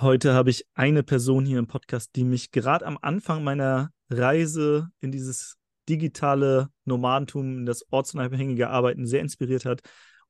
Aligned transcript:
Heute 0.00 0.32
habe 0.32 0.50
ich 0.50 0.64
eine 0.74 1.02
Person 1.02 1.44
hier 1.44 1.58
im 1.58 1.66
Podcast, 1.66 2.14
die 2.14 2.22
mich 2.22 2.52
gerade 2.52 2.86
am 2.86 2.98
Anfang 3.02 3.42
meiner 3.42 3.90
Reise 4.08 4.90
in 5.00 5.10
dieses 5.10 5.56
digitale 5.88 6.68
Nomadentum, 6.84 7.58
in 7.58 7.66
das 7.66 7.84
ortsunabhängige 7.90 8.68
Arbeiten 8.68 9.06
sehr 9.06 9.20
inspiriert 9.20 9.64
hat. 9.64 9.80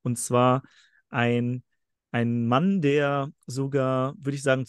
Und 0.03 0.17
zwar 0.17 0.63
ein, 1.11 1.65
ein 2.13 2.47
Mann, 2.47 2.81
der 2.81 3.31
sogar, 3.47 4.15
würde 4.19 4.37
ich 4.37 4.43
sagen, 4.43 4.65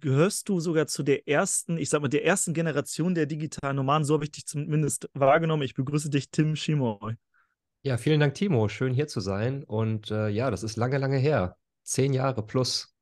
gehörst 0.00 0.48
du 0.48 0.60
sogar 0.60 0.86
zu 0.86 1.02
der 1.02 1.26
ersten, 1.26 1.76
ich 1.76 1.90
sag 1.90 2.02
mal, 2.02 2.08
der 2.08 2.24
ersten 2.24 2.54
Generation 2.54 3.16
der 3.16 3.26
digitalen 3.26 3.76
Nomaden. 3.76 4.04
So 4.04 4.14
habe 4.14 4.24
ich 4.24 4.30
dich 4.30 4.46
zumindest 4.46 5.10
wahrgenommen. 5.14 5.62
Ich 5.62 5.74
begrüße 5.74 6.08
dich, 6.08 6.30
Tim 6.30 6.54
Schimoy. 6.54 7.14
Ja, 7.82 7.96
vielen 7.96 8.20
Dank, 8.20 8.34
Timo. 8.34 8.68
Schön 8.68 8.94
hier 8.94 9.08
zu 9.08 9.18
sein. 9.18 9.64
Und 9.64 10.12
äh, 10.12 10.28
ja, 10.28 10.52
das 10.52 10.62
ist 10.62 10.76
lange, 10.76 10.98
lange 10.98 11.18
her. 11.18 11.56
Zehn 11.82 12.12
Jahre 12.12 12.44
plus. 12.44 12.95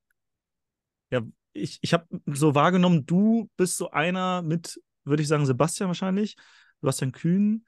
Ja, 1.10 1.22
ich, 1.52 1.78
ich 1.82 1.92
habe 1.92 2.06
so 2.26 2.54
wahrgenommen, 2.54 3.06
du 3.06 3.48
bist 3.56 3.76
so 3.76 3.90
einer 3.90 4.42
mit, 4.42 4.80
würde 5.04 5.22
ich 5.22 5.28
sagen, 5.28 5.46
Sebastian 5.46 5.88
wahrscheinlich, 5.88 6.36
Sebastian 6.80 7.12
Kühn 7.12 7.64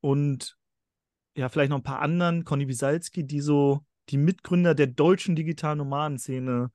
und 0.00 0.56
ja, 1.34 1.48
vielleicht 1.48 1.70
noch 1.70 1.78
ein 1.78 1.84
paar 1.84 2.02
anderen, 2.02 2.44
Conny 2.44 2.68
Wisalski, 2.68 3.24
die 3.24 3.40
so 3.40 3.84
die 4.08 4.18
Mitgründer 4.18 4.74
der 4.74 4.88
deutschen 4.88 5.36
digitalen 5.36 5.78
Nomadenszene 5.78 6.70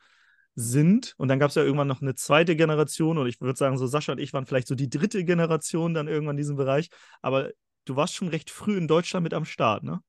sind. 0.55 1.13
Und 1.17 1.27
dann 1.27 1.39
gab 1.39 1.49
es 1.49 1.55
ja 1.55 1.63
irgendwann 1.63 1.87
noch 1.87 2.01
eine 2.01 2.15
zweite 2.15 2.55
Generation 2.55 3.17
und 3.17 3.27
ich 3.27 3.39
würde 3.39 3.57
sagen, 3.57 3.77
so 3.77 3.85
Sascha 3.85 4.13
und 4.13 4.20
ich 4.20 4.34
waren 4.34 4.45
vielleicht 4.48 4.67
so 4.67 4.75
die 4.75 4.89
dritte 4.89 5.23
Generation 5.23 5.93
dann 5.93 6.07
irgendwann 6.07 6.35
in 6.35 6.41
diesem 6.41 6.55
Bereich. 6.55 6.89
Aber 7.21 7.51
du 7.85 7.95
warst 7.95 8.15
schon 8.15 8.29
recht 8.29 8.49
früh 8.49 8.77
in 8.77 8.87
Deutschland 8.87 9.23
mit 9.23 9.34
am 9.34 9.45
Start, 9.45 9.84
ne? 9.84 10.01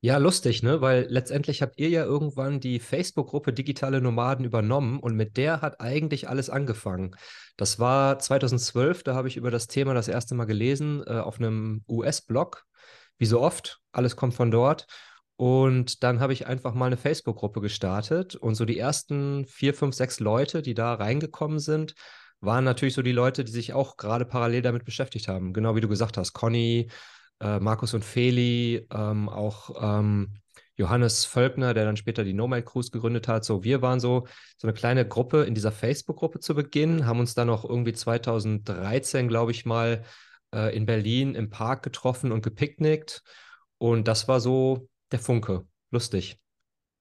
Ja, 0.00 0.18
lustig, 0.18 0.62
ne? 0.62 0.80
Weil 0.80 1.06
letztendlich 1.08 1.62
habt 1.62 1.78
ihr 1.78 1.88
ja 1.88 2.04
irgendwann 2.04 2.60
die 2.60 2.78
Facebook-Gruppe 2.78 3.52
Digitale 3.52 4.00
Nomaden 4.00 4.44
übernommen 4.44 5.00
und 5.00 5.16
mit 5.16 5.36
der 5.36 5.62
hat 5.62 5.80
eigentlich 5.80 6.28
alles 6.28 6.50
angefangen. 6.50 7.16
Das 7.56 7.78
war 7.78 8.18
2012, 8.18 9.02
da 9.02 9.14
habe 9.14 9.28
ich 9.28 9.36
über 9.36 9.50
das 9.50 9.66
Thema 9.66 9.94
das 9.94 10.08
erste 10.08 10.34
Mal 10.34 10.44
gelesen 10.44 11.02
äh, 11.06 11.18
auf 11.18 11.38
einem 11.38 11.82
US-Blog. 11.88 12.64
Wie 13.18 13.26
so 13.26 13.40
oft, 13.40 13.80
alles 13.92 14.16
kommt 14.16 14.34
von 14.34 14.50
dort. 14.50 14.86
Und 15.36 16.02
dann 16.02 16.20
habe 16.20 16.32
ich 16.32 16.46
einfach 16.46 16.74
mal 16.74 16.86
eine 16.86 16.96
Facebook-Gruppe 16.96 17.60
gestartet 17.60 18.36
und 18.36 18.54
so 18.54 18.64
die 18.64 18.78
ersten 18.78 19.44
vier, 19.46 19.74
fünf, 19.74 19.94
sechs 19.94 20.20
Leute, 20.20 20.62
die 20.62 20.74
da 20.74 20.94
reingekommen 20.94 21.58
sind, 21.58 21.94
waren 22.40 22.64
natürlich 22.64 22.94
so 22.94 23.02
die 23.02 23.12
Leute, 23.12 23.44
die 23.44 23.52
sich 23.52 23.72
auch 23.72 23.96
gerade 23.96 24.24
parallel 24.24 24.62
damit 24.62 24.84
beschäftigt 24.84 25.28
haben. 25.28 25.52
Genau 25.52 25.74
wie 25.74 25.80
du 25.80 25.88
gesagt 25.88 26.16
hast, 26.16 26.32
Conny, 26.32 26.90
äh, 27.40 27.58
Markus 27.60 27.94
und 27.94 28.04
Feli, 28.04 28.86
ähm, 28.90 29.28
auch 29.28 29.70
ähm, 29.80 30.38
Johannes 30.76 31.24
Völkner, 31.24 31.74
der 31.74 31.84
dann 31.84 31.96
später 31.96 32.22
die 32.22 32.34
Nomad 32.34 32.66
Cruise 32.66 32.90
gegründet 32.90 33.28
hat. 33.28 33.44
So, 33.44 33.64
wir 33.64 33.80
waren 33.82 33.98
so, 33.98 34.26
so 34.58 34.68
eine 34.68 34.74
kleine 34.74 35.06
Gruppe 35.06 35.44
in 35.44 35.54
dieser 35.54 35.72
Facebook-Gruppe 35.72 36.40
zu 36.40 36.54
Beginn, 36.54 37.06
haben 37.06 37.20
uns 37.20 37.34
dann 37.34 37.48
auch 37.48 37.64
irgendwie 37.64 37.94
2013, 37.94 39.28
glaube 39.28 39.52
ich 39.52 39.64
mal, 39.64 40.04
äh, 40.54 40.76
in 40.76 40.86
Berlin 40.86 41.34
im 41.34 41.50
Park 41.50 41.82
getroffen 41.82 42.30
und 42.30 42.42
gepicknickt. 42.42 43.22
Und 43.78 44.06
das 44.06 44.28
war 44.28 44.40
so 44.40 44.88
der 45.12 45.18
Funke. 45.18 45.66
Lustig. 45.90 46.38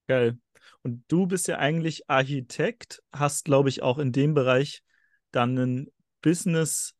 Geil. 0.08 0.38
Und 0.84 1.04
du 1.08 1.26
bist 1.26 1.48
ja 1.48 1.58
eigentlich 1.58 2.10
Architekt, 2.10 3.02
hast, 3.12 3.46
glaube 3.46 3.70
ich, 3.70 3.82
auch 3.82 3.98
in 3.98 4.12
dem 4.12 4.34
Bereich 4.34 4.84
dann 5.32 5.58
ein 5.58 5.88
Business 6.22 6.94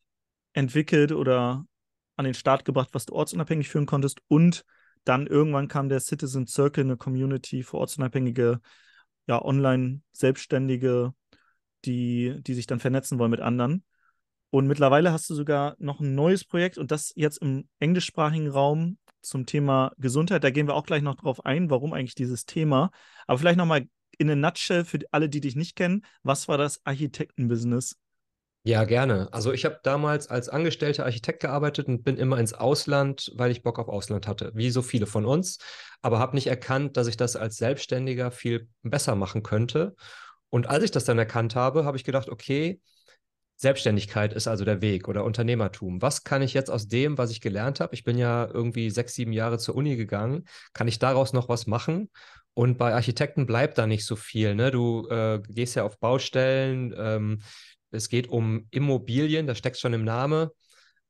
entwickelt 0.54 1.12
oder 1.12 1.66
an 2.16 2.26
den 2.26 2.34
Start 2.34 2.66
gebracht, 2.66 2.90
was 2.94 3.06
du 3.06 3.14
ortsunabhängig 3.14 3.70
führen 3.70 3.86
konntest. 3.86 4.20
Und 4.28 4.64
dann 5.04 5.28
irgendwann 5.28 5.68
kam 5.68 5.90
der 5.90 6.00
Citizen 6.00 6.48
Circle, 6.48 6.84
eine 6.84 6.98
Community 6.98 7.64
für 7.64 7.78
ortsunabhängige, 7.78 8.60
ja, 9.28 9.44
Online-Selbstständige, 9.44 11.14
die, 11.86 12.36
die 12.42 12.54
sich 12.54 12.68
dann 12.68 12.80
vernetzen 12.80 13.20
wollen 13.20 13.32
mit 13.32 13.42
anderen. 13.42 13.84
Und 14.50 14.68
mittlerweile 14.68 15.12
hast 15.12 15.30
du 15.30 15.36
sogar 15.36 15.76
noch 15.80 16.00
ein 16.00 16.16
neues 16.16 16.46
Projekt 16.46 16.78
und 16.78 16.92
das 16.92 17.12
jetzt 17.16 17.40
im 17.40 17.68
englischsprachigen 17.80 18.50
Raum 18.50 18.98
zum 19.22 19.46
Thema 19.46 19.92
Gesundheit. 19.98 20.44
Da 20.44 20.50
gehen 20.50 20.68
wir 20.68 20.76
auch 20.76 20.86
gleich 20.86 21.02
noch 21.02 21.16
drauf 21.16 21.46
ein, 21.46 21.70
warum 21.70 21.94
eigentlich 21.94 22.16
dieses 22.16 22.46
Thema. 22.46 22.92
Aber 23.28 23.38
vielleicht 23.40 23.58
nochmal 23.58 23.88
in 24.18 24.30
a 24.30 24.36
nutshell 24.36 24.86
für 24.86 25.00
alle, 25.12 25.30
die 25.30 25.42
dich 25.42 25.56
nicht 25.56 25.76
kennen. 25.76 26.06
Was 26.24 26.48
war 26.48 26.58
das 26.58 26.80
Architektenbusiness? 26.86 27.98
Ja, 28.68 28.84
gerne. 28.84 29.32
Also 29.32 29.54
ich 29.54 29.64
habe 29.64 29.80
damals 29.84 30.28
als 30.28 30.50
angestellter 30.50 31.06
Architekt 31.06 31.42
gearbeitet 31.42 31.88
und 31.88 32.04
bin 32.04 32.18
immer 32.18 32.40
ins 32.40 32.54
Ausland, 32.54 33.32
weil 33.36 33.52
ich 33.52 33.62
Bock 33.62 33.78
auf 33.78 33.88
Ausland 33.88 34.28
hatte, 34.28 34.52
wie 34.56 34.72
so 34.72 34.82
viele 34.82 35.06
von 35.06 35.24
uns, 35.24 35.60
aber 36.02 36.18
habe 36.18 36.36
nicht 36.36 36.48
erkannt, 36.48 36.98
dass 36.98 37.06
ich 37.06 37.16
das 37.16 37.36
als 37.36 37.58
Selbstständiger 37.58 38.32
viel 38.32 38.68
besser 38.82 39.16
machen 39.16 39.44
könnte. 39.44 39.96
Und 40.50 40.68
als 40.68 40.84
ich 40.84 40.90
das 40.90 41.06
dann 41.06 41.20
erkannt 41.20 41.56
habe, 41.56 41.86
habe 41.86 41.96
ich 41.96 42.04
gedacht, 42.04 42.28
okay, 42.28 42.82
Selbstständigkeit 43.56 44.34
ist 44.34 44.48
also 44.48 44.66
der 44.66 44.82
Weg 44.82 45.08
oder 45.08 45.26
Unternehmertum. 45.26 46.02
Was 46.02 46.24
kann 46.24 46.42
ich 46.42 46.56
jetzt 46.56 46.72
aus 46.72 46.88
dem, 46.88 47.20
was 47.20 47.30
ich 47.30 47.42
gelernt 47.42 47.80
habe? 47.80 47.94
Ich 47.94 48.04
bin 48.04 48.18
ja 48.18 48.50
irgendwie 48.52 48.90
sechs, 48.90 49.14
sieben 49.14 49.32
Jahre 49.32 49.60
zur 49.60 49.76
Uni 49.76 49.96
gegangen. 49.96 50.46
Kann 50.74 50.88
ich 50.88 50.98
daraus 50.98 51.34
noch 51.34 51.50
was 51.50 51.68
machen? 51.68 52.10
Und 52.56 52.78
bei 52.78 52.94
Architekten 52.94 53.46
bleibt 53.46 53.78
da 53.78 53.86
nicht 53.86 54.06
so 54.06 54.16
viel. 54.16 54.56
Ne? 54.56 54.72
Du 54.72 55.08
äh, 55.10 55.42
gehst 55.50 55.76
ja 55.76 55.84
auf 55.84 56.00
Baustellen, 56.00 56.96
ähm, 56.98 57.42
es 57.92 58.10
geht 58.10 58.28
um 58.28 58.68
Immobilien, 58.72 59.48
das 59.48 59.58
steckt 59.58 59.78
schon 59.78 59.94
im 59.94 60.04
Namen. 60.04 60.50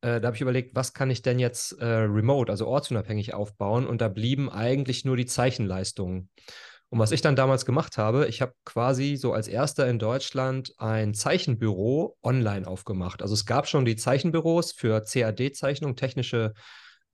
Äh, 0.01 0.21
da 0.21 0.27
habe 0.27 0.35
ich 0.35 0.41
überlegt, 0.41 0.75
was 0.75 0.93
kann 0.93 1.09
ich 1.09 1.21
denn 1.21 1.39
jetzt 1.39 1.73
äh, 1.79 1.85
remote, 1.85 2.51
also 2.51 2.67
ortsunabhängig 2.67 3.33
aufbauen? 3.33 3.87
Und 3.87 4.01
da 4.01 4.07
blieben 4.07 4.49
eigentlich 4.49 5.05
nur 5.05 5.17
die 5.17 5.25
Zeichenleistungen. 5.25 6.29
Und 6.89 6.99
was 6.99 7.11
ich 7.11 7.21
dann 7.21 7.35
damals 7.35 7.65
gemacht 7.65 7.97
habe, 7.97 8.27
ich 8.27 8.41
habe 8.41 8.53
quasi 8.63 9.15
so 9.15 9.33
als 9.33 9.47
erster 9.47 9.87
in 9.87 9.99
Deutschland 9.99 10.73
ein 10.77 11.13
Zeichenbüro 11.13 12.17
online 12.21 12.67
aufgemacht. 12.67 13.21
Also 13.21 13.33
es 13.33 13.45
gab 13.45 13.67
schon 13.67 13.85
die 13.85 13.95
Zeichenbüros 13.95 14.71
für 14.71 15.01
CAD-Zeichnung, 15.01 15.95
technische 15.95 16.53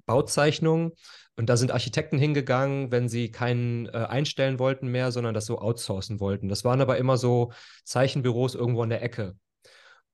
Bauzeichnungen. 0.05 0.91
Und 1.38 1.49
da 1.49 1.55
sind 1.55 1.72
Architekten 1.72 2.19
hingegangen, 2.19 2.91
wenn 2.91 3.07
sie 3.07 3.31
keinen 3.31 3.88
äh, 3.88 3.91
einstellen 3.91 4.59
wollten 4.59 4.89
mehr, 4.89 5.11
sondern 5.11 5.33
das 5.33 5.45
so 5.45 5.59
outsourcen 5.59 6.19
wollten. 6.19 6.49
Das 6.49 6.66
waren 6.66 6.81
aber 6.81 6.97
immer 6.97 7.17
so 7.17 7.53
Zeichenbüros 7.85 8.55
irgendwo 8.55 8.83
an 8.83 8.89
der 8.89 9.01
Ecke. 9.01 9.35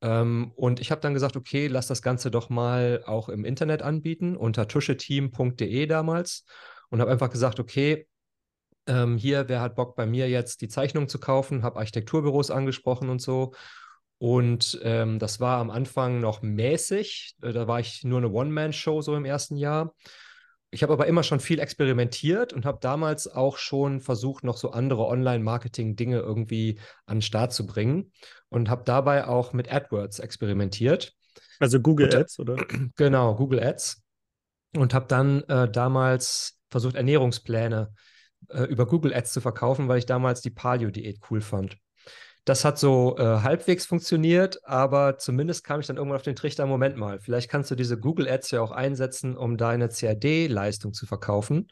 Ähm, 0.02 0.52
und 0.56 0.80
ich 0.80 0.92
habe 0.92 1.02
dann 1.02 1.14
gesagt, 1.14 1.36
okay, 1.36 1.68
lass 1.68 1.88
das 1.88 2.02
Ganze 2.02 2.32
doch 2.32 2.50
mal 2.50 3.04
auch 3.06 3.30
im 3.30 3.46
Internet 3.46 3.82
anbieten, 3.82 4.36
unter 4.36 4.68
tuscheteam.de 4.68 5.86
damals. 5.88 6.46
Und 6.90 7.02
habe 7.02 7.12
einfach 7.12 7.30
gesagt, 7.30 7.60
okay, 7.60 8.08
ähm, 8.88 9.18
hier, 9.18 9.50
wer 9.50 9.62
hat 9.62 9.76
Bock 9.76 9.96
bei 9.96 10.06
mir 10.06 10.30
jetzt 10.30 10.62
die 10.62 10.70
Zeichnung 10.70 11.10
zu 11.10 11.20
kaufen? 11.20 11.64
Habe 11.64 11.80
Architekturbüros 11.80 12.52
angesprochen 12.52 13.10
und 13.10 13.22
so. 13.22 13.54
Und 14.20 14.80
ähm, 14.84 15.20
das 15.20 15.40
war 15.40 15.60
am 15.60 15.70
Anfang 15.70 16.20
noch 16.20 16.42
mäßig. 16.42 17.36
Äh, 17.42 17.54
da 17.54 17.68
war 17.68 17.80
ich 17.80 18.04
nur 18.04 18.20
eine 18.20 18.30
One-Man-Show 18.30 19.02
so 19.02 19.16
im 19.16 19.26
ersten 19.26 19.58
Jahr. 19.58 19.94
Ich 20.70 20.84
habe 20.84 20.94
aber 20.94 21.08
immer 21.08 21.24
schon 21.24 21.40
viel 21.40 21.60
experimentiert 21.60 22.52
und 22.52 22.66
habe 22.66 22.80
damals 22.82 23.28
auch 23.28 23.58
schon 23.58 24.02
versucht, 24.02 24.44
noch 24.44 24.58
so 24.58 24.72
andere 24.72 25.06
Online-Marketing-Dinge 25.06 26.20
irgendwie 26.20 26.80
an 27.06 27.18
den 27.18 27.22
Start 27.22 27.54
zu 27.54 27.66
bringen 27.66 28.12
und 28.50 28.70
habe 28.70 28.84
dabei 28.84 29.28
auch 29.28 29.54
mit 29.54 29.72
AdWords 29.72 30.20
experimentiert. 30.20 31.14
Also 31.60 31.80
Google 31.80 32.14
Ads, 32.14 32.40
oder? 32.40 32.58
Genau, 32.98 33.36
Google 33.36 33.64
Ads. 33.64 34.04
Und 34.76 34.94
habe 34.94 35.08
dann 35.08 35.44
äh, 35.44 35.72
damals 35.72 36.60
versucht, 36.70 36.96
Ernährungspläne 36.96 37.94
äh, 38.50 38.64
über 38.64 38.86
Google 38.86 39.14
Ads 39.14 39.32
zu 39.32 39.42
verkaufen, 39.42 39.88
weil 39.88 40.00
ich 40.00 40.06
damals 40.06 40.42
die 40.42 40.50
Paleo-Diät 40.50 41.20
cool 41.30 41.40
fand. 41.42 41.78
Das 42.48 42.64
hat 42.64 42.80
so 42.80 43.18
äh, 43.18 43.24
halbwegs 43.24 43.86
funktioniert, 43.86 44.66
aber 44.66 45.18
zumindest 45.18 45.66
kam 45.66 45.82
ich 45.82 45.88
dann 45.88 45.98
irgendwann 45.98 46.16
auf 46.16 46.24
den 46.24 46.38
Trichter, 46.38 46.66
Moment 46.66 46.96
mal, 46.96 47.20
vielleicht 47.20 47.50
kannst 47.50 47.70
du 47.72 47.76
diese 47.76 48.00
Google 48.00 48.30
Ads 48.30 48.52
ja 48.52 48.62
auch 48.62 48.72
einsetzen, 48.72 49.36
um 49.36 49.58
deine 49.58 49.90
CAD-Leistung 49.90 50.94
zu 50.94 51.06
verkaufen. 51.06 51.68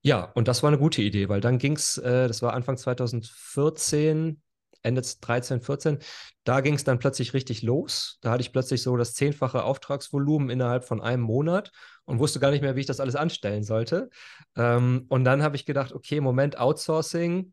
Ja, 0.00 0.24
und 0.34 0.48
das 0.48 0.64
war 0.64 0.70
eine 0.70 0.78
gute 0.78 1.02
Idee, 1.02 1.28
weil 1.28 1.40
dann 1.40 1.58
ging 1.58 1.76
es, 1.76 1.98
äh, 1.98 2.26
das 2.26 2.42
war 2.42 2.52
Anfang 2.52 2.76
2014, 2.76 4.42
Ende 4.82 5.02
13, 5.20 5.60
14, 5.60 5.98
da 6.42 6.62
ging 6.62 6.74
es 6.74 6.82
dann 6.82 6.98
plötzlich 6.98 7.32
richtig 7.32 7.62
los. 7.62 8.18
Da 8.22 8.32
hatte 8.32 8.40
ich 8.40 8.52
plötzlich 8.52 8.82
so 8.82 8.96
das 8.96 9.14
zehnfache 9.14 9.62
Auftragsvolumen 9.62 10.50
innerhalb 10.50 10.82
von 10.82 11.00
einem 11.00 11.22
Monat 11.22 11.70
und 12.06 12.18
wusste 12.18 12.40
gar 12.40 12.50
nicht 12.50 12.62
mehr, 12.62 12.74
wie 12.74 12.80
ich 12.80 12.86
das 12.86 12.98
alles 12.98 13.14
anstellen 13.14 13.62
sollte. 13.62 14.10
Ähm, 14.56 15.06
und 15.10 15.22
dann 15.22 15.44
habe 15.44 15.54
ich 15.54 15.64
gedacht, 15.64 15.92
okay, 15.92 16.20
Moment, 16.20 16.58
Outsourcing, 16.58 17.52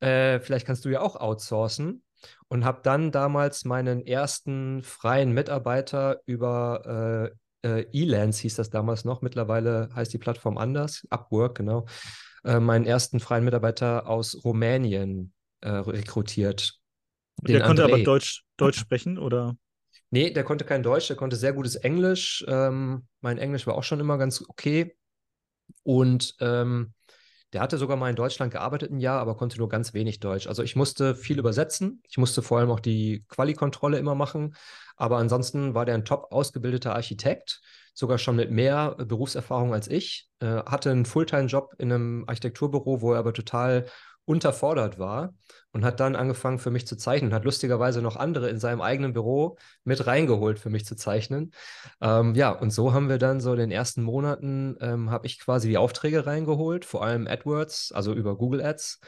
äh, 0.00 0.40
vielleicht 0.40 0.66
kannst 0.66 0.84
du 0.84 0.88
ja 0.88 1.00
auch 1.00 1.16
outsourcen. 1.16 2.02
Und 2.48 2.64
habe 2.64 2.80
dann 2.82 3.12
damals 3.12 3.64
meinen 3.64 4.04
ersten 4.04 4.82
freien 4.82 5.32
Mitarbeiter 5.32 6.20
über 6.26 7.30
äh, 7.32 7.36
äh, 7.62 7.86
Elance 7.92 8.42
hieß 8.42 8.56
das 8.56 8.70
damals 8.70 9.04
noch, 9.04 9.22
mittlerweile 9.22 9.88
heißt 9.94 10.12
die 10.12 10.18
Plattform 10.18 10.58
anders, 10.58 11.06
Upwork, 11.10 11.56
genau, 11.56 11.86
äh, 12.44 12.60
meinen 12.60 12.84
ersten 12.84 13.20
freien 13.20 13.44
Mitarbeiter 13.44 14.08
aus 14.08 14.44
Rumänien 14.44 15.32
äh, 15.60 15.70
rekrutiert. 15.70 16.78
Der 17.42 17.62
konnte 17.62 17.84
André. 17.84 17.94
aber 17.94 18.02
Deutsch, 18.02 18.44
Deutsch 18.56 18.78
sprechen, 18.78 19.18
oder? 19.18 19.56
Nee, 20.10 20.30
der 20.30 20.44
konnte 20.44 20.64
kein 20.64 20.82
Deutsch, 20.82 21.08
der 21.08 21.16
konnte 21.16 21.36
sehr 21.36 21.52
gutes 21.52 21.76
Englisch. 21.76 22.44
Ähm, 22.48 23.06
mein 23.20 23.38
Englisch 23.38 23.66
war 23.66 23.74
auch 23.74 23.84
schon 23.84 24.00
immer 24.00 24.18
ganz 24.18 24.42
okay. 24.48 24.96
Und 25.82 26.34
ähm, 26.40 26.94
Der 27.52 27.62
hatte 27.62 27.78
sogar 27.78 27.96
mal 27.96 28.10
in 28.10 28.16
Deutschland 28.16 28.52
gearbeitet 28.52 28.90
ein 28.90 29.00
Jahr, 29.00 29.20
aber 29.20 29.36
konnte 29.36 29.58
nur 29.58 29.68
ganz 29.68 29.94
wenig 29.94 30.20
Deutsch. 30.20 30.46
Also 30.46 30.62
ich 30.62 30.76
musste 30.76 31.14
viel 31.14 31.38
übersetzen. 31.38 32.02
Ich 32.08 32.18
musste 32.18 32.42
vor 32.42 32.58
allem 32.58 32.70
auch 32.70 32.80
die 32.80 33.24
Quali-Kontrolle 33.28 33.98
immer 33.98 34.14
machen. 34.14 34.54
Aber 34.96 35.16
ansonsten 35.16 35.74
war 35.74 35.86
der 35.86 35.94
ein 35.94 36.04
top 36.04 36.30
ausgebildeter 36.30 36.94
Architekt, 36.94 37.62
sogar 37.94 38.18
schon 38.18 38.36
mit 38.36 38.50
mehr 38.50 38.96
Berufserfahrung 38.96 39.72
als 39.72 39.88
ich. 39.88 40.28
Äh, 40.40 40.62
hatte 40.64 40.90
einen 40.90 41.06
Fulltime-Job 41.06 41.74
in 41.78 41.92
einem 41.92 42.24
Architekturbüro, 42.26 43.00
wo 43.00 43.12
er 43.14 43.20
aber 43.20 43.32
total 43.32 43.86
unterfordert 44.28 44.98
war 44.98 45.34
und 45.72 45.84
hat 45.84 46.00
dann 46.00 46.14
angefangen 46.14 46.58
für 46.58 46.70
mich 46.70 46.86
zu 46.86 46.96
zeichnen, 46.96 47.32
hat 47.32 47.44
lustigerweise 47.44 48.02
noch 48.02 48.16
andere 48.16 48.50
in 48.50 48.58
seinem 48.58 48.82
eigenen 48.82 49.14
Büro 49.14 49.56
mit 49.84 50.06
reingeholt 50.06 50.58
für 50.58 50.68
mich 50.68 50.84
zu 50.84 50.96
zeichnen. 50.96 51.52
Ähm, 52.00 52.34
ja, 52.34 52.50
und 52.50 52.70
so 52.70 52.92
haben 52.92 53.08
wir 53.08 53.18
dann 53.18 53.40
so 53.40 53.52
in 53.52 53.58
den 53.58 53.70
ersten 53.70 54.02
Monaten, 54.02 54.76
ähm, 54.80 55.10
habe 55.10 55.26
ich 55.26 55.40
quasi 55.40 55.68
die 55.68 55.78
Aufträge 55.78 56.26
reingeholt, 56.26 56.84
vor 56.84 57.02
allem 57.02 57.26
AdWords, 57.26 57.90
also 57.92 58.12
über 58.12 58.36
Google 58.36 58.62
Ads. 58.62 59.00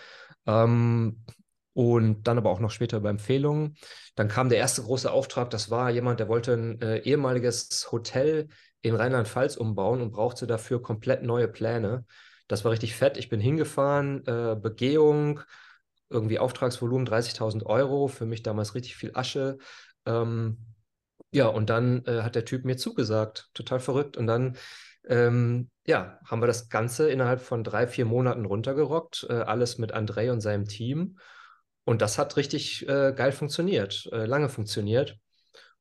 Ähm, 0.46 1.22
und 1.72 2.26
dann 2.26 2.38
aber 2.38 2.50
auch 2.50 2.58
noch 2.60 2.70
später 2.70 2.96
über 2.96 3.10
Empfehlungen. 3.10 3.76
Dann 4.16 4.28
kam 4.28 4.48
der 4.48 4.58
erste 4.58 4.82
große 4.82 5.10
Auftrag, 5.10 5.50
das 5.50 5.70
war 5.70 5.90
jemand, 5.90 6.18
der 6.18 6.28
wollte 6.28 6.54
ein 6.54 6.80
äh, 6.80 6.98
ehemaliges 6.98 7.88
Hotel 7.92 8.48
in 8.82 8.96
Rheinland-Pfalz 8.96 9.56
umbauen 9.56 10.00
und 10.00 10.10
brauchte 10.12 10.46
dafür 10.46 10.82
komplett 10.82 11.22
neue 11.22 11.46
Pläne. 11.46 12.04
Das 12.50 12.64
war 12.64 12.72
richtig 12.72 12.96
fett. 12.96 13.16
Ich 13.16 13.28
bin 13.28 13.38
hingefahren, 13.40 14.26
äh, 14.26 14.56
Begehung, 14.60 15.40
irgendwie 16.08 16.40
Auftragsvolumen 16.40 17.06
30.000 17.06 17.64
Euro, 17.64 18.08
für 18.08 18.26
mich 18.26 18.42
damals 18.42 18.74
richtig 18.74 18.96
viel 18.96 19.12
Asche. 19.14 19.58
Ähm, 20.04 20.58
ja, 21.30 21.46
und 21.46 21.70
dann 21.70 22.04
äh, 22.06 22.22
hat 22.22 22.34
der 22.34 22.44
Typ 22.44 22.64
mir 22.64 22.76
zugesagt, 22.76 23.50
total 23.54 23.78
verrückt. 23.78 24.16
Und 24.16 24.26
dann, 24.26 24.56
ähm, 25.08 25.70
ja, 25.86 26.18
haben 26.26 26.42
wir 26.42 26.48
das 26.48 26.68
Ganze 26.68 27.08
innerhalb 27.08 27.40
von 27.40 27.62
drei, 27.62 27.86
vier 27.86 28.04
Monaten 28.04 28.44
runtergerockt, 28.46 29.28
äh, 29.30 29.34
alles 29.34 29.78
mit 29.78 29.94
André 29.94 30.32
und 30.32 30.40
seinem 30.40 30.66
Team. 30.66 31.20
Und 31.84 32.02
das 32.02 32.18
hat 32.18 32.36
richtig 32.36 32.88
äh, 32.88 33.12
geil 33.14 33.30
funktioniert, 33.30 34.08
äh, 34.10 34.26
lange 34.26 34.48
funktioniert. 34.48 35.20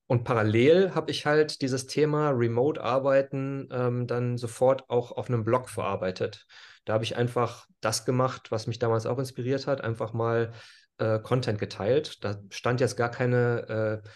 Und 0.10 0.24
parallel 0.24 0.96
habe 0.96 1.12
ich 1.12 1.28
halt 1.28 1.62
dieses 1.62 1.86
Thema 1.86 2.32
Remote-Arbeiten 2.32 3.70
ähm, 3.72 4.08
dann 4.08 4.40
sofort 4.40 4.90
auch 4.90 5.12
auf 5.12 5.30
einem 5.30 5.44
Blog 5.44 5.70
verarbeitet. 5.70 6.48
Da 6.86 6.94
habe 6.94 7.04
ich 7.04 7.16
einfach 7.16 7.68
das 7.80 8.06
gemacht, 8.06 8.50
was 8.50 8.66
mich 8.66 8.80
damals 8.80 9.06
auch 9.06 9.20
inspiriert 9.20 9.68
hat, 9.68 9.82
einfach 9.82 10.12
mal 10.14 10.52
äh, 10.98 11.20
Content 11.20 11.60
geteilt. 11.60 12.24
Da 12.24 12.42
stand 12.50 12.82
jetzt 12.82 12.98
gar 12.98 13.12
keine, 13.12 14.02
äh, 14.04 14.10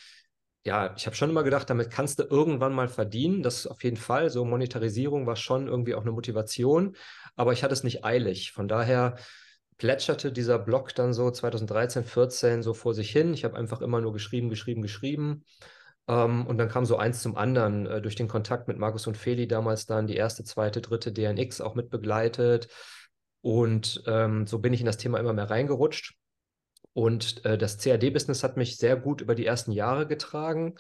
ja, 0.68 0.95
ich 0.98 1.06
habe 1.06 1.16
schon 1.16 1.30
immer 1.30 1.44
gedacht, 1.44 1.69
damit 1.69 1.92
kannst 1.92 2.18
du 2.18 2.24
irgendwann 2.24 2.74
mal 2.74 2.88
verdienen. 2.88 3.44
Das 3.44 3.68
auf 3.68 3.84
jeden 3.84 3.98
Fall. 3.98 4.31
So 4.31 4.45
Monetarisierung 4.45 5.28
war 5.28 5.36
schon 5.36 5.68
irgendwie 5.68 5.94
auch 5.94 6.01
eine 6.01 6.12
Motivation, 6.12 6.95
aber 7.36 7.54
ich 7.54 7.63
hatte 7.63 7.74
es 7.74 7.84
nicht 7.84 8.04
eilig. 8.04 8.51
Von 8.51 8.68
daher 8.68 9.18
plätscherte 9.78 10.31
dieser 10.31 10.57
Blog 10.57 10.95
dann 10.95 11.13
so 11.13 11.30
2013, 11.30 12.04
14 12.04 12.63
so 12.63 12.74
vor 12.74 12.95
sich 12.95 13.12
hin. 13.12 13.36
Ich 13.36 13.44
habe 13.44 13.57
einfach 13.57 13.81
immer 13.81 14.01
nur 14.01 14.12
geschrieben, 14.13 14.50
geschrieben, 14.50 14.81
geschrieben. 14.81 15.45
Ähm, 16.07 16.45
und 16.45 16.57
dann 16.57 16.69
kam 16.69 16.85
so 16.85 16.97
eins 16.97 17.21
zum 17.21 17.38
anderen 17.38 17.85
äh, 17.85 18.01
durch 18.01 18.15
den 18.15 18.27
Kontakt 18.27 18.67
mit 18.67 18.77
Markus 18.77 19.07
und 19.07 19.17
Feli 19.17 19.47
damals 19.47 19.85
dann 19.85 20.07
die 20.07 20.15
erste, 20.15 20.44
zweite, 20.44 20.81
dritte 20.81 21.11
DNX 21.11 21.61
auch 21.61 21.75
mit 21.75 21.89
begleitet. 21.89 22.67
Und 23.41 24.03
ähm, 24.07 24.47
so 24.47 24.59
bin 24.59 24.73
ich 24.73 24.79
in 24.79 24.85
das 24.85 24.97
Thema 24.97 25.19
immer 25.19 25.33
mehr 25.33 25.50
reingerutscht. 25.50 26.15
Und 26.94 27.44
äh, 27.45 27.57
das 27.57 27.77
CAD-Business 27.77 28.44
hat 28.44 28.57
mich 28.57 28.77
sehr 28.77 28.95
gut 28.95 29.21
über 29.21 29.35
die 29.35 29.45
ersten 29.45 29.71
Jahre 29.71 30.07
getragen, 30.07 30.75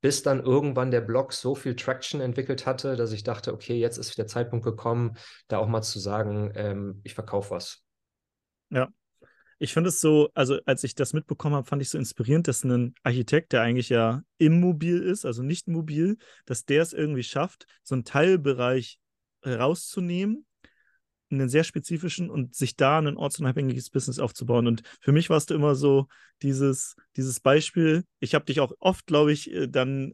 bis 0.00 0.22
dann 0.22 0.40
irgendwann 0.40 0.92
der 0.92 1.00
Blog 1.00 1.32
so 1.32 1.54
viel 1.54 1.74
Traction 1.74 2.20
entwickelt 2.20 2.66
hatte, 2.66 2.94
dass 2.94 3.12
ich 3.12 3.24
dachte, 3.24 3.52
okay, 3.52 3.78
jetzt 3.78 3.98
ist 3.98 4.16
der 4.16 4.28
Zeitpunkt 4.28 4.64
gekommen, 4.64 5.16
da 5.48 5.58
auch 5.58 5.66
mal 5.66 5.82
zu 5.82 5.98
sagen, 5.98 6.52
ähm, 6.54 7.00
ich 7.02 7.14
verkaufe 7.14 7.50
was. 7.50 7.82
Ja, 8.70 8.88
ich 9.58 9.72
finde 9.72 9.88
es 9.88 10.00
so, 10.00 10.30
also 10.34 10.58
als 10.66 10.84
ich 10.84 10.94
das 10.94 11.12
mitbekommen 11.12 11.56
habe, 11.56 11.66
fand 11.66 11.82
ich 11.82 11.90
so 11.90 11.98
inspirierend, 11.98 12.46
dass 12.46 12.64
ein 12.64 12.94
Architekt, 13.02 13.52
der 13.52 13.62
eigentlich 13.62 13.88
ja 13.88 14.22
immobil 14.38 15.02
ist, 15.02 15.24
also 15.24 15.42
nicht 15.42 15.68
mobil, 15.68 16.16
dass 16.46 16.64
der 16.64 16.82
es 16.82 16.92
irgendwie 16.92 17.24
schafft, 17.24 17.66
so 17.82 17.94
einen 17.94 18.04
Teilbereich 18.04 18.98
rauszunehmen, 19.44 20.46
einen 21.30 21.48
sehr 21.48 21.64
spezifischen 21.64 22.30
und 22.30 22.54
sich 22.54 22.76
da 22.76 22.98
ein 22.98 23.16
ortsunabhängiges 23.16 23.90
Business 23.90 24.18
aufzubauen. 24.18 24.66
Und 24.66 24.82
für 25.00 25.12
mich 25.12 25.28
warst 25.28 25.50
du 25.50 25.54
immer 25.54 25.74
so 25.74 26.06
dieses, 26.42 26.96
dieses 27.16 27.40
Beispiel. 27.40 28.04
Ich 28.20 28.34
habe 28.34 28.44
dich 28.44 28.60
auch 28.60 28.72
oft, 28.78 29.06
glaube 29.06 29.32
ich, 29.32 29.52
äh, 29.52 29.68
dann 29.68 30.12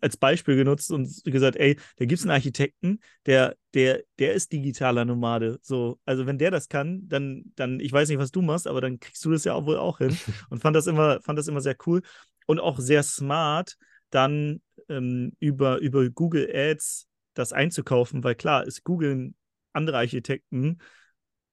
als 0.00 0.16
Beispiel 0.16 0.56
genutzt 0.56 0.90
und 0.90 1.22
gesagt, 1.24 1.56
ey, 1.56 1.76
da 1.96 2.04
gibt 2.04 2.18
es 2.18 2.24
einen 2.24 2.32
Architekten, 2.32 3.00
der, 3.26 3.56
der, 3.74 4.02
der 4.18 4.34
ist 4.34 4.52
digitaler 4.52 5.04
Nomade. 5.04 5.58
So, 5.62 5.98
also 6.04 6.26
wenn 6.26 6.38
der 6.38 6.50
das 6.50 6.68
kann, 6.68 7.08
dann, 7.08 7.44
dann, 7.56 7.80
ich 7.80 7.92
weiß 7.92 8.08
nicht, 8.08 8.18
was 8.18 8.30
du 8.30 8.42
machst, 8.42 8.66
aber 8.66 8.80
dann 8.80 8.98
kriegst 9.00 9.24
du 9.24 9.30
das 9.30 9.44
ja 9.44 9.54
auch 9.54 9.66
wohl 9.66 9.78
auch 9.78 9.98
hin. 9.98 10.16
Und 10.50 10.60
fand 10.60 10.76
das 10.76 10.86
immer, 10.86 11.20
fand 11.20 11.38
das 11.38 11.48
immer 11.48 11.60
sehr 11.60 11.76
cool 11.86 12.02
und 12.46 12.60
auch 12.60 12.78
sehr 12.78 13.02
smart, 13.02 13.76
dann 14.08 14.62
ähm, 14.88 15.32
über, 15.38 15.78
über 15.78 16.08
Google 16.08 16.50
Ads 16.50 17.06
das 17.34 17.52
einzukaufen, 17.52 18.24
weil 18.24 18.34
klar, 18.34 18.66
es 18.66 18.82
googeln 18.82 19.34
andere 19.74 19.98
Architekten, 19.98 20.78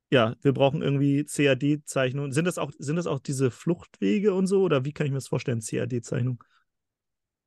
ja, 0.10 0.36
wir 0.42 0.54
brauchen 0.54 0.82
irgendwie 0.82 1.26
CAD-Zeichnungen. 1.26 2.32
Sind 2.32 2.46
das 2.46 2.58
auch, 2.58 2.72
sind 2.78 2.96
das 2.96 3.08
auch 3.08 3.20
diese 3.20 3.52
Fluchtwege 3.52 4.34
und 4.34 4.48
so? 4.48 4.62
Oder 4.62 4.86
wie 4.86 4.94
kann 4.94 5.06
ich 5.06 5.12
mir 5.12 5.18
das 5.18 5.28
vorstellen, 5.28 5.60
CAD-Zeichnung? 5.60 6.42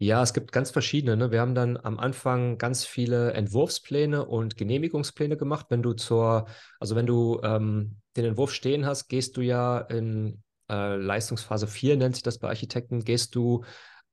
Ja, 0.01 0.23
es 0.23 0.33
gibt 0.33 0.53
ganz 0.53 0.71
verschiedene. 0.71 1.17
Ne? 1.17 1.33
Wir 1.33 1.41
haben 1.41 1.57
dann 1.57 1.77
am 1.77 1.99
Anfang 1.99 2.57
ganz 2.57 2.85
viele 2.85 3.33
Entwurfspläne 3.33 4.25
und 4.25 4.57
Genehmigungspläne 4.57 5.37
gemacht. 5.37 5.67
Wenn 5.71 5.83
du 5.83 5.93
zur, 5.93 6.47
also 6.79 6.95
wenn 6.95 7.07
du 7.07 7.41
ähm, 7.43 7.97
den 8.17 8.25
Entwurf 8.25 8.53
stehen 8.53 8.87
hast, 8.87 9.09
gehst 9.09 9.37
du 9.37 9.41
ja 9.41 9.79
in 9.79 10.43
äh, 10.71 10.95
Leistungsphase 10.95 11.67
4, 11.67 11.97
nennt 11.97 12.15
sich 12.15 12.23
das 12.23 12.39
bei 12.39 12.49
Architekten, 12.49 13.03
gehst 13.03 13.35
du, 13.35 13.65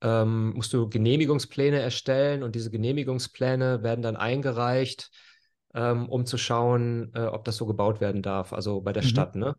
ähm, 0.01 0.53
musst 0.55 0.73
du 0.73 0.89
Genehmigungspläne 0.89 1.79
erstellen 1.79 2.41
und 2.41 2.55
diese 2.55 2.71
Genehmigungspläne 2.71 3.83
werden 3.83 4.01
dann 4.01 4.15
eingereicht, 4.15 5.11
ähm, 5.75 6.09
um 6.09 6.25
zu 6.25 6.39
schauen, 6.39 7.11
äh, 7.13 7.25
ob 7.25 7.45
das 7.45 7.57
so 7.57 7.67
gebaut 7.67 8.01
werden 8.01 8.23
darf, 8.23 8.53
also 8.53 8.81
bei 8.81 8.91
der 8.91 9.03
mhm. 9.03 9.07
Stadt, 9.07 9.35
ne? 9.35 9.55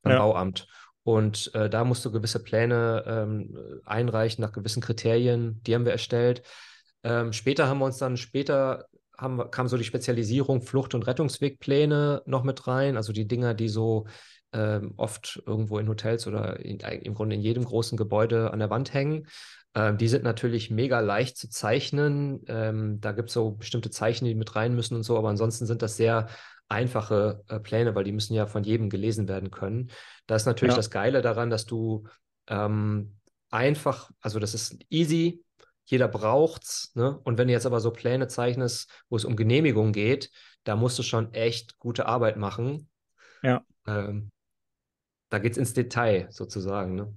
Beim 0.00 0.14
ja. 0.14 0.18
Bauamt. 0.20 0.68
Und 1.06 1.54
äh, 1.54 1.70
da 1.70 1.84
musst 1.84 2.04
du 2.04 2.10
gewisse 2.10 2.42
Pläne 2.42 3.04
ähm, 3.06 3.80
einreichen 3.84 4.42
nach 4.42 4.50
gewissen 4.50 4.82
Kriterien. 4.82 5.62
Die 5.62 5.72
haben 5.72 5.84
wir 5.84 5.92
erstellt. 5.92 6.42
Ähm, 7.04 7.32
später 7.32 7.68
haben 7.68 7.78
wir 7.78 7.84
uns 7.84 7.98
dann, 7.98 8.16
später 8.16 8.86
haben, 9.16 9.52
kam 9.52 9.68
so 9.68 9.76
die 9.76 9.84
Spezialisierung 9.84 10.62
Flucht- 10.62 10.96
und 10.96 11.06
Rettungswegpläne 11.06 12.22
noch 12.26 12.42
mit 12.42 12.66
rein. 12.66 12.96
Also 12.96 13.12
die 13.12 13.28
Dinger, 13.28 13.54
die 13.54 13.68
so 13.68 14.08
ähm, 14.52 14.94
oft 14.96 15.40
irgendwo 15.46 15.78
in 15.78 15.88
Hotels 15.88 16.26
oder 16.26 16.58
in, 16.58 16.80
im 16.80 17.14
Grunde 17.14 17.36
in 17.36 17.42
jedem 17.42 17.64
großen 17.64 17.96
Gebäude 17.96 18.50
an 18.50 18.58
der 18.58 18.70
Wand 18.70 18.92
hängen. 18.92 19.28
Ähm, 19.76 19.98
die 19.98 20.08
sind 20.08 20.24
natürlich 20.24 20.72
mega 20.72 20.98
leicht 20.98 21.36
zu 21.36 21.48
zeichnen. 21.48 22.42
Ähm, 22.48 23.00
da 23.00 23.12
gibt 23.12 23.28
es 23.28 23.34
so 23.34 23.52
bestimmte 23.52 23.90
Zeichen, 23.90 24.24
die 24.24 24.34
mit 24.34 24.56
rein 24.56 24.74
müssen 24.74 24.96
und 24.96 25.04
so. 25.04 25.16
Aber 25.16 25.28
ansonsten 25.28 25.66
sind 25.66 25.82
das 25.82 25.96
sehr 25.96 26.26
einfache 26.68 27.44
äh, 27.48 27.60
Pläne, 27.60 27.94
weil 27.94 28.04
die 28.04 28.12
müssen 28.12 28.34
ja 28.34 28.46
von 28.46 28.64
jedem 28.64 28.90
gelesen 28.90 29.28
werden 29.28 29.50
können. 29.50 29.90
Da 30.26 30.36
ist 30.36 30.46
natürlich 30.46 30.72
ja. 30.72 30.76
das 30.76 30.90
Geile 30.90 31.22
daran, 31.22 31.50
dass 31.50 31.64
du 31.66 32.04
ähm, 32.48 33.16
einfach, 33.50 34.10
also 34.20 34.38
das 34.38 34.54
ist 34.54 34.78
easy, 34.90 35.44
jeder 35.84 36.08
braucht's, 36.08 36.92
ne? 36.94 37.18
Und 37.22 37.38
wenn 37.38 37.46
du 37.46 37.52
jetzt 37.52 37.66
aber 37.66 37.80
so 37.80 37.92
Pläne 37.92 38.26
zeichnest, 38.26 38.90
wo 39.08 39.16
es 39.16 39.24
um 39.24 39.36
Genehmigung 39.36 39.92
geht, 39.92 40.32
da 40.64 40.74
musst 40.74 40.98
du 40.98 41.04
schon 41.04 41.32
echt 41.32 41.78
gute 41.78 42.06
Arbeit 42.06 42.36
machen. 42.36 42.88
Ja. 43.42 43.64
Ähm, 43.86 44.32
da 45.28 45.38
geht's 45.38 45.58
ins 45.58 45.74
Detail 45.74 46.26
sozusagen, 46.30 46.94
ne? 46.96 47.14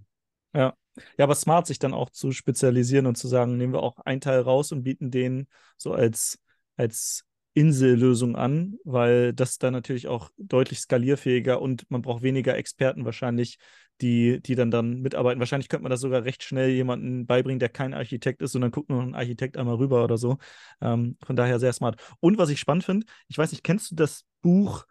Ja. 0.53 0.75
Ja, 1.17 1.23
aber 1.23 1.35
smart, 1.35 1.65
sich 1.65 1.79
dann 1.79 1.93
auch 1.93 2.09
zu 2.09 2.31
spezialisieren 2.31 3.05
und 3.05 3.15
zu 3.15 3.27
sagen, 3.27 3.57
nehmen 3.57 3.73
wir 3.73 3.81
auch 3.81 3.99
einen 3.99 4.21
Teil 4.21 4.41
raus 4.41 4.71
und 4.71 4.83
bieten 4.83 5.11
den 5.11 5.47
so 5.77 5.93
als, 5.93 6.39
als 6.75 7.25
Insellösung 7.53 8.35
an, 8.35 8.77
weil 8.83 9.33
das 9.33 9.57
dann 9.57 9.73
natürlich 9.73 10.07
auch 10.07 10.29
deutlich 10.37 10.79
skalierfähiger 10.79 11.61
und 11.61 11.89
man 11.89 12.01
braucht 12.01 12.21
weniger 12.21 12.55
Experten 12.55 13.05
wahrscheinlich, 13.05 13.57
die, 14.01 14.41
die 14.41 14.55
dann 14.55 14.71
dann 14.71 15.01
mitarbeiten. 15.01 15.39
Wahrscheinlich 15.39 15.67
könnte 15.67 15.83
man 15.83 15.89
das 15.89 16.01
sogar 16.01 16.23
recht 16.23 16.43
schnell 16.43 16.69
jemandem 16.69 17.25
beibringen, 17.25 17.59
der 17.59 17.69
kein 17.69 17.93
Architekt 17.93 18.41
ist 18.41 18.55
und 18.55 18.61
dann 18.61 18.71
guckt 18.71 18.89
nur 18.89 19.01
ein 19.01 19.15
Architekt 19.15 19.57
einmal 19.57 19.75
rüber 19.75 20.03
oder 20.03 20.17
so. 20.17 20.37
Ähm, 20.81 21.17
von 21.23 21.35
daher 21.35 21.59
sehr 21.59 21.73
smart. 21.73 21.99
Und 22.19 22.37
was 22.37 22.49
ich 22.49 22.59
spannend 22.59 22.85
finde, 22.85 23.05
ich 23.27 23.37
weiß 23.37 23.51
nicht, 23.51 23.63
kennst 23.63 23.91
du 23.91 23.95
das 23.95 24.25
Buch 24.41 24.85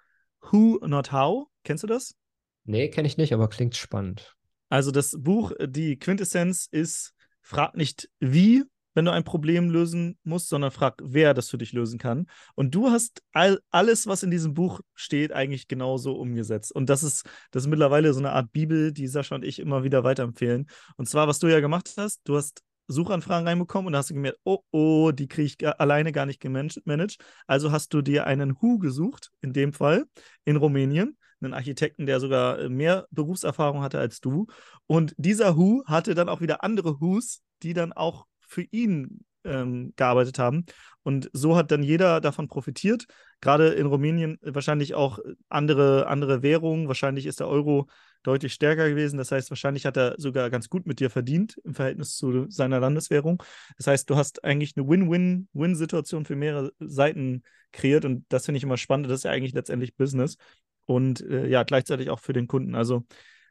Who 0.50 0.79
Not 0.87 1.12
How? 1.12 1.49
Kennst 1.65 1.85
du 1.85 1.87
das? 1.87 2.17
Nee, 2.65 2.88
kenne 2.91 3.09
ich 3.09 3.17
nicht, 3.17 3.33
aber 3.33 3.49
klingt 3.49 3.77
spannend. 3.77 4.37
Also 4.69 4.91
das 4.91 5.17
Buch, 5.19 5.53
die 5.61 5.99
Quintessenz 5.99 6.69
ist, 6.71 7.15
frag 7.41 7.77
nicht 7.77 8.11
wie, 8.21 8.65
wenn 8.95 9.04
du 9.04 9.12
ein 9.12 9.25
Problem 9.25 9.71
lösen 9.71 10.18
musst, 10.25 10.49
sondern 10.49 10.71
frag, 10.71 10.95
wer 11.02 11.35
das 11.35 11.50
für 11.50 11.59
dich 11.59 11.73
lösen 11.73 11.99
kann. 11.99 12.26
Und 12.54 12.75
du 12.75 12.90
hast 12.90 13.23
all, 13.33 13.61
alles, 13.71 14.07
was 14.07 14.23
in 14.23 14.30
diesem 14.30 14.54
Buch 14.54 14.80
steht, 14.95 15.33
eigentlich 15.33 15.68
genauso 15.68 16.14
umgesetzt. 16.14 16.73
Und 16.75 16.88
das 16.88 17.02
ist, 17.02 17.25
das 17.50 17.64
ist 17.64 17.68
mittlerweile 17.68 18.12
so 18.12 18.21
eine 18.21 18.33
Art 18.33 18.52
Bibel, 18.52 18.92
die 18.92 19.07
Sascha 19.07 19.35
und 19.35 19.45
ich 19.45 19.59
immer 19.59 19.85
wieder 19.85 20.04
weiterempfehlen. 20.04 20.68
Und 20.97 21.09
zwar, 21.09 21.28
was 21.28 21.38
du 21.38 21.47
ja 21.49 21.61
gemacht 21.61 21.92
hast, 21.97 22.21
du 22.25 22.37
hast 22.37 22.62
Suchanfragen 22.88 23.47
reinbekommen 23.47 23.88
und 23.88 23.97
hast 23.97 24.11
du 24.11 24.14
gemerkt, 24.14 24.38
oh, 24.45 24.61
oh, 24.71 25.12
die 25.12 25.28
kriege 25.28 25.54
ich 25.59 25.80
alleine 25.80 26.11
gar 26.11 26.26
nicht 26.26 26.40
gemanagt. 26.40 27.18
Also 27.47 27.71
hast 27.71 27.92
du 27.92 28.00
dir 28.00 28.26
einen 28.26 28.61
Hu 28.61 28.78
gesucht, 28.78 29.30
in 29.42 29.52
dem 29.52 29.73
Fall, 29.75 30.04
in 30.45 30.57
Rumänien, 30.57 31.16
einen 31.40 31.54
Architekten, 31.54 32.07
der 32.07 32.18
sogar 32.18 32.59
äh, 32.59 32.68
mehr 32.68 33.07
Berufserfahrung 33.11 33.83
hatte 33.83 33.99
als 33.99 34.21
du. 34.21 34.47
Und 34.87 35.14
dieser 35.18 35.54
Hu 35.54 35.85
hatte 35.85 36.14
dann 36.14 36.28
auch 36.28 36.40
wieder 36.40 36.64
andere 36.64 36.99
Hus, 36.99 37.42
die 37.62 37.75
dann 37.75 37.92
auch 37.92 38.26
für 38.49 38.62
ihn 38.71 39.25
ähm, 39.45 39.93
gearbeitet 39.97 40.38
haben. 40.38 40.64
Und 41.02 41.31
so 41.33 41.57
hat 41.57 41.71
dann 41.71 41.83
jeder 41.83 42.21
davon 42.21 42.49
profitiert. 42.49 43.07
Gerade 43.40 43.69
in 43.69 43.87
Rumänien 43.87 44.38
wahrscheinlich 44.43 44.95
auch 44.95 45.19
andere, 45.49 46.07
andere 46.07 46.43
Währungen. 46.43 46.88
Wahrscheinlich 46.88 47.26
ist 47.26 47.40
der 47.40 47.49
Euro 47.49 47.88
deutlich 48.23 48.52
stärker 48.52 48.88
gewesen. 48.88 49.17
Das 49.17 49.31
heißt, 49.31 49.50
wahrscheinlich 49.50 49.87
hat 49.87 49.97
er 49.97 50.14
sogar 50.19 50.50
ganz 50.50 50.69
gut 50.69 50.87
mit 50.87 51.00
dir 51.00 51.09
verdient 51.09 51.57
im 51.64 51.75
Verhältnis 51.75 52.17
zu 52.17 52.47
seiner 52.50 52.81
Landeswährung. 52.81 53.43
Das 53.76 53.87
heißt, 53.87 54.11
du 54.11 54.17
hast 54.17 54.45
eigentlich 54.45 54.75
eine 54.76 54.88
Win-Win-Win-Situation 54.88 56.25
für 56.25 56.37
mehrere 56.37 56.73
Seiten 56.78 57.43
kreiert. 57.73 58.05
Und 58.05 58.26
das 58.28 58.45
finde 58.45 58.59
ich 58.59 58.64
immer 58.64 58.76
spannend. 58.76 59.09
Das 59.09 59.21
ist 59.21 59.25
ja 59.25 59.31
eigentlich 59.31 59.55
letztendlich 59.55 59.97
Business. 59.97 60.37
Und 60.85 61.21
äh, 61.23 61.47
ja, 61.47 61.62
gleichzeitig 61.62 62.11
auch 62.11 62.21
für 62.21 62.33
den 62.33 62.49
Kunden. 62.49 62.75
Also 62.75 63.05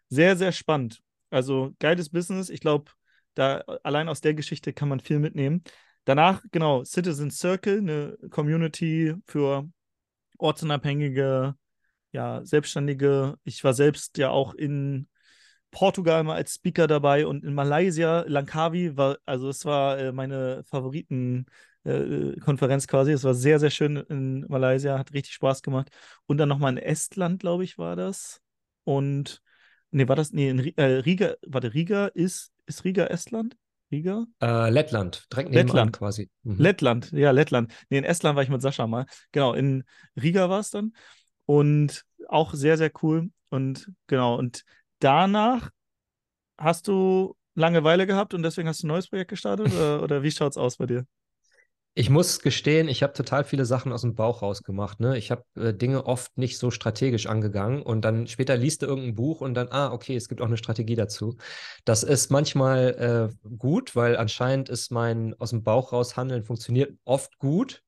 sehr, 0.10 0.36
sehr 0.36 0.52
spannend. 0.52 1.02
Also 1.30 1.74
geiles 1.80 2.10
Business. 2.10 2.50
Ich 2.50 2.60
glaube, 2.60 2.92
da 3.38 3.60
allein 3.84 4.10
aus 4.10 4.22
der 4.22 4.34
Geschichte 4.34 4.74
kann 4.74 4.90
man 4.90 5.00
viel 5.00 5.20
mitnehmen. 5.20 5.64
Danach, 6.06 6.42
genau, 6.52 6.84
Citizen 6.84 7.32
Circle, 7.32 7.80
eine 7.80 8.18
Community 8.30 9.16
für 9.26 9.70
ortsunabhängige, 10.38 11.56
ja, 12.12 12.46
Selbstständige. 12.46 13.36
Ich 13.44 13.64
war 13.64 13.74
selbst 13.74 14.18
ja 14.18 14.30
auch 14.30 14.54
in 14.54 15.08
Portugal 15.72 16.24
mal 16.24 16.36
als 16.36 16.56
Speaker 16.56 16.88
dabei 16.88 17.28
und 17.28 17.44
in 17.44 17.54
Malaysia, 17.54 18.24
Langkawi 18.28 18.96
war, 18.98 19.18
also 19.26 19.50
es 19.50 19.66
war 19.66 20.00
äh, 20.00 20.12
meine 20.12 20.64
Favoritenkonferenz 20.64 22.86
äh, 22.86 22.88
quasi. 22.88 23.12
Es 23.12 23.24
war 23.24 23.34
sehr, 23.34 23.60
sehr 23.60 23.70
schön 23.70 23.98
in 23.98 24.46
Malaysia, 24.48 24.98
hat 24.98 25.14
richtig 25.14 25.34
Spaß 25.34 25.62
gemacht. 25.62 25.90
Und 26.26 26.38
dann 26.38 26.50
nochmal 26.50 26.72
in 26.72 26.78
Estland, 26.78 27.42
glaube 27.42 27.64
ich, 27.64 27.78
war 27.78 27.96
das. 27.96 28.42
Und, 28.86 29.42
nee, 29.92 30.08
war 30.08 30.16
das, 30.16 30.32
nee, 30.32 30.50
in 30.50 30.60
äh, 30.78 30.84
Riga, 30.84 31.36
warte, 31.46 31.74
Riga 31.74 32.08
ist 32.08 32.52
ist 32.68 32.84
Riga 32.84 33.06
Estland? 33.06 33.58
Riga? 33.92 34.26
Äh, 34.42 34.70
Lettland, 34.70 35.28
direkt 35.32 35.50
nebenan 35.50 35.68
Lettland. 35.68 35.94
quasi. 35.94 36.30
Mhm. 36.44 36.60
Lettland, 36.60 37.12
ja, 37.12 37.32
Lettland. 37.32 37.74
Nee, 37.90 38.00
in 38.00 38.04
Estland 38.04 38.36
war 38.36 38.44
ich 38.44 38.50
mit 38.50 38.62
Sascha 38.62 38.86
mal. 38.86 39.06
Genau, 39.32 39.54
in 39.54 39.84
Riga 40.22 40.50
war 40.50 40.60
es 40.60 40.70
dann. 40.70 40.94
Und 41.46 42.04
auch 42.28 42.54
sehr, 42.54 42.78
sehr 42.78 42.92
cool. 43.02 43.30
Und 43.50 43.90
genau, 44.08 44.38
und 44.38 44.64
danach 45.00 45.72
hast 46.58 46.88
du 46.88 47.36
Langeweile 47.56 48.06
gehabt 48.06 48.34
und 48.34 48.44
deswegen 48.44 48.68
hast 48.68 48.84
du 48.84 48.88
ein 48.88 48.90
neues 48.90 49.10
Projekt 49.10 49.30
gestartet? 49.30 49.74
oder, 49.74 50.04
oder 50.04 50.24
wie 50.24 50.32
schaut 50.32 50.52
es 50.52 50.58
aus 50.58 50.78
bei 50.78 50.86
dir? 50.86 51.08
Ich 52.00 52.12
muss 52.12 52.42
gestehen, 52.42 52.90
ich 52.90 53.02
habe 53.02 53.14
total 53.14 53.44
viele 53.44 53.66
Sachen 53.66 53.92
aus 53.92 54.02
dem 54.02 54.14
Bauch 54.14 54.44
rausgemacht. 54.44 55.00
Ne? 55.00 55.18
Ich 55.18 55.32
habe 55.32 55.44
äh, 55.56 55.74
Dinge 55.74 56.06
oft 56.06 56.38
nicht 56.38 56.60
so 56.60 56.70
strategisch 56.70 57.26
angegangen 57.26 57.82
und 57.82 58.06
dann 58.06 58.28
später 58.28 58.56
liest 58.56 58.84
du 58.84 58.86
irgendein 58.86 59.16
Buch 59.16 59.42
und 59.42 59.56
dann, 59.56 59.70
ah, 59.72 59.92
okay, 59.92 60.16
es 60.16 60.30
gibt 60.30 60.40
auch 60.40 60.46
eine 60.46 60.58
Strategie 60.58 60.94
dazu. 60.94 61.38
Das 61.86 62.04
ist 62.04 62.30
manchmal 62.30 63.32
äh, 63.42 63.48
gut, 63.58 63.96
weil 63.96 64.16
anscheinend 64.16 64.70
ist 64.70 64.92
mein 64.92 65.34
aus 65.40 65.50
dem 65.50 65.64
Bauch 65.64 65.92
raus 65.92 66.16
Handeln 66.16 66.44
funktioniert 66.44 66.94
oft 67.04 67.40
gut, 67.40 67.82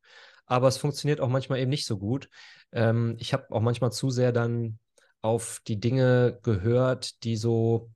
aber 0.48 0.70
es 0.70 0.78
funktioniert 0.78 1.22
auch 1.22 1.30
manchmal 1.30 1.60
eben 1.60 1.70
nicht 1.70 1.86
so 1.86 2.00
gut. 2.00 2.30
Ähm, 2.72 3.16
ich 3.20 3.32
habe 3.32 3.52
auch 3.52 3.62
manchmal 3.62 3.92
zu 3.92 4.10
sehr 4.10 4.32
dann 4.32 4.80
auf 5.22 5.62
die 5.68 5.80
Dinge 5.80 6.40
gehört, 6.42 7.24
die 7.24 7.36
so 7.36 7.92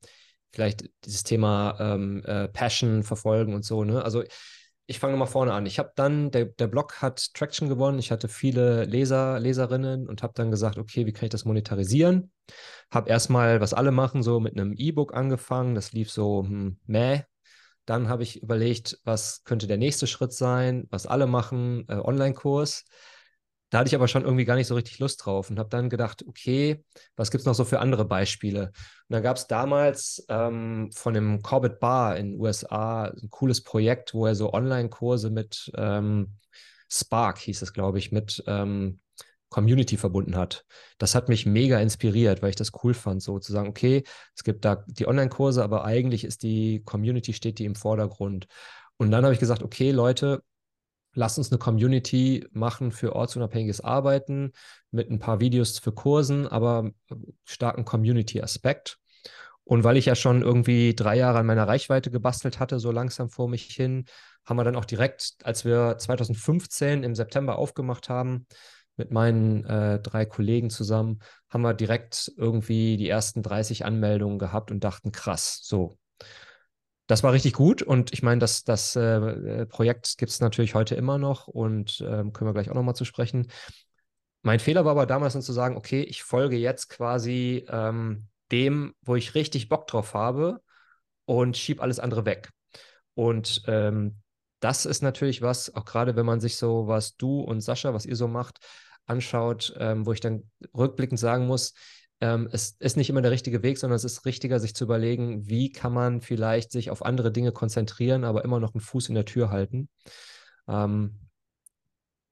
vielleicht 0.51 0.87
dieses 1.05 1.23
Thema 1.23 1.75
ähm, 1.79 2.23
äh, 2.23 2.49
Passion 2.49 3.01
verfolgen 3.01 3.55
und 3.55 3.65
so. 3.65 3.83
Ne? 3.83 4.05
Also 4.05 4.21
ich 4.85 4.99
fange 4.99 5.13
nochmal 5.13 5.27
vorne 5.27 5.53
an. 5.53 5.65
Ich 5.65 5.79
habe 5.79 5.91
dann, 5.95 6.29
der, 6.31 6.45
der 6.45 6.67
Blog 6.67 7.01
hat 7.01 7.33
Traction 7.33 7.69
gewonnen. 7.69 7.99
Ich 7.99 8.11
hatte 8.11 8.27
viele 8.27 8.83
Leser, 8.83 9.39
Leserinnen 9.39 10.07
und 10.07 10.23
habe 10.23 10.33
dann 10.35 10.51
gesagt, 10.51 10.77
okay, 10.77 11.05
wie 11.05 11.13
kann 11.13 11.25
ich 11.25 11.31
das 11.31 11.45
monetarisieren? 11.45 12.31
Habe 12.91 13.09
erstmal, 13.09 13.61
was 13.61 13.73
alle 13.73 13.91
machen, 13.91 14.23
so 14.23 14.39
mit 14.39 14.59
einem 14.59 14.73
E-Book 14.73 15.13
angefangen. 15.13 15.75
Das 15.75 15.93
lief 15.93 16.11
so, 16.11 16.43
hm, 16.43 16.77
meh. 16.85 17.21
Dann 17.85 18.09
habe 18.09 18.23
ich 18.23 18.41
überlegt, 18.41 18.99
was 19.03 19.43
könnte 19.43 19.67
der 19.67 19.77
nächste 19.77 20.07
Schritt 20.07 20.33
sein, 20.33 20.87
was 20.89 21.05
alle 21.05 21.27
machen, 21.27 21.85
äh, 21.87 21.95
Online-Kurs. 21.95 22.85
Da 23.73 23.79
hatte 23.79 23.87
ich 23.87 23.95
aber 23.95 24.07
schon 24.07 24.21
irgendwie 24.21 24.45
gar 24.45 24.53
nicht 24.53 24.67
so 24.67 24.75
richtig 24.75 24.99
Lust 24.99 25.25
drauf 25.25 25.49
und 25.49 25.57
habe 25.57 25.69
dann 25.69 25.89
gedacht, 25.89 26.23
okay, 26.27 26.85
was 27.15 27.31
gibt 27.31 27.39
es 27.39 27.47
noch 27.47 27.55
so 27.55 27.65
für 27.65 27.79
andere 27.79 28.05
Beispiele? 28.05 28.67
Und 28.67 28.73
dann 29.09 29.23
gab 29.23 29.35
es 29.35 29.47
damals 29.47 30.23
ähm, 30.29 30.91
von 30.93 31.15
dem 31.15 31.41
Corbett 31.41 31.79
Bar 31.79 32.17
in 32.17 32.33
den 32.33 32.39
USA 32.39 33.05
ein 33.05 33.31
cooles 33.31 33.63
Projekt, 33.63 34.13
wo 34.13 34.27
er 34.27 34.35
so 34.35 34.53
Online-Kurse 34.53 35.31
mit 35.31 35.71
ähm, 35.75 36.33
Spark, 36.87 37.39
hieß 37.39 37.63
es, 37.63 37.73
glaube 37.73 37.97
ich, 37.97 38.11
mit 38.11 38.43
ähm, 38.45 38.99
Community 39.49 39.97
verbunden 39.97 40.35
hat. 40.37 40.65
Das 40.99 41.15
hat 41.15 41.27
mich 41.27 41.47
mega 41.47 41.79
inspiriert, 41.79 42.43
weil 42.43 42.51
ich 42.51 42.55
das 42.55 42.73
cool 42.83 42.93
fand, 42.93 43.23
so 43.23 43.39
zu 43.39 43.51
sagen, 43.51 43.69
okay, 43.69 44.03
es 44.35 44.43
gibt 44.43 44.65
da 44.65 44.83
die 44.85 45.07
Online-Kurse, 45.07 45.63
aber 45.63 45.83
eigentlich 45.83 46.25
ist 46.25 46.43
die 46.43 46.83
Community, 46.85 47.33
steht 47.33 47.57
die 47.57 47.65
im 47.65 47.73
Vordergrund. 47.73 48.45
Und 48.97 49.09
dann 49.09 49.23
habe 49.23 49.33
ich 49.33 49.39
gesagt, 49.39 49.63
okay, 49.63 49.89
Leute, 49.89 50.43
Lass 51.13 51.37
uns 51.37 51.51
eine 51.51 51.59
Community 51.59 52.47
machen 52.51 52.91
für 52.91 53.15
ortsunabhängiges 53.15 53.81
Arbeiten 53.81 54.51
mit 54.91 55.09
ein 55.09 55.19
paar 55.19 55.39
Videos 55.39 55.79
für 55.79 55.91
Kursen, 55.91 56.47
aber 56.47 56.91
starken 57.45 57.85
Community-Aspekt. 57.85 58.97
Und 59.65 59.83
weil 59.83 59.97
ich 59.97 60.05
ja 60.05 60.15
schon 60.15 60.41
irgendwie 60.41 60.93
drei 60.93 61.17
Jahre 61.17 61.39
an 61.39 61.45
meiner 61.45 61.67
Reichweite 61.67 62.11
gebastelt 62.11 62.59
hatte, 62.59 62.79
so 62.79 62.91
langsam 62.91 63.29
vor 63.29 63.47
mich 63.47 63.65
hin, 63.65 64.05
haben 64.45 64.57
wir 64.57 64.63
dann 64.63 64.75
auch 64.75 64.85
direkt, 64.85 65.35
als 65.43 65.63
wir 65.63 65.97
2015 65.97 67.03
im 67.03 67.15
September 67.15 67.57
aufgemacht 67.57 68.09
haben, 68.09 68.45
mit 68.97 69.11
meinen 69.11 69.65
äh, 69.65 69.99
drei 69.99 70.25
Kollegen 70.25 70.69
zusammen, 70.69 71.19
haben 71.49 71.61
wir 71.61 71.73
direkt 71.73 72.31
irgendwie 72.37 72.97
die 72.97 73.09
ersten 73.09 73.41
30 73.41 73.85
Anmeldungen 73.85 74.37
gehabt 74.37 74.69
und 74.69 74.83
dachten, 74.83 75.11
krass, 75.11 75.59
so, 75.63 75.97
das 77.07 77.23
war 77.23 77.33
richtig 77.33 77.53
gut 77.53 77.81
und 77.81 78.13
ich 78.13 78.23
meine, 78.23 78.39
das, 78.39 78.63
das 78.63 78.95
äh, 78.95 79.65
Projekt 79.65 80.17
gibt 80.17 80.31
es 80.31 80.39
natürlich 80.39 80.73
heute 80.73 80.95
immer 80.95 81.17
noch 81.17 81.47
und 81.47 82.01
ähm, 82.07 82.31
können 82.31 82.49
wir 82.49 82.53
gleich 82.53 82.69
auch 82.69 82.75
nochmal 82.75 82.95
zu 82.95 83.05
sprechen. 83.05 83.47
Mein 84.41 84.59
Fehler 84.59 84.85
war 84.85 84.91
aber 84.91 85.05
damals 85.05 85.33
dann 85.33 85.41
zu 85.41 85.53
sagen, 85.53 85.77
okay, 85.77 86.01
ich 86.01 86.23
folge 86.23 86.57
jetzt 86.57 86.89
quasi 86.89 87.65
ähm, 87.69 88.27
dem, 88.51 88.93
wo 89.01 89.15
ich 89.15 89.35
richtig 89.35 89.69
Bock 89.69 89.87
drauf 89.87 90.13
habe 90.13 90.61
und 91.25 91.57
schiebe 91.57 91.81
alles 91.81 91.99
andere 91.99 92.25
weg. 92.25 92.49
Und 93.15 93.63
ähm, 93.67 94.21
das 94.59 94.85
ist 94.85 95.01
natürlich 95.01 95.41
was, 95.41 95.75
auch 95.75 95.85
gerade 95.85 96.15
wenn 96.15 96.25
man 96.25 96.39
sich 96.39 96.55
so, 96.57 96.87
was 96.87 97.15
du 97.15 97.41
und 97.41 97.61
Sascha, 97.61 97.93
was 97.93 98.05
ihr 98.05 98.15
so 98.15 98.27
macht, 98.27 98.59
anschaut, 99.05 99.73
ähm, 99.77 100.05
wo 100.05 100.13
ich 100.13 100.21
dann 100.21 100.49
rückblickend 100.75 101.19
sagen 101.19 101.47
muss, 101.47 101.73
ähm, 102.23 102.47
es 102.53 102.77
ist 102.79 102.95
nicht 102.95 103.09
immer 103.09 103.21
der 103.21 103.31
richtige 103.31 103.63
Weg, 103.63 103.77
sondern 103.77 103.97
es 103.97 104.05
ist 104.05 104.25
richtiger, 104.25 104.61
sich 104.61 104.73
zu 104.73 104.85
überlegen, 104.85 105.49
wie 105.49 105.73
kann 105.73 105.91
man 105.91 106.21
vielleicht 106.21 106.71
sich 106.71 106.89
auf 106.89 107.03
andere 107.03 107.33
Dinge 107.33 107.51
konzentrieren, 107.51 108.23
aber 108.23 108.45
immer 108.45 108.61
noch 108.61 108.73
einen 108.73 108.79
Fuß 108.79 109.09
in 109.09 109.15
der 109.15 109.25
Tür 109.25 109.49
halten. 109.51 109.89
Ähm, 110.69 111.19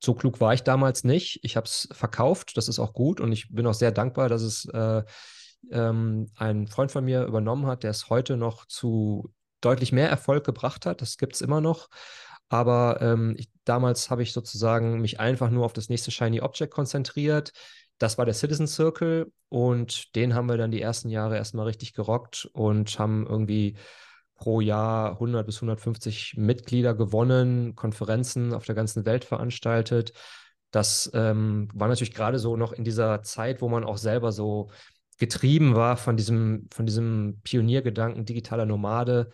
so 0.01 0.13
klug 0.13 0.39
war 0.39 0.53
ich 0.53 0.63
damals 0.63 1.03
nicht. 1.03 1.41
Ich 1.43 1.57
habe 1.57 1.65
es 1.65 1.89
verkauft, 1.91 2.55
das 2.55 2.69
ist 2.69 2.79
auch 2.79 2.93
gut 2.93 3.19
und 3.19 3.33
ich 3.33 3.53
bin 3.53 3.67
auch 3.67 3.73
sehr 3.73 3.91
dankbar, 3.91 4.29
dass 4.29 4.43
es 4.43 4.63
äh, 4.63 5.03
ähm, 5.71 6.27
ein 6.37 6.67
Freund 6.67 6.93
von 6.93 7.03
mir 7.03 7.25
übernommen 7.25 7.67
hat, 7.67 7.83
der 7.83 7.91
es 7.91 8.09
heute 8.09 8.37
noch 8.37 8.65
zu 8.67 9.33
deutlich 9.59 9.91
mehr 9.91 10.09
Erfolg 10.09 10.45
gebracht 10.45 10.85
hat. 10.85 11.01
Das 11.01 11.17
gibt 11.17 11.35
es 11.35 11.41
immer 11.41 11.59
noch. 11.59 11.89
Aber 12.47 13.01
ähm, 13.01 13.35
ich, 13.37 13.49
damals 13.65 14.09
habe 14.09 14.23
ich 14.23 14.31
sozusagen 14.31 15.01
mich 15.01 15.19
einfach 15.19 15.49
nur 15.49 15.65
auf 15.65 15.73
das 15.73 15.89
nächste 15.89 16.11
Shiny 16.11 16.39
Object 16.39 16.73
konzentriert. 16.73 17.51
Das 18.01 18.17
war 18.17 18.25
der 18.25 18.33
Citizen 18.33 18.65
Circle 18.65 19.31
und 19.49 20.15
den 20.15 20.33
haben 20.33 20.49
wir 20.49 20.57
dann 20.57 20.71
die 20.71 20.81
ersten 20.81 21.09
Jahre 21.09 21.37
erstmal 21.37 21.67
richtig 21.67 21.93
gerockt 21.93 22.49
und 22.51 22.97
haben 22.97 23.27
irgendwie 23.27 23.75
pro 24.37 24.59
Jahr 24.59 25.11
100 25.11 25.45
bis 25.45 25.57
150 25.57 26.33
Mitglieder 26.35 26.95
gewonnen, 26.95 27.75
Konferenzen 27.75 28.55
auf 28.55 28.65
der 28.65 28.73
ganzen 28.73 29.05
Welt 29.05 29.23
veranstaltet. 29.23 30.13
Das 30.71 31.11
ähm, 31.13 31.67
war 31.75 31.89
natürlich 31.89 32.15
gerade 32.15 32.39
so 32.39 32.57
noch 32.57 32.73
in 32.73 32.83
dieser 32.83 33.21
Zeit, 33.21 33.61
wo 33.61 33.69
man 33.69 33.83
auch 33.83 33.97
selber 33.97 34.31
so 34.31 34.71
getrieben 35.19 35.75
war 35.75 35.95
von 35.95 36.17
diesem, 36.17 36.69
von 36.73 36.87
diesem 36.87 37.39
Pioniergedanken 37.43 38.25
digitaler 38.25 38.65
Nomade. 38.65 39.29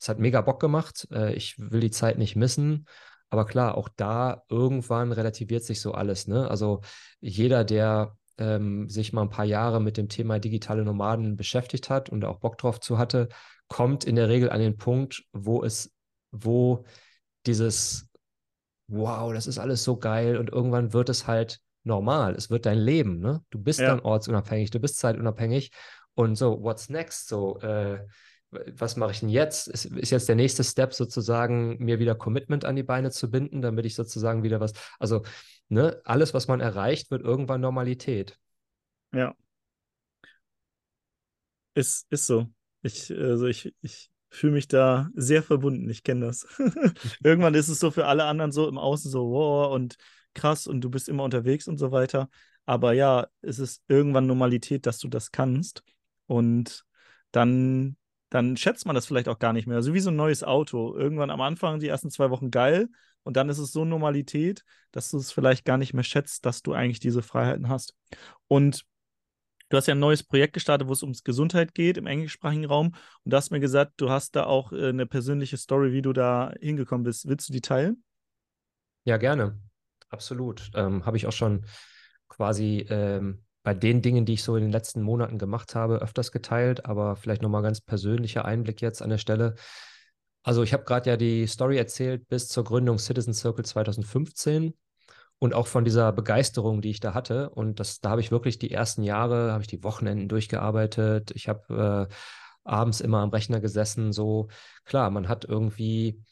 Es 0.00 0.08
hat 0.08 0.20
mega 0.20 0.40
Bock 0.40 0.58
gemacht. 0.58 1.06
Äh, 1.12 1.34
ich 1.34 1.58
will 1.58 1.80
die 1.80 1.90
Zeit 1.90 2.16
nicht 2.16 2.34
missen. 2.34 2.86
Aber 3.30 3.44
klar, 3.44 3.76
auch 3.76 3.88
da 3.88 4.42
irgendwann 4.48 5.12
relativiert 5.12 5.64
sich 5.64 5.80
so 5.80 5.92
alles. 5.92 6.28
Ne? 6.28 6.48
Also 6.48 6.80
jeder, 7.20 7.64
der 7.64 8.16
ähm, 8.38 8.88
sich 8.88 9.12
mal 9.12 9.22
ein 9.22 9.30
paar 9.30 9.44
Jahre 9.44 9.80
mit 9.80 9.96
dem 9.96 10.08
Thema 10.08 10.38
digitale 10.38 10.84
Nomaden 10.84 11.36
beschäftigt 11.36 11.90
hat 11.90 12.08
und 12.08 12.24
auch 12.24 12.38
Bock 12.38 12.58
drauf 12.58 12.80
zu 12.80 12.98
hatte, 12.98 13.28
kommt 13.68 14.04
in 14.04 14.16
der 14.16 14.28
Regel 14.28 14.50
an 14.50 14.60
den 14.60 14.76
Punkt, 14.76 15.24
wo 15.32 15.64
es, 15.64 15.92
wo 16.30 16.84
dieses 17.46 18.08
Wow, 18.88 19.32
das 19.32 19.48
ist 19.48 19.58
alles 19.58 19.82
so 19.82 19.96
geil 19.96 20.36
und 20.36 20.50
irgendwann 20.50 20.92
wird 20.92 21.08
es 21.08 21.26
halt 21.26 21.60
normal. 21.82 22.34
Es 22.36 22.50
wird 22.50 22.66
dein 22.66 22.78
Leben, 22.78 23.18
ne? 23.18 23.42
Du 23.50 23.58
bist 23.58 23.80
ja. 23.80 23.88
dann 23.88 24.00
ortsunabhängig, 24.00 24.70
du 24.70 24.78
bist 24.78 24.98
zeitunabhängig 24.98 25.72
und 26.14 26.36
so, 26.36 26.62
what's 26.62 26.88
next? 26.88 27.28
So, 27.28 27.58
äh, 27.60 28.06
was 28.50 28.96
mache 28.96 29.12
ich 29.12 29.20
denn 29.20 29.28
jetzt? 29.28 29.68
Ist, 29.68 29.86
ist 29.86 30.10
jetzt 30.10 30.28
der 30.28 30.36
nächste 30.36 30.64
Step 30.64 30.94
sozusagen, 30.94 31.78
mir 31.78 31.98
wieder 31.98 32.14
Commitment 32.14 32.64
an 32.64 32.76
die 32.76 32.82
Beine 32.82 33.10
zu 33.10 33.30
binden, 33.30 33.62
damit 33.62 33.84
ich 33.86 33.94
sozusagen 33.94 34.42
wieder 34.42 34.60
was, 34.60 34.72
also 34.98 35.22
ne, 35.68 36.00
alles, 36.04 36.34
was 36.34 36.48
man 36.48 36.60
erreicht, 36.60 37.10
wird 37.10 37.22
irgendwann 37.22 37.60
Normalität. 37.60 38.38
Ja. 39.12 39.34
Ist, 41.74 42.06
ist 42.10 42.26
so. 42.26 42.46
Ich, 42.82 43.10
also 43.10 43.46
ich, 43.46 43.74
ich 43.82 44.10
fühle 44.30 44.54
mich 44.54 44.68
da 44.68 45.08
sehr 45.14 45.42
verbunden. 45.42 45.88
Ich 45.90 46.02
kenne 46.02 46.26
das. 46.26 46.46
Irgendwann 47.22 47.54
ist 47.54 47.68
es 47.68 47.80
so 47.80 47.90
für 47.90 48.06
alle 48.06 48.24
anderen 48.24 48.52
so 48.52 48.68
im 48.68 48.78
Außen 48.78 49.10
so, 49.10 49.30
wow, 49.30 49.74
und 49.74 49.96
krass, 50.34 50.66
und 50.66 50.80
du 50.82 50.90
bist 50.90 51.08
immer 51.08 51.24
unterwegs 51.24 51.68
und 51.68 51.78
so 51.78 51.92
weiter. 51.92 52.28
Aber 52.64 52.92
ja, 52.92 53.26
es 53.42 53.58
ist 53.58 53.82
irgendwann 53.88 54.26
Normalität, 54.26 54.86
dass 54.86 54.98
du 54.98 55.08
das 55.08 55.32
kannst. 55.32 55.82
Und 56.26 56.84
dann, 57.30 57.96
dann 58.30 58.56
schätzt 58.56 58.86
man 58.86 58.94
das 58.94 59.06
vielleicht 59.06 59.28
auch 59.28 59.38
gar 59.38 59.52
nicht 59.52 59.66
mehr. 59.66 59.82
So 59.82 59.94
wie 59.94 60.00
so 60.00 60.10
ein 60.10 60.16
neues 60.16 60.42
Auto. 60.42 60.96
Irgendwann 60.96 61.30
am 61.30 61.40
Anfang 61.40 61.80
die 61.80 61.88
ersten 61.88 62.10
zwei 62.10 62.30
Wochen 62.30 62.50
geil 62.50 62.88
und 63.22 63.36
dann 63.36 63.48
ist 63.48 63.58
es 63.58 63.72
so 63.72 63.84
Normalität, 63.84 64.64
dass 64.92 65.10
du 65.10 65.18
es 65.18 65.32
vielleicht 65.32 65.64
gar 65.64 65.78
nicht 65.78 65.94
mehr 65.94 66.04
schätzt, 66.04 66.46
dass 66.46 66.62
du 66.62 66.72
eigentlich 66.72 67.00
diese 67.00 67.22
Freiheiten 67.22 67.68
hast. 67.68 67.94
Und 68.48 68.84
du 69.68 69.76
hast 69.76 69.86
ja 69.86 69.94
ein 69.94 70.00
neues 70.00 70.22
Projekt 70.22 70.52
gestartet, 70.52 70.88
wo 70.88 70.92
es 70.92 71.02
ums 71.02 71.24
Gesundheit 71.24 71.74
geht 71.74 71.96
im 71.96 72.06
englischsprachigen 72.06 72.66
Raum. 72.66 72.94
Und 73.24 73.32
du 73.32 73.36
hast 73.36 73.50
mir 73.50 73.60
gesagt, 73.60 73.94
du 73.96 74.10
hast 74.10 74.36
da 74.36 74.44
auch 74.44 74.72
äh, 74.72 74.88
eine 74.88 75.06
persönliche 75.06 75.56
Story, 75.56 75.92
wie 75.92 76.02
du 76.02 76.12
da 76.12 76.52
hingekommen 76.60 77.04
bist. 77.04 77.28
Willst 77.28 77.48
du 77.48 77.52
die 77.52 77.60
teilen? 77.60 78.04
Ja, 79.04 79.16
gerne. 79.16 79.58
Absolut. 80.08 80.70
Ähm, 80.74 81.04
Habe 81.04 81.16
ich 81.16 81.26
auch 81.26 81.32
schon 81.32 81.64
quasi 82.28 82.86
ähm, 82.88 83.44
bei 83.66 83.74
den 83.74 84.00
Dingen, 84.00 84.24
die 84.24 84.34
ich 84.34 84.44
so 84.44 84.54
in 84.54 84.62
den 84.62 84.70
letzten 84.70 85.02
Monaten 85.02 85.38
gemacht 85.38 85.74
habe, 85.74 85.96
öfters 85.96 86.30
geteilt, 86.30 86.86
aber 86.86 87.16
vielleicht 87.16 87.42
nochmal 87.42 87.62
ganz 87.62 87.80
persönlicher 87.80 88.44
Einblick 88.44 88.80
jetzt 88.80 89.02
an 89.02 89.10
der 89.10 89.18
Stelle. 89.18 89.56
Also 90.44 90.62
ich 90.62 90.72
habe 90.72 90.84
gerade 90.84 91.10
ja 91.10 91.16
die 91.16 91.48
Story 91.48 91.76
erzählt 91.76 92.28
bis 92.28 92.46
zur 92.46 92.62
Gründung 92.62 93.00
Citizen 93.00 93.34
Circle 93.34 93.64
2015 93.64 94.72
und 95.40 95.52
auch 95.52 95.66
von 95.66 95.84
dieser 95.84 96.12
Begeisterung, 96.12 96.80
die 96.80 96.90
ich 96.90 97.00
da 97.00 97.12
hatte. 97.12 97.50
Und 97.50 97.80
das, 97.80 97.98
da 97.98 98.10
habe 98.10 98.20
ich 98.20 98.30
wirklich 98.30 98.60
die 98.60 98.70
ersten 98.70 99.02
Jahre, 99.02 99.50
habe 99.50 99.62
ich 99.62 99.68
die 99.68 99.82
Wochenenden 99.82 100.28
durchgearbeitet. 100.28 101.32
Ich 101.34 101.48
habe 101.48 102.08
äh, 102.08 102.14
abends 102.62 103.00
immer 103.00 103.18
am 103.18 103.30
Rechner 103.30 103.58
gesessen. 103.58 104.12
So 104.12 104.46
klar, 104.84 105.10
man 105.10 105.26
hat 105.26 105.44
irgendwie 105.44 106.22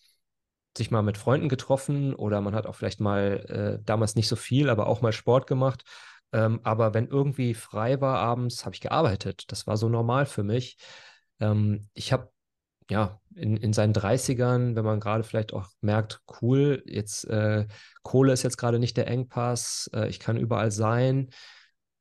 sich 0.76 0.92
mal 0.92 1.02
mit 1.02 1.18
Freunden 1.18 1.48
getroffen 1.48 2.14
oder 2.14 2.40
man 2.40 2.54
hat 2.54 2.68
auch 2.68 2.76
vielleicht 2.76 3.00
mal 3.00 3.80
äh, 3.80 3.84
damals 3.84 4.14
nicht 4.14 4.28
so 4.28 4.36
viel, 4.36 4.70
aber 4.70 4.86
auch 4.86 5.02
mal 5.02 5.12
Sport 5.12 5.48
gemacht. 5.48 5.82
Ähm, 6.34 6.58
aber 6.64 6.94
wenn 6.94 7.06
irgendwie 7.06 7.54
frei 7.54 8.00
war 8.00 8.18
abends, 8.18 8.64
habe 8.64 8.74
ich 8.74 8.80
gearbeitet. 8.80 9.44
Das 9.52 9.68
war 9.68 9.76
so 9.76 9.88
normal 9.88 10.26
für 10.26 10.42
mich. 10.42 10.76
Ähm, 11.38 11.88
ich 11.94 12.12
habe 12.12 12.32
ja 12.90 13.20
in, 13.36 13.56
in 13.56 13.72
seinen 13.72 13.94
30ern, 13.94 14.74
wenn 14.74 14.84
man 14.84 14.98
gerade 14.98 15.22
vielleicht 15.22 15.52
auch 15.52 15.68
merkt, 15.80 16.20
cool, 16.42 16.82
jetzt 16.86 17.24
äh, 17.26 17.66
Kohle 18.02 18.32
ist 18.32 18.42
jetzt 18.42 18.58
gerade 18.58 18.80
nicht 18.80 18.96
der 18.96 19.06
Engpass, 19.06 19.88
äh, 19.94 20.08
ich 20.08 20.18
kann 20.18 20.36
überall 20.36 20.72
sein, 20.72 21.30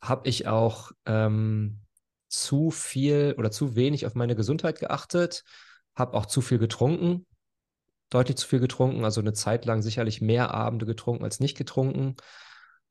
habe 0.02 0.28
ich 0.28 0.48
auch 0.48 0.92
ähm, 1.06 1.82
zu 2.28 2.72
viel 2.72 3.36
oder 3.38 3.52
zu 3.52 3.76
wenig 3.76 4.08
auf 4.08 4.16
meine 4.16 4.36
Gesundheit 4.36 4.80
geachtet, 4.80 5.44
habe 5.94 6.18
auch 6.18 6.26
zu 6.26 6.42
viel 6.42 6.58
getrunken, 6.58 7.28
deutlich 8.10 8.38
zu 8.38 8.48
viel 8.48 8.60
getrunken, 8.60 9.06
also 9.06 9.22
eine 9.22 9.34
Zeit 9.34 9.66
lang 9.66 9.84
sicherlich 9.84 10.22
mehr 10.22 10.56
Abende 10.56 10.88
getrunken 10.88 11.24
als 11.24 11.40
nicht 11.40 11.56
getrunken. 11.56 12.16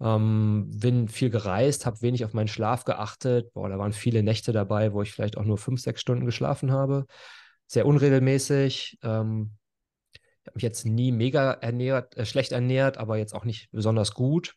Ähm, 0.02 0.68
bin 0.75 1.06
viel 1.06 1.30
gereist, 1.30 1.87
habe 1.87 2.02
wenig 2.02 2.25
auf 2.25 2.32
meinen 2.35 2.49
Schlaf 2.49 2.85
geachtet. 2.85 3.52
Boah, 3.52 3.68
da 3.68 3.78
waren 3.78 3.92
viele 3.92 4.23
Nächte 4.23 4.52
dabei, 4.52 4.92
wo 4.92 5.02
ich 5.02 5.12
vielleicht 5.12 5.38
auch 5.38 5.44
nur 5.44 5.59
fünf, 5.59 5.80
sechs 5.80 6.00
Stunden 6.00 6.26
geschlafen 6.26 6.73
habe. 6.73 7.06
Sehr 7.66 7.87
unregelmäßig. 7.87 8.99
Ähm, 9.02 9.52
ich 10.12 10.49
habe 10.49 10.56
mich 10.56 10.64
jetzt 10.64 10.85
nie 10.85 11.12
mega 11.12 11.52
ernährt, 11.52 12.16
äh, 12.16 12.26
schlecht 12.26 12.50
ernährt, 12.50 12.99
aber 12.99 13.16
jetzt 13.16 13.32
auch 13.32 13.44
nicht 13.44 13.71
besonders 13.71 14.12
gut. 14.12 14.56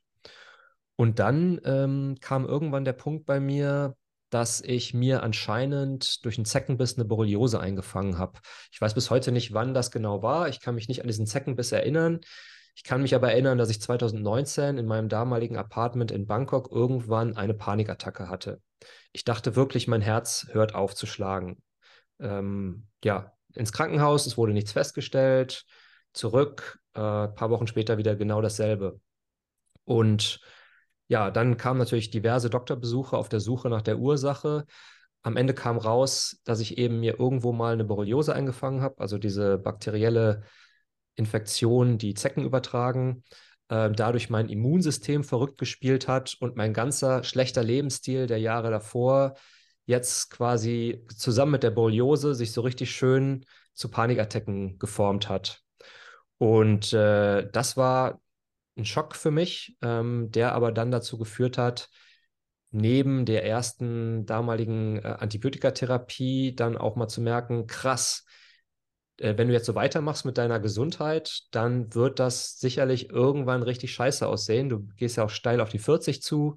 Und 0.95 1.19
dann 1.19 1.61
ähm, 1.63 2.17
kam 2.21 2.45
irgendwann 2.45 2.85
der 2.85 2.93
Punkt 2.93 3.25
bei 3.25 3.39
mir, 3.39 3.95
dass 4.31 4.61
ich 4.61 4.93
mir 4.93 5.21
anscheinend 5.21 6.25
durch 6.25 6.37
einen 6.37 6.45
Zeckenbiss 6.45 6.95
eine 6.95 7.05
Borreliose 7.05 7.59
eingefangen 7.59 8.17
habe. 8.17 8.39
Ich 8.71 8.81
weiß 8.81 8.95
bis 8.95 9.11
heute 9.11 9.31
nicht, 9.31 9.53
wann 9.53 9.73
das 9.75 9.91
genau 9.91 10.23
war. 10.23 10.49
Ich 10.49 10.59
kann 10.59 10.75
mich 10.75 10.87
nicht 10.87 11.01
an 11.01 11.07
diesen 11.07 11.27
Zeckenbiss 11.27 11.71
erinnern. 11.71 12.21
Ich 12.75 12.83
kann 12.83 13.01
mich 13.01 13.15
aber 13.15 13.31
erinnern, 13.31 13.57
dass 13.57 13.69
ich 13.69 13.81
2019 13.81 14.77
in 14.77 14.85
meinem 14.85 15.07
damaligen 15.07 15.55
Apartment 15.55 16.11
in 16.11 16.27
Bangkok 16.27 16.71
irgendwann 16.71 17.37
eine 17.37 17.53
Panikattacke 17.53 18.29
hatte. 18.29 18.61
Ich 19.13 19.23
dachte 19.23 19.55
wirklich, 19.55 19.87
mein 19.87 20.01
Herz 20.01 20.47
hört 20.51 20.75
auf 20.75 20.93
zu 20.93 21.05
schlagen. 21.05 21.61
Ähm, 22.19 22.87
ja, 23.03 23.31
ins 23.53 23.71
Krankenhaus, 23.71 24.25
es 24.25 24.37
wurde 24.37 24.51
nichts 24.51 24.73
festgestellt. 24.73 25.65
Zurück, 26.11 26.79
äh, 26.93 26.99
ein 26.99 27.35
paar 27.35 27.49
Wochen 27.49 27.67
später 27.67 27.97
wieder 27.97 28.15
genau 28.17 28.41
dasselbe. 28.41 28.99
Und 29.85 30.41
ja, 31.07 31.31
dann 31.31 31.55
kamen 31.55 31.79
natürlich 31.79 32.09
diverse 32.09 32.49
Doktorbesuche 32.49 33.15
auf 33.15 33.29
der 33.29 33.39
Suche 33.39 33.69
nach 33.69 33.83
der 33.83 33.99
Ursache. 33.99 34.65
Am 35.21 35.37
Ende 35.37 35.53
kam 35.53 35.77
raus, 35.77 36.41
dass 36.43 36.59
ich 36.59 36.77
eben 36.77 36.99
mir 36.99 37.19
irgendwo 37.19 37.53
mal 37.53 37.73
eine 37.73 37.85
Borreliose 37.85 38.35
eingefangen 38.35 38.81
habe, 38.81 38.99
also 38.99 39.17
diese 39.17 39.57
bakterielle 39.57 40.43
Infektion, 41.15 41.97
die 41.97 42.13
Zecken 42.13 42.43
übertragen, 42.43 43.23
äh, 43.69 43.89
dadurch 43.91 44.29
mein 44.29 44.49
Immunsystem 44.49 45.23
verrückt 45.23 45.57
gespielt 45.57 46.07
hat 46.07 46.35
und 46.39 46.55
mein 46.55 46.73
ganzer 46.73 47.23
schlechter 47.23 47.63
Lebensstil 47.63 48.27
der 48.27 48.39
Jahre 48.39 48.69
davor 48.69 49.35
jetzt 49.85 50.29
quasi 50.31 51.03
zusammen 51.15 51.53
mit 51.53 51.63
der 51.63 51.71
Borreliose 51.71 52.35
sich 52.35 52.51
so 52.51 52.61
richtig 52.61 52.91
schön 52.91 53.45
zu 53.73 53.89
Panikattacken 53.89 54.79
geformt 54.79 55.29
hat. 55.29 55.61
Und 56.37 56.91
äh, 56.93 57.49
das 57.51 57.77
war 57.77 58.21
ein 58.77 58.85
Schock 58.85 59.15
für 59.15 59.31
mich, 59.31 59.77
ähm, 59.81 60.31
der 60.31 60.53
aber 60.53 60.71
dann 60.71 60.91
dazu 60.91 61.17
geführt 61.17 61.57
hat, 61.57 61.89
neben 62.71 63.25
der 63.25 63.45
ersten 63.45 64.25
damaligen 64.25 64.97
äh, 64.97 65.15
Antibiotikatherapie 65.19 66.55
dann 66.55 66.77
auch 66.77 66.95
mal 66.95 67.07
zu 67.07 67.21
merken, 67.21 67.67
krass, 67.67 68.25
wenn 69.17 69.47
du 69.47 69.53
jetzt 69.53 69.65
so 69.65 69.75
weitermachst 69.75 70.25
mit 70.25 70.37
deiner 70.37 70.59
Gesundheit, 70.59 71.41
dann 71.51 71.93
wird 71.93 72.19
das 72.19 72.59
sicherlich 72.59 73.09
irgendwann 73.09 73.63
richtig 73.63 73.93
scheiße 73.93 74.27
aussehen. 74.27 74.69
Du 74.69 74.87
gehst 74.97 75.17
ja 75.17 75.23
auch 75.23 75.29
steil 75.29 75.61
auf 75.61 75.69
die 75.69 75.79
40 75.79 76.21
zu. 76.21 76.55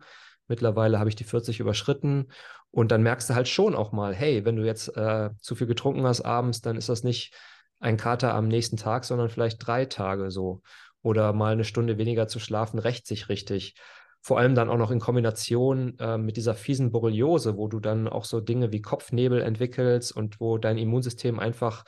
Mittlerweile 0.49 0.99
habe 0.99 1.09
ich 1.09 1.16
die 1.16 1.25
40 1.25 1.61
überschritten 1.61 2.29
und 2.71 2.90
dann 2.90 3.03
merkst 3.03 3.31
du 3.31 3.35
halt 3.35 3.49
schon 3.49 3.75
auch 3.75 3.92
mal, 3.92 4.14
hey, 4.14 4.44
wenn 4.44 4.57
du 4.57 4.64
jetzt 4.64 4.97
äh, 4.97 5.31
zu 5.40 5.55
viel 5.55 5.66
getrunken 5.66 6.05
hast 6.05 6.23
abends, 6.23 6.61
dann 6.61 6.77
ist 6.77 6.88
das 6.88 7.05
nicht 7.05 7.35
ein 7.81 7.97
Kater 7.97 8.35
am 8.35 8.49
nächsten 8.49 8.77
Tag, 8.77 9.05
sondern 9.05 9.29
vielleicht 9.29 9.64
drei 9.66 9.85
Tage 9.85 10.31
so 10.31 10.62
oder 11.03 11.33
mal 11.33 11.53
eine 11.53 11.64
Stunde 11.64 11.97
weniger 11.97 12.29
zu 12.29 12.40
schlafen, 12.40 12.79
rächt 12.79 13.07
sich 13.07 13.29
richtig. 13.29 13.75
Vor 14.21 14.38
allem 14.38 14.55
dann 14.55 14.68
auch 14.68 14.77
noch 14.77 14.90
in 14.90 14.99
Kombination 14.99 15.97
äh, 15.99 16.18
mit 16.18 16.37
dieser 16.37 16.55
fiesen 16.55 16.90
Borreliose, 16.90 17.57
wo 17.57 17.68
du 17.68 17.79
dann 17.79 18.09
auch 18.09 18.25
so 18.25 18.40
Dinge 18.40 18.73
wie 18.73 18.83
Kopfnebel 18.83 19.40
entwickelst 19.40 20.14
und 20.14 20.40
wo 20.40 20.59
dein 20.59 20.77
Immunsystem 20.77 21.38
einfach 21.38 21.85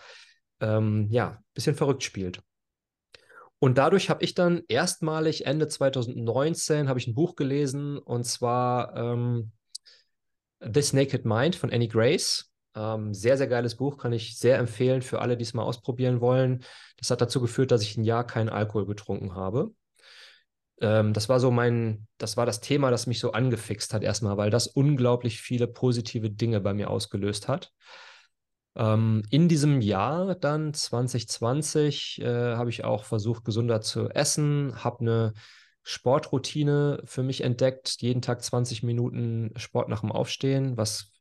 ähm, 0.61 1.09
ja, 1.11 1.31
ein 1.31 1.45
bisschen 1.55 1.75
verrückt 1.75 2.03
spielt. 2.03 2.43
Und 3.59 3.77
dadurch 3.77 4.09
habe 4.09 4.25
ich 4.25 4.35
dann 4.35 4.63
erstmalig 4.69 5.45
Ende 5.45 5.69
2019 5.69 6.89
habe 6.89 6.99
ich 6.99 7.07
ein 7.07 7.15
Buch 7.15 7.37
gelesen 7.37 7.99
und 7.99 8.25
zwar 8.25 8.97
ähm, 8.97 9.53
This 10.61 10.93
Naked 10.93 11.25
Mind 11.25 11.57
von 11.57 11.71
Annie 11.71 11.89
Grace. 11.89 12.51
Ähm, 12.75 13.13
sehr, 13.13 13.37
sehr 13.37 13.49
geiles 13.49 13.77
Buch, 13.77 13.99
kann 13.99 14.13
ich 14.13 14.39
sehr 14.39 14.59
empfehlen 14.59 15.03
für 15.03 15.21
alle, 15.21 15.37
die 15.37 15.43
es 15.43 15.55
mal 15.55 15.65
ausprobieren 15.65 16.21
wollen. 16.21 16.65
Das 16.97 17.11
hat 17.11 17.21
dazu 17.21 17.41
geführt, 17.41 17.71
dass 17.71 17.83
ich 17.83 17.97
ein 17.97 18.05
Jahr 18.05 18.27
keinen 18.27 18.49
Alkohol 18.49 18.87
getrunken 18.87 19.35
habe. 19.35 19.73
Ähm, 20.81 21.13
das 21.13 21.29
war 21.29 21.41
so 21.41 21.51
mein, 21.51 22.07
das 22.17 22.37
war 22.37 22.47
das 22.47 22.61
Thema, 22.61 22.91
das 22.91 23.07
mich 23.07 23.21
so 23.21 23.33
angefixt 23.33 23.93
hat 23.93 24.03
erstmal, 24.03 24.37
weil 24.37 24.51
das 24.51 24.69
unglaublich 24.69 25.41
viele 25.41 25.67
positive 25.67 26.31
Dinge 26.31 26.61
bei 26.61 26.73
mir 26.73 26.91
ausgelöst 26.91 27.49
hat. 27.49 27.73
Ähm, 28.77 29.23
in 29.31 29.49
diesem 29.49 29.81
Jahr 29.81 30.35
dann 30.35 30.73
2020 30.73 32.21
äh, 32.23 32.55
habe 32.55 32.71
ich 32.71 32.85
auch 32.85 33.05
versucht, 33.05 33.45
gesunder 33.45 33.81
zu 33.81 34.09
essen, 34.09 34.85
habe 34.85 35.01
eine 35.01 35.33
Sportroutine 35.83 37.03
für 37.05 37.23
mich 37.23 37.43
entdeckt, 37.43 37.97
jeden 38.01 38.23
Tag 38.23 38.43
20 38.43 38.83
Minuten 38.83 39.53
Sport 39.57 39.89
nach 39.89 40.01
dem 40.01 40.13
Aufstehen, 40.13 40.77
was 40.77 41.13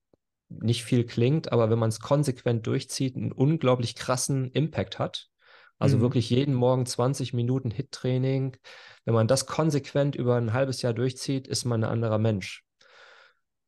nicht 0.49 0.83
viel 0.83 1.05
klingt, 1.05 1.51
aber 1.51 1.69
wenn 1.69 1.79
man 1.79 1.89
es 1.89 1.99
konsequent 1.99 2.65
durchzieht, 2.67 3.15
einen 3.15 3.31
unglaublich 3.31 3.95
krassen 3.95 4.51
Impact 4.51 4.99
hat. 4.99 5.29
Also 5.77 5.97
mhm. 5.97 6.01
wirklich 6.01 6.29
jeden 6.29 6.53
Morgen 6.53 6.85
20 6.85 7.33
Minuten 7.33 7.71
Hit-Training. 7.71 8.57
Wenn 9.05 9.13
man 9.13 9.27
das 9.27 9.45
konsequent 9.45 10.15
über 10.15 10.35
ein 10.35 10.53
halbes 10.53 10.81
Jahr 10.81 10.93
durchzieht, 10.93 11.47
ist 11.47 11.65
man 11.65 11.83
ein 11.83 11.89
anderer 11.89 12.17
Mensch. 12.17 12.63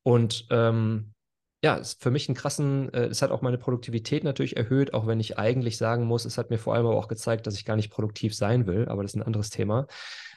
Und 0.03 0.47
ähm, 0.49 1.13
ja, 1.63 1.75
ist 1.75 2.01
für 2.01 2.09
mich 2.09 2.27
ein 2.27 2.35
krassen, 2.35 2.91
äh, 2.93 3.05
es 3.05 3.21
hat 3.21 3.31
auch 3.31 3.41
meine 3.41 3.57
Produktivität 3.57 4.23
natürlich 4.23 4.57
erhöht, 4.57 4.93
auch 4.93 5.05
wenn 5.05 5.19
ich 5.19 5.37
eigentlich 5.37 5.77
sagen 5.77 6.05
muss, 6.05 6.25
es 6.25 6.37
hat 6.37 6.49
mir 6.49 6.57
vor 6.57 6.73
allem 6.73 6.87
aber 6.87 6.97
auch 6.97 7.07
gezeigt, 7.07 7.45
dass 7.45 7.55
ich 7.55 7.65
gar 7.65 7.75
nicht 7.75 7.91
produktiv 7.91 8.35
sein 8.35 8.65
will, 8.65 8.87
aber 8.89 9.03
das 9.03 9.11
ist 9.11 9.19
ein 9.19 9.25
anderes 9.25 9.51
Thema. 9.51 9.85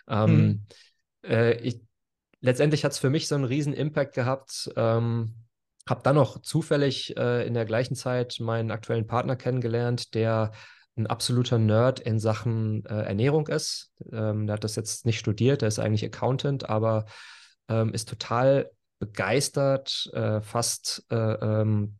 Ähm, 0.06 0.36
mhm. 0.36 0.66
äh, 1.26 1.54
ich, 1.60 1.80
letztendlich 2.40 2.84
hat 2.84 2.92
es 2.92 2.98
für 2.98 3.08
mich 3.08 3.26
so 3.26 3.34
einen 3.34 3.44
riesen 3.44 3.72
Impact 3.72 4.14
gehabt, 4.14 4.70
ähm, 4.76 5.34
habe 5.88 6.02
dann 6.02 6.16
noch 6.16 6.42
zufällig 6.42 7.16
äh, 7.16 7.46
in 7.46 7.54
der 7.54 7.64
gleichen 7.64 7.94
Zeit 7.94 8.38
meinen 8.40 8.70
aktuellen 8.70 9.06
Partner 9.06 9.36
kennengelernt, 9.36 10.14
der 10.14 10.52
ein 10.96 11.06
absoluter 11.06 11.58
Nerd 11.58 12.00
in 12.00 12.18
Sachen 12.18 12.84
äh, 12.86 13.02
Ernährung 13.02 13.48
ist. 13.48 13.92
Ähm, 14.12 14.46
der 14.46 14.54
hat 14.54 14.64
das 14.64 14.76
jetzt 14.76 15.06
nicht 15.06 15.18
studiert, 15.18 15.62
der 15.62 15.68
ist 15.68 15.78
eigentlich 15.78 16.04
Accountant, 16.04 16.68
aber 16.68 17.06
ähm, 17.68 17.92
ist 17.92 18.08
total 18.08 18.70
begeistert, 19.06 20.10
äh, 20.12 20.40
fast 20.40 21.04
äh, 21.10 21.16
ähm, 21.16 21.96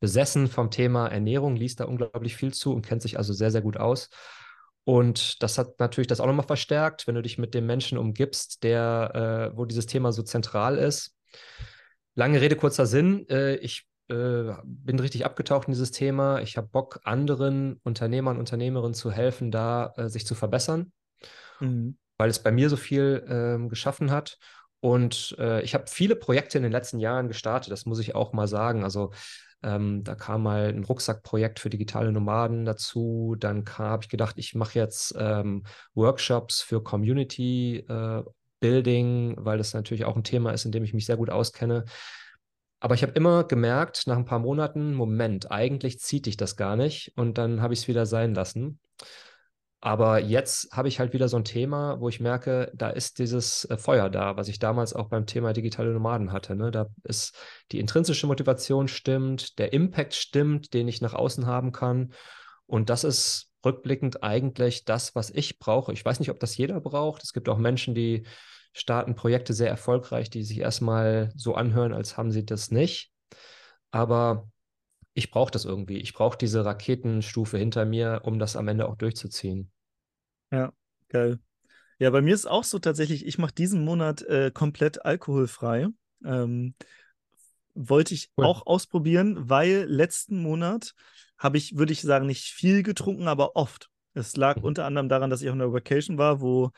besessen 0.00 0.48
vom 0.48 0.70
Thema 0.70 1.08
Ernährung, 1.08 1.56
liest 1.56 1.80
da 1.80 1.84
unglaublich 1.84 2.36
viel 2.36 2.52
zu 2.52 2.72
und 2.72 2.86
kennt 2.86 3.02
sich 3.02 3.18
also 3.18 3.32
sehr, 3.32 3.50
sehr 3.50 3.60
gut 3.60 3.76
aus. 3.76 4.08
Und 4.84 5.42
das 5.42 5.58
hat 5.58 5.78
natürlich 5.78 6.08
das 6.08 6.20
auch 6.20 6.26
nochmal 6.26 6.46
verstärkt, 6.46 7.06
wenn 7.06 7.14
du 7.14 7.22
dich 7.22 7.38
mit 7.38 7.54
dem 7.54 7.66
Menschen 7.66 7.98
umgibst, 7.98 8.62
der, 8.62 9.50
äh, 9.52 9.56
wo 9.56 9.66
dieses 9.66 9.86
Thema 9.86 10.10
so 10.10 10.22
zentral 10.22 10.78
ist. 10.78 11.14
Lange 12.14 12.40
Rede, 12.40 12.56
kurzer 12.56 12.86
Sinn. 12.86 13.28
Äh, 13.28 13.56
ich 13.56 13.86
äh, 14.08 14.54
bin 14.64 14.98
richtig 14.98 15.24
abgetaucht 15.26 15.68
in 15.68 15.72
dieses 15.72 15.92
Thema. 15.92 16.40
Ich 16.40 16.56
habe 16.56 16.66
Bock, 16.66 17.00
anderen 17.04 17.78
Unternehmern, 17.84 18.38
Unternehmerinnen 18.38 18.94
zu 18.94 19.12
helfen, 19.12 19.50
da 19.50 19.92
äh, 19.96 20.08
sich 20.08 20.26
zu 20.26 20.34
verbessern, 20.34 20.92
mhm. 21.60 21.96
weil 22.18 22.30
es 22.30 22.42
bei 22.42 22.50
mir 22.50 22.70
so 22.70 22.76
viel 22.76 23.24
ähm, 23.28 23.68
geschaffen 23.68 24.10
hat. 24.10 24.38
Und 24.80 25.36
äh, 25.38 25.62
ich 25.62 25.74
habe 25.74 25.84
viele 25.88 26.16
Projekte 26.16 26.58
in 26.58 26.62
den 26.62 26.72
letzten 26.72 26.98
Jahren 26.98 27.28
gestartet, 27.28 27.70
das 27.70 27.86
muss 27.86 27.98
ich 27.98 28.14
auch 28.14 28.32
mal 28.32 28.48
sagen. 28.48 28.82
Also 28.82 29.12
ähm, 29.62 30.04
da 30.04 30.14
kam 30.14 30.42
mal 30.42 30.68
ein 30.68 30.84
Rucksackprojekt 30.84 31.60
für 31.60 31.70
digitale 31.70 32.12
Nomaden 32.12 32.64
dazu. 32.64 33.36
Dann 33.38 33.64
habe 33.76 34.04
ich 34.04 34.08
gedacht, 34.08 34.36
ich 34.38 34.54
mache 34.54 34.78
jetzt 34.78 35.14
ähm, 35.18 35.64
Workshops 35.94 36.62
für 36.62 36.82
Community 36.82 37.84
äh, 37.88 38.22
Building, 38.60 39.36
weil 39.38 39.58
das 39.58 39.74
natürlich 39.74 40.04
auch 40.04 40.16
ein 40.16 40.24
Thema 40.24 40.52
ist, 40.52 40.64
in 40.64 40.72
dem 40.72 40.84
ich 40.84 40.94
mich 40.94 41.06
sehr 41.06 41.16
gut 41.16 41.30
auskenne. 41.30 41.84
Aber 42.78 42.94
ich 42.94 43.02
habe 43.02 43.12
immer 43.12 43.44
gemerkt, 43.44 44.06
nach 44.06 44.16
ein 44.16 44.24
paar 44.24 44.38
Monaten, 44.38 44.94
Moment, 44.94 45.50
eigentlich 45.50 46.00
zieht 46.00 46.24
dich 46.24 46.38
das 46.38 46.56
gar 46.56 46.76
nicht. 46.76 47.12
Und 47.16 47.36
dann 47.36 47.60
habe 47.60 47.74
ich 47.74 47.80
es 47.80 47.88
wieder 47.88 48.06
sein 48.06 48.34
lassen. 48.34 48.80
Aber 49.82 50.18
jetzt 50.20 50.72
habe 50.72 50.88
ich 50.88 51.00
halt 51.00 51.14
wieder 51.14 51.28
so 51.28 51.38
ein 51.38 51.44
Thema, 51.44 52.00
wo 52.00 52.08
ich 52.10 52.20
merke, 52.20 52.70
da 52.74 52.90
ist 52.90 53.18
dieses 53.18 53.64
äh, 53.64 53.78
Feuer 53.78 54.10
da, 54.10 54.36
was 54.36 54.48
ich 54.48 54.58
damals 54.58 54.92
auch 54.92 55.08
beim 55.08 55.24
Thema 55.24 55.54
digitale 55.54 55.90
Nomaden 55.90 56.32
hatte. 56.32 56.54
Ne? 56.54 56.70
Da 56.70 56.88
ist 57.02 57.34
die 57.72 57.80
intrinsische 57.80 58.26
Motivation 58.26 58.88
stimmt, 58.88 59.58
der 59.58 59.72
Impact 59.72 60.14
stimmt, 60.14 60.74
den 60.74 60.86
ich 60.86 61.00
nach 61.00 61.14
außen 61.14 61.46
haben 61.46 61.72
kann. 61.72 62.12
Und 62.66 62.90
das 62.90 63.04
ist 63.04 63.50
rückblickend 63.64 64.22
eigentlich 64.22 64.84
das, 64.84 65.14
was 65.14 65.30
ich 65.30 65.58
brauche. 65.58 65.92
Ich 65.94 66.04
weiß 66.04 66.20
nicht, 66.20 66.30
ob 66.30 66.40
das 66.40 66.56
jeder 66.58 66.80
braucht. 66.80 67.22
Es 67.22 67.32
gibt 67.32 67.48
auch 67.48 67.58
Menschen, 67.58 67.94
die 67.94 68.26
starten 68.72 69.14
Projekte 69.14 69.54
sehr 69.54 69.70
erfolgreich, 69.70 70.28
die 70.28 70.42
sich 70.42 70.58
erstmal 70.58 71.32
so 71.36 71.54
anhören, 71.54 71.94
als 71.94 72.18
haben 72.18 72.30
sie 72.30 72.44
das 72.44 72.70
nicht. 72.70 73.12
Aber 73.90 74.48
ich 75.20 75.30
brauche 75.30 75.50
das 75.50 75.66
irgendwie. 75.66 75.98
Ich 75.98 76.14
brauche 76.14 76.38
diese 76.38 76.64
Raketenstufe 76.64 77.58
hinter 77.58 77.84
mir, 77.84 78.22
um 78.24 78.38
das 78.38 78.56
am 78.56 78.68
Ende 78.68 78.88
auch 78.88 78.96
durchzuziehen. 78.96 79.70
Ja, 80.50 80.72
geil. 81.10 81.38
Ja, 81.98 82.08
bei 82.08 82.22
mir 82.22 82.34
ist 82.34 82.46
auch 82.46 82.64
so 82.64 82.78
tatsächlich, 82.78 83.26
ich 83.26 83.36
mache 83.36 83.52
diesen 83.52 83.84
Monat 83.84 84.22
äh, 84.22 84.50
komplett 84.50 85.04
alkoholfrei. 85.04 85.88
Ähm, 86.24 86.74
wollte 87.74 88.14
ich 88.14 88.30
cool. 88.38 88.46
auch 88.46 88.66
ausprobieren, 88.66 89.50
weil 89.50 89.84
letzten 89.84 90.40
Monat 90.40 90.94
habe 91.36 91.58
ich, 91.58 91.76
würde 91.76 91.92
ich 91.92 92.00
sagen, 92.00 92.26
nicht 92.26 92.44
viel 92.44 92.82
getrunken, 92.82 93.28
aber 93.28 93.56
oft. 93.56 93.90
Es 94.14 94.38
lag 94.38 94.56
mhm. 94.56 94.64
unter 94.64 94.86
anderem 94.86 95.10
daran, 95.10 95.28
dass 95.28 95.42
ich 95.42 95.50
auf 95.50 95.54
einer 95.54 95.70
Vacation 95.70 96.16
war, 96.16 96.40
wo 96.40 96.70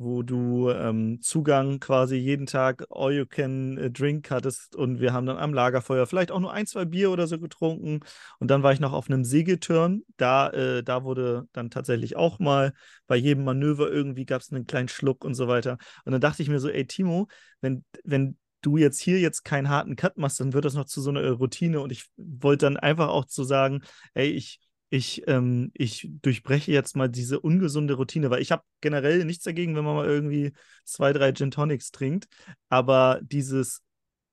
wo 0.00 0.22
du 0.22 0.70
ähm, 0.70 1.20
Zugang 1.20 1.78
quasi 1.78 2.16
jeden 2.16 2.46
Tag 2.46 2.86
all 2.90 3.12
you 3.12 3.26
can 3.26 3.76
äh, 3.76 3.90
drink 3.90 4.30
hattest 4.30 4.74
und 4.74 4.98
wir 4.98 5.12
haben 5.12 5.26
dann 5.26 5.36
am 5.36 5.52
Lagerfeuer 5.52 6.06
vielleicht 6.06 6.32
auch 6.32 6.40
nur 6.40 6.54
ein, 6.54 6.66
zwei 6.66 6.86
Bier 6.86 7.10
oder 7.10 7.26
so 7.26 7.38
getrunken 7.38 8.00
und 8.38 8.50
dann 8.50 8.62
war 8.62 8.72
ich 8.72 8.80
noch 8.80 8.94
auf 8.94 9.10
einem 9.10 9.24
Segelturn, 9.24 10.02
da, 10.16 10.48
äh, 10.50 10.82
da 10.82 11.04
wurde 11.04 11.48
dann 11.52 11.68
tatsächlich 11.68 12.16
auch 12.16 12.38
mal 12.38 12.72
bei 13.06 13.16
jedem 13.16 13.44
Manöver 13.44 13.90
irgendwie 13.90 14.24
gab 14.24 14.40
es 14.40 14.50
einen 14.50 14.66
kleinen 14.66 14.88
Schluck 14.88 15.22
und 15.22 15.34
so 15.34 15.48
weiter. 15.48 15.76
Und 16.04 16.12
dann 16.12 16.20
dachte 16.20 16.42
ich 16.42 16.48
mir 16.48 16.60
so, 16.60 16.70
ey 16.70 16.86
Timo, 16.86 17.28
wenn, 17.60 17.84
wenn 18.02 18.38
du 18.62 18.78
jetzt 18.78 19.00
hier 19.00 19.20
jetzt 19.20 19.44
keinen 19.44 19.68
harten 19.68 19.96
Cut 19.96 20.16
machst, 20.16 20.40
dann 20.40 20.54
wird 20.54 20.64
das 20.64 20.74
noch 20.74 20.86
zu 20.86 21.02
so 21.02 21.10
einer 21.10 21.28
Routine. 21.32 21.80
Und 21.80 21.92
ich 21.92 22.06
wollte 22.16 22.66
dann 22.66 22.76
einfach 22.78 23.08
auch 23.08 23.26
zu 23.26 23.44
sagen, 23.44 23.82
ey, 24.14 24.30
ich 24.30 24.60
ich, 24.90 25.22
ähm, 25.28 25.70
ich 25.74 26.08
durchbreche 26.20 26.72
jetzt 26.72 26.96
mal 26.96 27.08
diese 27.08 27.40
ungesunde 27.40 27.94
Routine, 27.94 28.28
weil 28.30 28.42
ich 28.42 28.50
habe 28.50 28.64
generell 28.80 29.24
nichts 29.24 29.44
dagegen, 29.44 29.76
wenn 29.76 29.84
man 29.84 29.94
mal 29.94 30.08
irgendwie 30.08 30.52
zwei, 30.84 31.12
drei 31.12 31.32
Gin 31.32 31.52
Tonics 31.52 31.92
trinkt, 31.92 32.26
aber 32.68 33.20
dieses 33.22 33.82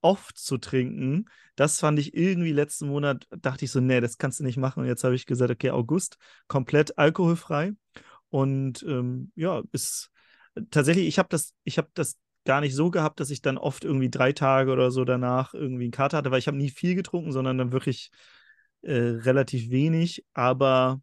oft 0.01 0.37
zu 0.37 0.57
trinken, 0.57 1.25
das 1.55 1.79
fand 1.79 1.99
ich 1.99 2.15
irgendwie 2.15 2.51
letzten 2.51 2.87
Monat, 2.87 3.27
dachte 3.29 3.65
ich 3.65 3.71
so, 3.71 3.79
nee, 3.79 4.01
das 4.01 4.17
kannst 4.17 4.39
du 4.39 4.43
nicht 4.43 4.57
machen. 4.57 4.81
Und 4.81 4.87
jetzt 4.87 5.03
habe 5.03 5.15
ich 5.15 5.25
gesagt, 5.25 5.51
okay, 5.51 5.71
August, 5.71 6.17
komplett 6.47 6.97
alkoholfrei. 6.97 7.73
Und 8.29 8.83
ähm, 8.83 9.31
ja, 9.35 9.61
ist 9.71 10.11
tatsächlich, 10.71 11.07
ich 11.07 11.19
habe 11.19 11.29
das, 11.29 11.53
ich 11.63 11.77
habe 11.77 11.89
das 11.93 12.17
gar 12.45 12.61
nicht 12.61 12.75
so 12.75 12.89
gehabt, 12.89 13.19
dass 13.19 13.29
ich 13.29 13.41
dann 13.41 13.57
oft 13.57 13.83
irgendwie 13.83 14.09
drei 14.09 14.33
Tage 14.33 14.71
oder 14.71 14.89
so 14.89 15.03
danach 15.03 15.53
irgendwie 15.53 15.85
einen 15.85 15.91
Kater 15.91 16.17
hatte, 16.17 16.31
weil 16.31 16.39
ich 16.39 16.47
habe 16.47 16.57
nie 16.57 16.69
viel 16.69 16.95
getrunken, 16.95 17.31
sondern 17.31 17.57
dann 17.57 17.71
wirklich 17.71 18.11
äh, 18.81 18.93
relativ 18.93 19.69
wenig, 19.69 20.25
aber, 20.33 21.01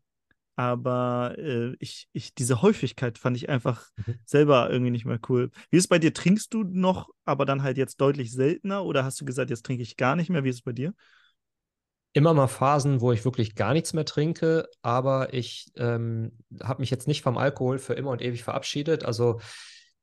aber 0.56 1.34
äh, 1.38 1.74
ich, 1.78 2.08
ich, 2.12 2.34
diese 2.34 2.62
Häufigkeit 2.62 3.18
fand 3.18 3.36
ich 3.36 3.48
einfach 3.48 3.88
mhm. 3.96 4.14
selber 4.24 4.70
irgendwie 4.70 4.90
nicht 4.90 5.04
mehr 5.04 5.20
cool. 5.28 5.50
Wie 5.70 5.76
ist 5.76 5.84
es 5.84 5.88
bei 5.88 5.98
dir? 5.98 6.14
Trinkst 6.14 6.54
du 6.54 6.64
noch, 6.64 7.10
aber 7.24 7.44
dann 7.44 7.62
halt 7.62 7.76
jetzt 7.76 8.00
deutlich 8.00 8.32
seltener 8.32 8.84
oder 8.84 9.04
hast 9.04 9.20
du 9.20 9.24
gesagt, 9.24 9.50
jetzt 9.50 9.66
trinke 9.66 9.82
ich 9.82 9.96
gar 9.96 10.16
nicht 10.16 10.30
mehr? 10.30 10.44
Wie 10.44 10.50
ist 10.50 10.56
es 10.56 10.62
bei 10.62 10.72
dir? 10.72 10.94
Immer 12.12 12.32
mal 12.32 12.46
Phasen, 12.46 13.00
wo 13.00 13.10
ich 13.10 13.24
wirklich 13.24 13.56
gar 13.56 13.72
nichts 13.72 13.92
mehr 13.92 14.04
trinke, 14.04 14.68
aber 14.82 15.34
ich 15.34 15.72
ähm, 15.74 16.38
habe 16.62 16.80
mich 16.80 16.90
jetzt 16.90 17.08
nicht 17.08 17.22
vom 17.22 17.36
Alkohol 17.36 17.78
für 17.78 17.94
immer 17.94 18.10
und 18.10 18.22
ewig 18.22 18.44
verabschiedet. 18.44 19.04
Also 19.04 19.40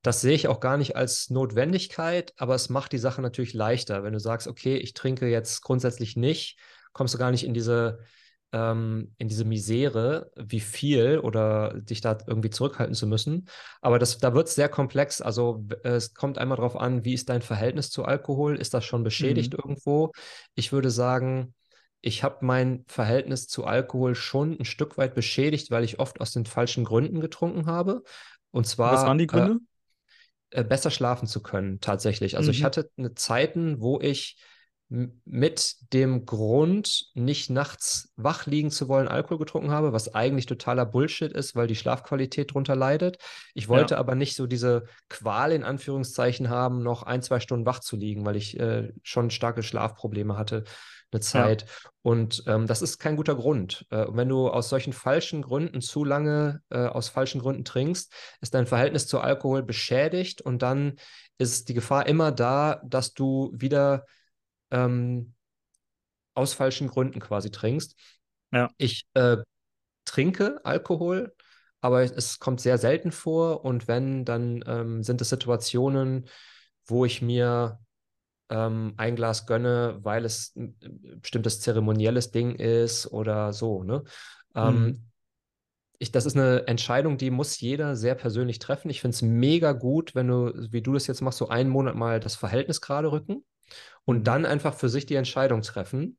das 0.02 0.22
sehe 0.22 0.34
ich 0.34 0.48
auch 0.48 0.60
gar 0.60 0.78
nicht 0.78 0.96
als 0.96 1.30
Notwendigkeit, 1.30 2.34
aber 2.38 2.56
es 2.56 2.70
macht 2.70 2.92
die 2.92 2.98
Sache 2.98 3.22
natürlich 3.22 3.54
leichter, 3.54 4.04
wenn 4.04 4.14
du 4.14 4.20
sagst, 4.20 4.48
okay, 4.48 4.78
ich 4.78 4.94
trinke 4.94 5.28
jetzt 5.28 5.62
grundsätzlich 5.62 6.16
nicht, 6.16 6.58
kommst 6.94 7.14
du 7.14 7.18
gar 7.18 7.32
nicht 7.32 7.46
in 7.46 7.54
diese, 7.54 8.00
ähm, 8.52 9.14
in 9.18 9.28
diese 9.28 9.46
Misere, 9.46 10.32
wie 10.36 10.60
viel 10.60 11.20
oder 11.20 11.74
dich 11.76 12.02
da 12.02 12.18
irgendwie 12.28 12.50
zurückhalten 12.50 12.96
zu 12.96 13.08
müssen. 13.08 13.48
Aber 13.82 14.00
das, 14.00 14.18
da 14.18 14.34
wird 14.34 14.48
es 14.48 14.56
sehr 14.56 14.70
komplex. 14.70 15.22
Also 15.22 15.66
es 15.84 16.14
kommt 16.14 16.38
einmal 16.38 16.58
darauf 16.58 16.76
an, 16.76 17.06
wie 17.06 17.14
ist 17.14 17.30
dein 17.30 17.42
Verhältnis 17.42 17.90
zu 17.90 18.06
Alkohol? 18.06 18.58
Ist 18.58 18.74
das 18.74 18.86
schon 18.86 19.04
beschädigt 19.04 19.54
mhm. 19.54 19.60
irgendwo? 19.60 20.12
Ich 20.56 20.72
würde 20.72 20.90
sagen, 20.90 21.54
ich 22.02 22.24
habe 22.24 22.38
mein 22.42 22.84
Verhältnis 22.88 23.48
zu 23.48 23.66
Alkohol 23.66 24.16
schon 24.16 24.60
ein 24.60 24.66
Stück 24.66 24.98
weit 24.98 25.14
beschädigt, 25.14 25.70
weil 25.72 25.84
ich 25.84 26.00
oft 26.00 26.20
aus 26.20 26.32
den 26.32 26.46
falschen 26.46 26.84
Gründen 26.84 27.22
getrunken 27.22 27.68
habe. 27.68 28.04
Und 28.50 28.68
zwar. 28.68 28.94
Was 28.94 29.04
waren 29.04 29.18
die 29.18 29.28
Gründe? 29.28 29.60
Äh, 30.50 30.66
besser 30.66 30.92
schlafen 30.92 31.28
zu 31.28 31.42
können, 31.42 31.80
tatsächlich. 31.80 32.36
Also 32.36 32.50
mhm. 32.50 32.56
ich 32.56 32.64
hatte 32.64 32.90
eine 32.98 33.14
Zeiten, 33.14 33.80
wo 33.80 34.00
ich 34.02 34.38
mit 34.92 35.94
dem 35.94 36.26
Grund, 36.26 37.12
nicht 37.14 37.50
nachts 37.50 38.12
wach 38.18 38.46
liegen 38.46 38.72
zu 38.72 38.90
wollen, 38.90 39.08
Alkohol 39.08 39.38
getrunken 39.38 39.72
habe, 39.72 39.94
was 39.94 40.14
eigentlich 40.14 40.48
totaler 40.48 40.86
Bullshit 40.86 41.32
ist, 41.32 41.56
weil 41.56 41.68
die 41.68 41.78
Schlafqualität 41.78 42.52
darunter 42.52 42.76
leidet. 42.76 43.18
Ich 43.54 43.70
wollte 43.70 43.94
ja. 43.94 44.00
aber 44.02 44.16
nicht 44.16 44.36
so 44.36 44.48
diese 44.48 44.84
Qual 45.08 45.54
in 45.54 45.64
Anführungszeichen 45.64 46.50
haben, 46.50 46.84
noch 46.84 47.04
ein, 47.04 47.22
zwei 47.22 47.40
Stunden 47.40 47.66
wach 47.66 47.80
zu 47.80 47.96
liegen, 47.96 48.26
weil 48.26 48.36
ich 48.36 48.60
äh, 48.60 48.92
schon 49.02 49.30
starke 49.30 49.64
Schlafprobleme 49.64 50.38
hatte 50.38 50.66
eine 51.14 51.22
Zeit. 51.22 51.62
Ja. 51.62 51.90
Und 52.02 52.44
ähm, 52.48 52.68
das 52.68 52.82
ist 52.82 52.98
kein 52.98 53.16
guter 53.16 53.36
Grund. 53.36 53.86
Äh, 53.92 54.08
wenn 54.10 54.28
du 54.28 54.50
aus 54.50 54.68
solchen 54.68 54.92
falschen 54.92 55.42
Gründen 55.42 55.80
zu 55.80 56.04
lange 56.04 56.62
äh, 56.70 56.86
aus 56.86 57.08
falschen 57.08 57.40
Gründen 57.40 57.64
trinkst, 57.64 58.14
ist 58.42 58.54
dein 58.54 58.68
Verhältnis 58.68 59.08
zu 59.08 59.22
Alkohol 59.22 59.64
beschädigt 59.64 60.42
und 60.42 60.62
dann 60.62 60.96
ist 61.38 61.70
die 61.70 61.74
Gefahr 61.74 62.08
immer 62.08 62.32
da, 62.32 62.82
dass 62.86 63.14
du 63.14 63.52
wieder 63.54 64.06
ähm, 64.72 65.34
aus 66.34 66.54
falschen 66.54 66.88
Gründen 66.88 67.20
quasi 67.20 67.52
trinkst. 67.52 67.96
Ja. 68.52 68.70
Ich 68.78 69.06
äh, 69.14 69.38
trinke 70.06 70.60
Alkohol, 70.64 71.34
aber 71.82 72.04
es 72.04 72.40
kommt 72.40 72.62
sehr 72.62 72.78
selten 72.78 73.12
vor 73.12 73.66
und 73.66 73.88
wenn, 73.88 74.26
dann 74.26 74.64
ähm, 74.68 75.04
sind 75.04 75.22
es 75.22 75.30
Situationen, 75.30 76.28
wo 76.86 77.06
ich 77.06 77.22
mir 77.22 77.80
ähm, 78.50 78.94
ein 78.98 79.16
Glas 79.16 79.46
gönne, 79.46 80.00
weil 80.02 80.26
es 80.26 80.56
ein 80.56 80.76
bestimmtes 81.22 81.62
zeremonielles 81.62 82.32
Ding 82.32 82.56
ist 82.56 83.12
oder 83.12 83.54
so. 83.54 83.84
Ne? 83.84 84.04
Ähm, 84.56 84.84
mhm. 84.84 85.08
Ich, 86.00 86.12
das 86.12 86.26
ist 86.26 86.36
eine 86.36 86.68
Entscheidung, 86.68 87.18
die 87.18 87.30
muss 87.30 87.60
jeder 87.60 87.96
sehr 87.96 88.16
persönlich 88.16 88.58
treffen. 88.58 88.90
Ich 88.90 89.02
finde 89.02 89.14
es 89.14 89.22
mega 89.22 89.72
gut, 89.72 90.16
wenn 90.16 90.28
du, 90.28 90.52
wie 90.72 90.82
du 90.82 90.94
das 90.94 91.06
jetzt 91.06 91.22
machst, 91.22 91.38
so 91.38 91.50
einen 91.50 91.70
Monat 91.70 91.96
mal 91.96 92.20
das 92.20 92.36
Verhältnis 92.36 92.82
gerade 92.82 93.12
rücken 93.12 93.44
und 94.06 94.26
dann 94.26 94.46
einfach 94.46 94.74
für 94.74 94.90
sich 94.90 95.06
die 95.06 95.16
Entscheidung 95.16 95.62
treffen. 95.62 96.18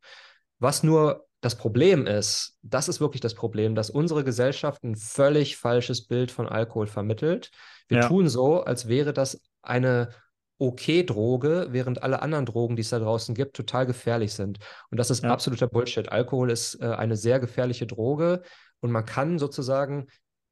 Was 0.58 0.82
nur 0.82 1.26
das 1.40 1.56
Problem 1.56 2.06
ist, 2.06 2.56
das 2.62 2.88
ist 2.88 3.00
wirklich 3.00 3.20
das 3.20 3.34
Problem, 3.34 3.74
dass 3.74 3.90
unsere 3.90 4.22
Gesellschaft 4.22 4.84
ein 4.84 4.94
völlig 4.94 5.56
falsches 5.56 6.06
Bild 6.06 6.30
von 6.30 6.48
Alkohol 6.48 6.86
vermittelt. 6.86 7.50
Wir 7.88 7.98
ja. 7.98 8.08
tun 8.08 8.28
so, 8.28 8.62
als 8.62 8.86
wäre 8.86 9.12
das 9.12 9.40
eine 9.60 10.10
okay 10.58 11.02
Droge, 11.02 11.66
während 11.70 12.04
alle 12.04 12.22
anderen 12.22 12.46
Drogen, 12.46 12.76
die 12.76 12.82
es 12.82 12.90
da 12.90 13.00
draußen 13.00 13.34
gibt, 13.34 13.56
total 13.56 13.86
gefährlich 13.86 14.32
sind. 14.34 14.60
Und 14.90 14.98
das 14.98 15.10
ist 15.10 15.24
ja. 15.24 15.30
absoluter 15.32 15.66
Bullshit. 15.66 16.10
Alkohol 16.10 16.52
ist 16.52 16.80
äh, 16.80 16.86
eine 16.86 17.16
sehr 17.16 17.40
gefährliche 17.40 17.88
Droge 17.88 18.42
und 18.78 18.92
man 18.92 19.04
kann 19.04 19.40
sozusagen 19.40 20.06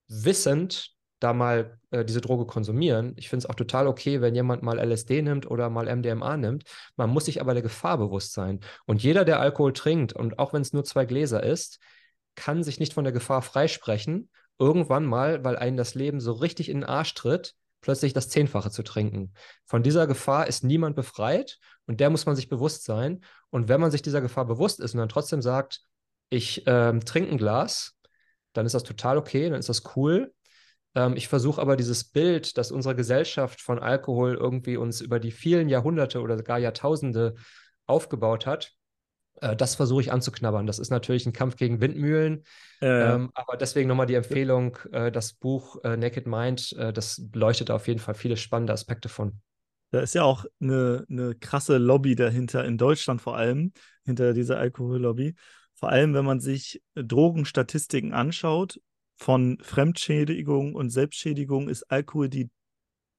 wissend 0.08 0.90
da 1.20 1.32
mal 1.32 1.78
äh, 1.90 2.04
diese 2.04 2.20
Droge 2.20 2.46
konsumieren. 2.46 3.12
Ich 3.16 3.28
finde 3.28 3.44
es 3.44 3.50
auch 3.50 3.54
total 3.54 3.86
okay, 3.86 4.20
wenn 4.20 4.34
jemand 4.34 4.62
mal 4.62 4.78
LSD 4.78 5.22
nimmt 5.22 5.50
oder 5.50 5.70
mal 5.70 5.94
MDMA 5.94 6.36
nimmt. 6.36 6.64
Man 6.96 7.10
muss 7.10 7.26
sich 7.26 7.40
aber 7.40 7.52
der 7.52 7.62
Gefahr 7.62 7.98
bewusst 7.98 8.32
sein. 8.32 8.60
Und 8.86 9.02
jeder, 9.02 9.24
der 9.24 9.40
Alkohol 9.40 9.72
trinkt, 9.72 10.12
und 10.12 10.38
auch 10.38 10.52
wenn 10.52 10.62
es 10.62 10.72
nur 10.72 10.84
zwei 10.84 11.04
Gläser 11.04 11.42
ist, 11.42 11.78
kann 12.34 12.62
sich 12.62 12.80
nicht 12.80 12.94
von 12.94 13.04
der 13.04 13.12
Gefahr 13.12 13.42
freisprechen, 13.42 14.30
irgendwann 14.58 15.04
mal, 15.04 15.44
weil 15.44 15.56
einen 15.56 15.76
das 15.76 15.94
Leben 15.94 16.20
so 16.20 16.32
richtig 16.32 16.68
in 16.68 16.80
den 16.80 16.88
Arsch 16.88 17.14
tritt, 17.14 17.54
plötzlich 17.80 18.12
das 18.12 18.28
Zehnfache 18.28 18.70
zu 18.70 18.82
trinken. 18.82 19.32
Von 19.64 19.82
dieser 19.82 20.06
Gefahr 20.06 20.46
ist 20.46 20.64
niemand 20.64 20.96
befreit 20.96 21.58
und 21.86 22.00
der 22.00 22.10
muss 22.10 22.26
man 22.26 22.36
sich 22.36 22.48
bewusst 22.48 22.84
sein. 22.84 23.24
Und 23.50 23.68
wenn 23.68 23.80
man 23.80 23.90
sich 23.90 24.02
dieser 24.02 24.20
Gefahr 24.20 24.46
bewusst 24.46 24.80
ist 24.80 24.94
und 24.94 24.98
dann 24.98 25.08
trotzdem 25.08 25.42
sagt, 25.42 25.82
ich 26.28 26.62
ähm, 26.66 27.04
trinke 27.04 27.30
ein 27.30 27.38
Glas, 27.38 27.96
dann 28.52 28.66
ist 28.66 28.74
das 28.74 28.82
total 28.82 29.18
okay, 29.18 29.48
dann 29.48 29.58
ist 29.58 29.68
das 29.68 29.96
cool. 29.96 30.32
Ähm, 30.94 31.16
ich 31.16 31.28
versuche 31.28 31.60
aber 31.60 31.76
dieses 31.76 32.04
Bild, 32.04 32.58
das 32.58 32.72
unsere 32.72 32.94
Gesellschaft 32.94 33.60
von 33.60 33.78
Alkohol 33.78 34.34
irgendwie 34.34 34.76
uns 34.76 35.00
über 35.00 35.20
die 35.20 35.30
vielen 35.30 35.68
Jahrhunderte 35.68 36.20
oder 36.20 36.42
gar 36.42 36.58
Jahrtausende 36.58 37.34
aufgebaut 37.86 38.46
hat, 38.46 38.72
äh, 39.40 39.56
das 39.56 39.74
versuche 39.74 40.02
ich 40.02 40.12
anzuknabbern. 40.12 40.66
Das 40.66 40.78
ist 40.78 40.90
natürlich 40.90 41.26
ein 41.26 41.32
Kampf 41.32 41.56
gegen 41.56 41.80
Windmühlen. 41.80 42.44
Äh, 42.80 43.14
ähm, 43.14 43.30
aber 43.34 43.56
deswegen 43.56 43.88
nochmal 43.88 44.06
die 44.06 44.14
Empfehlung, 44.14 44.78
äh, 44.92 45.10
das 45.12 45.32
Buch 45.32 45.82
äh, 45.84 45.96
Naked 45.96 46.26
Mind, 46.26 46.72
äh, 46.78 46.92
das 46.92 47.20
beleuchtet 47.30 47.70
auf 47.70 47.88
jeden 47.88 48.00
Fall 48.00 48.14
viele 48.14 48.36
spannende 48.36 48.72
Aspekte 48.72 49.08
von. 49.08 49.40
Da 49.92 50.00
ist 50.00 50.14
ja 50.14 50.22
auch 50.22 50.44
eine, 50.60 51.04
eine 51.10 51.34
krasse 51.34 51.78
Lobby 51.78 52.14
dahinter, 52.14 52.64
in 52.64 52.78
Deutschland 52.78 53.20
vor 53.20 53.36
allem, 53.36 53.72
hinter 54.04 54.34
dieser 54.34 54.58
Alkohollobby. 54.58 55.34
Vor 55.74 55.88
allem, 55.88 56.14
wenn 56.14 56.24
man 56.24 56.38
sich 56.38 56.80
Drogenstatistiken 56.94 58.12
anschaut, 58.12 58.80
von 59.20 59.58
Fremdschädigung 59.60 60.74
und 60.74 60.90
Selbstschädigung 60.90 61.68
ist 61.68 61.90
Alkohol 61.90 62.28
die 62.28 62.50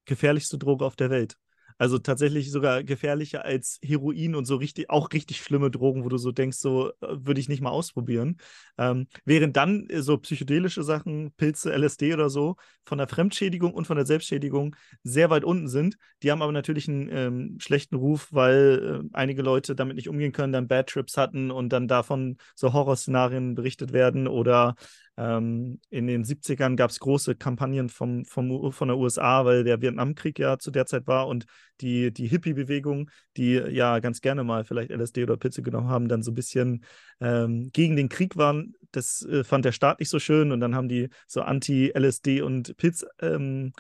gefährlichste 0.06 0.58
Droge 0.58 0.84
auf 0.84 0.96
der 0.96 1.12
Welt. 1.12 1.38
Also 1.78 1.98
tatsächlich 1.98 2.52
sogar 2.52 2.84
gefährlicher 2.84 3.44
als 3.44 3.80
Heroin 3.84 4.36
und 4.36 4.46
so 4.46 4.56
richtig, 4.58 4.90
auch 4.92 5.12
richtig 5.14 5.42
schlimme 5.42 5.72
Drogen, 5.72 6.04
wo 6.04 6.10
du 6.10 6.18
so 6.18 6.32
denkst, 6.32 6.58
so 6.58 6.90
äh, 6.90 6.94
würde 7.10 7.40
ich 7.40 7.50
nicht 7.50 7.62
mal 7.62 7.72
ausprobieren. 7.72 8.38
Ähm, 8.78 9.08
während 9.26 9.58
dann 9.58 9.88
äh, 9.90 10.04
so 10.04 10.18
psychedelische 10.18 10.84
Sachen, 10.84 11.34
Pilze, 11.38 11.74
LSD 11.74 12.14
oder 12.14 12.30
so, 12.30 12.56
von 12.86 13.00
der 13.00 13.08
Fremdschädigung 13.08 13.74
und 13.74 13.88
von 13.88 13.96
der 13.96 14.06
Selbstschädigung 14.06 14.76
sehr 15.04 15.32
weit 15.32 15.44
unten 15.44 15.68
sind. 15.70 15.98
Die 16.22 16.32
haben 16.32 16.44
aber 16.44 16.52
natürlich 16.52 16.88
einen 16.88 17.10
ähm, 17.12 17.58
schlechten 17.60 17.96
Ruf, 17.96 18.28
weil 18.32 19.02
äh, 19.04 19.10
einige 19.14 19.42
Leute 19.42 19.74
damit 19.74 19.96
nicht 19.96 20.10
umgehen 20.10 20.34
können, 20.34 20.54
dann 20.54 20.68
Bad 20.68 20.88
Trips 20.88 21.18
hatten 21.18 21.50
und 21.50 21.70
dann 21.70 21.88
davon 21.88 22.38
so 22.54 22.74
Horrorszenarien 22.74 23.56
berichtet 23.56 23.92
werden 23.92 24.28
oder 24.28 24.76
ähm, 25.18 25.80
in 25.90 26.08
den 26.08 26.24
70ern 26.24 26.76
gab 26.76 26.90
es 26.90 27.00
große 27.00 27.36
Kampagnen 27.36 27.90
vom, 27.90 28.26
vom, 28.26 28.72
von 28.72 28.88
der 28.88 28.98
USA, 28.98 29.46
weil 29.46 29.64
der 29.64 29.82
Vietnamkrieg 29.82 30.40
ja 30.40 30.58
zu 30.58 30.72
der 30.72 30.86
Zeit 30.86 31.06
war 31.08 31.28
und 31.28 31.46
die, 31.82 32.12
die 32.14 32.28
Hippie-Bewegung, 32.28 33.10
die 33.38 33.54
ja 33.54 34.00
ganz 34.00 34.22
gerne 34.22 34.44
mal 34.44 34.64
vielleicht 34.64 34.92
LSD 34.92 35.24
oder 35.24 35.38
Pilze 35.38 35.62
genommen 35.62 35.90
haben, 35.90 36.08
dann 36.08 36.24
so 36.24 36.32
ein 36.32 36.36
bisschen 36.36 36.86
ähm, 37.20 37.70
gegen 37.74 37.96
den 37.96 38.10
Krieg 38.10 38.38
waren. 38.38 38.74
Das 38.92 39.24
äh, 39.26 39.44
fand 39.44 39.66
der 39.66 39.74
Staat 39.74 40.00
nicht 40.00 40.10
so 40.10 40.20
schön 40.20 40.52
und 40.52 40.60
dann 40.60 40.76
haben 40.76 40.88
die 40.88 41.10
so 41.28 41.42
Anti-LSD 41.42 42.42
und 42.42 42.78
Pilz. 42.78 43.06
Ähm, 43.22 43.74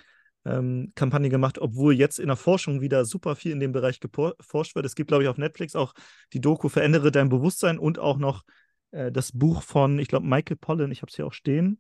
ähm, 0.44 0.91
Kampagne 0.96 1.30
gemacht, 1.30 1.60
obwohl 1.60 1.94
jetzt 1.94 2.20
in 2.20 2.28
der 2.28 2.36
Forschung 2.36 2.82
wieder 2.82 3.06
super 3.06 3.36
viel 3.36 3.52
in 3.52 3.60
dem 3.60 3.72
Bereich 3.72 4.00
geforscht 4.00 4.76
wird. 4.76 4.86
Es 4.86 4.96
gibt, 4.96 5.10
glaube 5.10 5.24
ich, 5.24 5.30
auf 5.30 5.38
Netflix 5.38 5.76
auch 5.76 5.94
die 6.34 6.41
Doku 6.41 6.67
Verändere 6.67 7.12
dein 7.12 7.30
Bewusstsein 7.30 7.78
und 7.78 8.00
auch 8.00 8.17
noch 8.17 8.44
äh, 8.92 9.12
das 9.12 9.32
Buch 9.32 9.64
von, 9.64 10.00
ich 10.00 10.08
glaube, 10.08 10.28
Michael 10.28 10.58
Pollan, 10.58 10.92
ich 10.92 11.02
habe 11.02 11.10
es 11.10 11.16
hier 11.16 11.26
auch 11.26 11.34
stehen. 11.34 11.80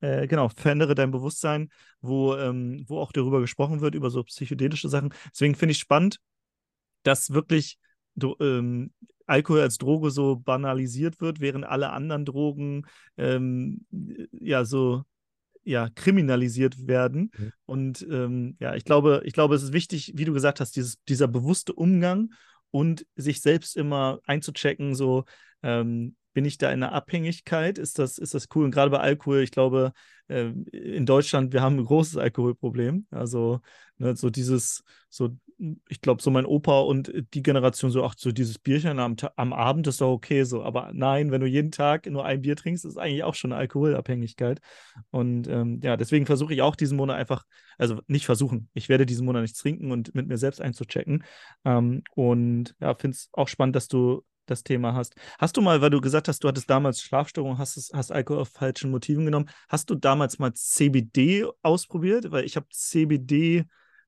Äh, 0.00 0.26
genau, 0.26 0.48
Verändere 0.48 0.94
dein 0.94 1.10
Bewusstsein, 1.10 1.70
wo, 2.00 2.34
ähm, 2.34 2.84
wo 2.88 2.98
auch 2.98 3.12
darüber 3.12 3.40
gesprochen 3.40 3.80
wird, 3.80 3.94
über 3.94 4.10
so 4.10 4.22
psychedelische 4.24 4.88
Sachen. 4.88 5.14
Deswegen 5.30 5.54
finde 5.54 5.72
ich 5.72 5.78
spannend, 5.78 6.18
dass 7.04 7.32
wirklich 7.32 7.78
do, 8.14 8.36
ähm, 8.40 8.92
Alkohol 9.26 9.60
als 9.60 9.78
Droge 9.78 10.10
so 10.10 10.36
banalisiert 10.36 11.20
wird, 11.20 11.40
während 11.40 11.64
alle 11.64 11.90
anderen 11.90 12.24
Drogen 12.24 12.86
ähm, 13.16 13.86
ja 14.32 14.64
so 14.64 15.04
ja, 15.64 15.88
kriminalisiert 15.94 16.86
werden. 16.86 17.30
Mhm. 17.36 17.52
Und 17.66 18.06
ähm, 18.10 18.56
ja, 18.58 18.74
ich 18.74 18.84
glaube, 18.84 19.22
ich 19.24 19.32
glaube, 19.32 19.54
es 19.54 19.62
ist 19.62 19.72
wichtig, 19.72 20.12
wie 20.16 20.24
du 20.24 20.32
gesagt 20.32 20.60
hast, 20.60 20.74
dieses, 20.76 21.02
dieser 21.08 21.28
bewusste 21.28 21.72
Umgang 21.72 22.32
und 22.70 23.06
sich 23.14 23.40
selbst 23.40 23.76
immer 23.76 24.18
einzuchecken, 24.26 24.94
so 24.94 25.24
ähm, 25.62 26.16
bin 26.32 26.44
ich 26.44 26.58
da 26.58 26.68
in 26.68 26.82
einer 26.82 26.92
Abhängigkeit? 26.92 27.78
Ist 27.78 27.98
das, 27.98 28.18
ist 28.18 28.34
das 28.34 28.48
cool? 28.54 28.64
Und 28.64 28.70
gerade 28.70 28.90
bei 28.90 29.00
Alkohol, 29.00 29.42
ich 29.42 29.50
glaube, 29.50 29.92
äh, 30.28 30.50
in 30.72 31.06
Deutschland, 31.06 31.52
wir 31.52 31.62
haben 31.62 31.78
ein 31.78 31.84
großes 31.84 32.16
Alkoholproblem. 32.16 33.06
Also, 33.10 33.60
ne, 33.98 34.16
so 34.16 34.30
dieses, 34.30 34.82
so, 35.08 35.36
ich 35.88 36.00
glaube, 36.00 36.22
so 36.22 36.30
mein 36.30 36.46
Opa 36.46 36.80
und 36.80 37.12
die 37.34 37.42
Generation, 37.42 37.90
so, 37.90 38.04
ach, 38.04 38.14
so 38.16 38.32
dieses 38.32 38.58
Bierchen 38.58 38.98
am, 38.98 39.16
am 39.36 39.52
Abend 39.52 39.86
ist 39.86 40.00
doch 40.00 40.10
okay 40.10 40.44
so. 40.44 40.62
Aber 40.62 40.90
nein, 40.92 41.30
wenn 41.30 41.40
du 41.40 41.46
jeden 41.46 41.70
Tag 41.70 42.06
nur 42.06 42.24
ein 42.24 42.42
Bier 42.42 42.56
trinkst, 42.56 42.84
ist 42.84 42.96
eigentlich 42.98 43.22
auch 43.24 43.34
schon 43.34 43.52
eine 43.52 43.60
Alkoholabhängigkeit. 43.60 44.60
Und 45.10 45.48
ähm, 45.48 45.80
ja, 45.82 45.96
deswegen 45.96 46.26
versuche 46.26 46.54
ich 46.54 46.62
auch 46.62 46.76
diesen 46.76 46.96
Monat 46.96 47.16
einfach, 47.16 47.44
also 47.78 48.00
nicht 48.06 48.26
versuchen, 48.26 48.68
ich 48.74 48.88
werde 48.88 49.06
diesen 49.06 49.26
Monat 49.26 49.42
nichts 49.42 49.58
trinken 49.60 49.92
und 49.92 50.14
mit 50.14 50.26
mir 50.26 50.38
selbst 50.38 50.60
einzuchecken. 50.60 51.24
Ähm, 51.64 52.02
und 52.14 52.74
ja, 52.80 52.94
finde 52.94 53.16
es 53.16 53.28
auch 53.32 53.48
spannend, 53.48 53.76
dass 53.76 53.88
du 53.88 54.24
das 54.46 54.62
Thema 54.62 54.94
hast. 54.94 55.14
Hast 55.38 55.56
du 55.56 55.60
mal, 55.60 55.80
weil 55.80 55.90
du 55.90 56.00
gesagt 56.00 56.28
hast, 56.28 56.42
du 56.42 56.48
hattest 56.48 56.68
damals 56.68 57.02
Schlafstörungen, 57.02 57.58
hast, 57.58 57.92
hast 57.94 58.12
Alkohol 58.12 58.42
auf 58.42 58.48
falschen 58.48 58.90
Motiven 58.90 59.24
genommen, 59.24 59.48
hast 59.68 59.90
du 59.90 59.94
damals 59.94 60.38
mal 60.38 60.52
CBD 60.52 61.46
ausprobiert? 61.62 62.30
Weil 62.30 62.44
ich 62.44 62.56
habe 62.56 62.66
CBD, 62.70 63.64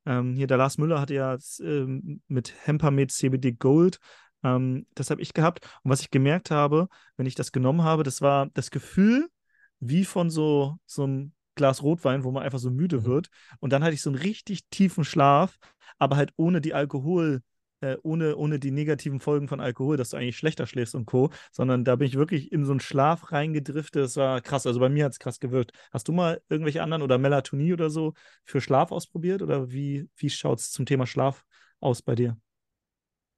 ähm, 0.07 0.35
hier 0.37 0.47
der 0.47 0.57
Lars 0.57 0.79
Müller 0.79 1.01
hatte 1.01 1.15
ja 1.15 1.37
ähm, 1.61 2.23
mit 2.29 2.55
Hempamet 2.67 3.13
CBD 3.13 3.53
Gold, 3.53 3.99
ähm, 4.43 4.87
das 4.95 5.11
habe 5.11 5.23
ich 5.23 5.35
gehabt. 5.35 5.65
Und 5.83 5.91
was 5.91 6.01
ich 6.01 6.11
gemerkt 6.11 6.51
habe, 6.51 6.89
wenn 7.17 7.27
ich 7.27 7.35
das 7.35 7.53
genommen 7.53 7.83
habe, 7.83 8.03
das 8.03 8.21
war 8.21 8.47
das 8.55 8.71
Gefühl 8.71 9.29
wie 9.81 10.05
von 10.05 10.31
so, 10.31 10.77
so 10.87 11.05
einem 11.05 11.33
Glas 11.57 11.83
Rotwein, 11.83 12.25
wo 12.25 12.31
man 12.31 12.43
einfach 12.43 12.59
so 12.59 12.71
müde 12.71 13.01
mhm. 13.01 13.05
wird. 13.05 13.29
Und 13.61 13.73
dann 13.73 13.85
hatte 13.85 13.95
ich 13.95 14.03
so 14.03 14.11
einen 14.11 14.19
richtig 14.19 14.69
tiefen 14.71 15.05
Schlaf, 15.05 15.59
aber 15.99 16.17
halt 16.17 16.33
ohne 16.37 16.61
die 16.61 16.75
Alkohol- 16.75 17.43
äh, 17.85 17.99
ohne, 18.03 18.37
ohne 18.37 18.59
die 18.59 18.71
negativen 18.71 19.21
Folgen 19.21 19.49
von 19.49 19.61
Alkohol, 19.61 19.97
dass 19.97 20.11
du 20.11 20.17
eigentlich 20.17 20.39
schlechter 20.39 20.67
schläfst 20.67 20.95
und 20.95 21.07
Co., 21.07 21.31
sondern 21.53 21.85
da 21.85 21.97
bin 21.97 22.09
ich 22.09 22.17
wirklich 22.17 22.51
in 22.51 22.65
so 22.65 22.73
einen 22.73 22.81
Schlaf 22.81 23.31
reingedriftet. 23.31 24.03
Das 24.03 24.17
war 24.17 24.41
krass. 24.41 24.67
Also 24.67 24.81
bei 24.81 24.89
mir 24.89 25.05
hat 25.05 25.13
es 25.13 25.19
krass 25.19 25.41
gewirkt. 25.41 25.73
Hast 25.93 26.09
du 26.09 26.13
mal 26.13 26.41
irgendwelche 26.49 26.83
anderen 26.83 27.03
oder 27.03 27.19
Melatonie 27.19 27.73
oder 27.73 27.91
so 27.91 28.15
für 28.45 28.61
Schlaf 28.61 28.91
ausprobiert? 28.93 29.43
Oder 29.43 29.71
wie, 29.71 30.09
wie 30.17 30.31
schaut 30.31 30.61
es 30.61 30.71
zum 30.71 30.87
Thema 30.87 31.07
Schlaf 31.07 31.45
aus 31.81 32.03
bei 32.03 32.15
dir? 32.15 32.37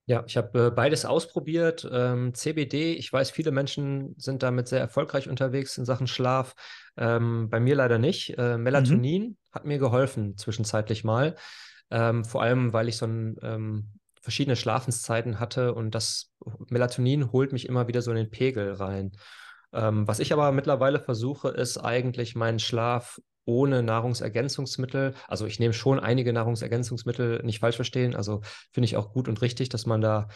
Ja, 0.08 0.22
ich 0.24 0.36
habe 0.36 0.66
äh, 0.66 0.70
beides 0.70 1.04
ausprobiert. 1.04 1.88
Ähm, 1.90 2.32
CBD, 2.32 2.92
ich 2.94 3.12
weiß, 3.12 3.32
viele 3.32 3.50
Menschen 3.50 4.14
sind 4.18 4.44
damit 4.44 4.68
sehr 4.68 4.78
erfolgreich 4.78 5.28
unterwegs 5.28 5.76
in 5.78 5.84
Sachen 5.84 6.06
Schlaf. 6.06 6.54
Ähm, 6.96 7.50
bei 7.50 7.58
mir 7.58 7.74
leider 7.74 7.98
nicht. 7.98 8.38
Äh, 8.38 8.56
Melatonin 8.56 9.22
mhm. 9.22 9.36
hat 9.50 9.64
mir 9.64 9.78
geholfen 9.78 10.36
zwischenzeitlich 10.36 11.02
mal. 11.02 11.34
Ähm, 11.90 12.24
vor 12.24 12.42
allem, 12.42 12.72
weil 12.72 12.88
ich 12.88 12.96
so 12.96 13.06
ein 13.06 13.36
ähm, 13.42 13.90
verschiedene 14.26 14.56
Schlafenszeiten 14.56 15.38
hatte 15.38 15.72
und 15.72 15.94
das 15.94 16.32
Melatonin 16.68 17.30
holt 17.30 17.52
mich 17.52 17.68
immer 17.68 17.86
wieder 17.86 18.02
so 18.02 18.10
in 18.10 18.16
den 18.16 18.28
Pegel 18.28 18.72
rein. 18.72 19.12
Ähm, 19.72 20.08
was 20.08 20.18
ich 20.18 20.32
aber 20.32 20.50
mittlerweile 20.50 20.98
versuche, 20.98 21.46
ist 21.50 21.78
eigentlich 21.78 22.34
meinen 22.34 22.58
Schlaf 22.58 23.20
ohne 23.44 23.84
Nahrungsergänzungsmittel. 23.84 25.14
Also 25.28 25.46
ich 25.46 25.60
nehme 25.60 25.74
schon 25.74 26.00
einige 26.00 26.32
Nahrungsergänzungsmittel, 26.32 27.44
nicht 27.44 27.60
falsch 27.60 27.76
verstehen. 27.76 28.16
Also 28.16 28.40
finde 28.72 28.86
ich 28.86 28.96
auch 28.96 29.12
gut 29.12 29.28
und 29.28 29.40
richtig, 29.42 29.68
dass 29.68 29.86
man 29.86 30.00
da 30.00 30.26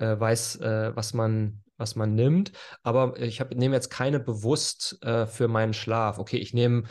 äh, 0.00 0.18
weiß, 0.18 0.56
äh, 0.56 0.96
was 0.96 1.14
man 1.14 1.62
was 1.76 1.94
man 1.94 2.16
nimmt. 2.16 2.50
Aber 2.82 3.16
ich 3.20 3.40
hab, 3.40 3.54
nehme 3.54 3.76
jetzt 3.76 3.90
keine 3.90 4.18
bewusst 4.18 4.98
äh, 5.02 5.26
für 5.26 5.46
meinen 5.46 5.72
Schlaf. 5.72 6.18
Okay, 6.18 6.38
ich 6.38 6.52
nehme 6.52 6.82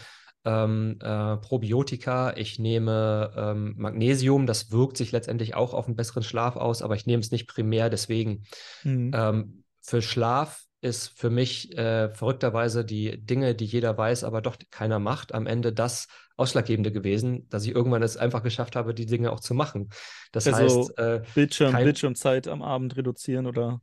ähm, 0.45 0.97
äh, 1.01 1.37
Probiotika, 1.37 2.35
ich 2.37 2.59
nehme 2.59 3.31
ähm, 3.35 3.73
Magnesium, 3.77 4.45
das 4.45 4.71
wirkt 4.71 4.97
sich 4.97 5.11
letztendlich 5.11 5.55
auch 5.55 5.73
auf 5.73 5.87
einen 5.87 5.95
besseren 5.95 6.23
Schlaf 6.23 6.55
aus, 6.55 6.81
aber 6.81 6.95
ich 6.95 7.05
nehme 7.05 7.21
es 7.21 7.31
nicht 7.31 7.47
primär 7.47 7.89
deswegen. 7.89 8.43
Mhm. 8.83 9.11
Ähm, 9.13 9.63
für 9.81 10.01
Schlaf 10.01 10.63
ist 10.81 11.17
für 11.17 11.31
mich 11.31 11.75
äh, 11.77 12.09
verrückterweise 12.09 12.85
die 12.85 13.23
Dinge, 13.25 13.55
die 13.55 13.65
jeder 13.65 13.97
weiß, 13.97 14.23
aber 14.23 14.41
doch 14.41 14.55
keiner 14.69 14.99
macht, 14.99 15.33
am 15.33 15.47
Ende 15.47 15.73
das 15.73 16.07
Ausschlaggebende 16.37 16.91
gewesen, 16.91 17.47
dass 17.49 17.65
ich 17.65 17.73
irgendwann 17.73 18.03
es 18.03 18.17
einfach 18.17 18.43
geschafft 18.43 18.75
habe, 18.75 18.93
die 18.93 19.07
Dinge 19.07 19.31
auch 19.31 19.39
zu 19.39 19.55
machen. 19.55 19.89
Das 20.31 20.47
also 20.47 20.81
heißt, 20.81 20.99
äh, 20.99 21.21
Bildschirm, 21.33 21.71
kein... 21.71 21.85
Bildschirmzeit 21.85 22.47
am 22.47 22.61
Abend 22.61 22.95
reduzieren 22.97 23.47
oder 23.47 23.81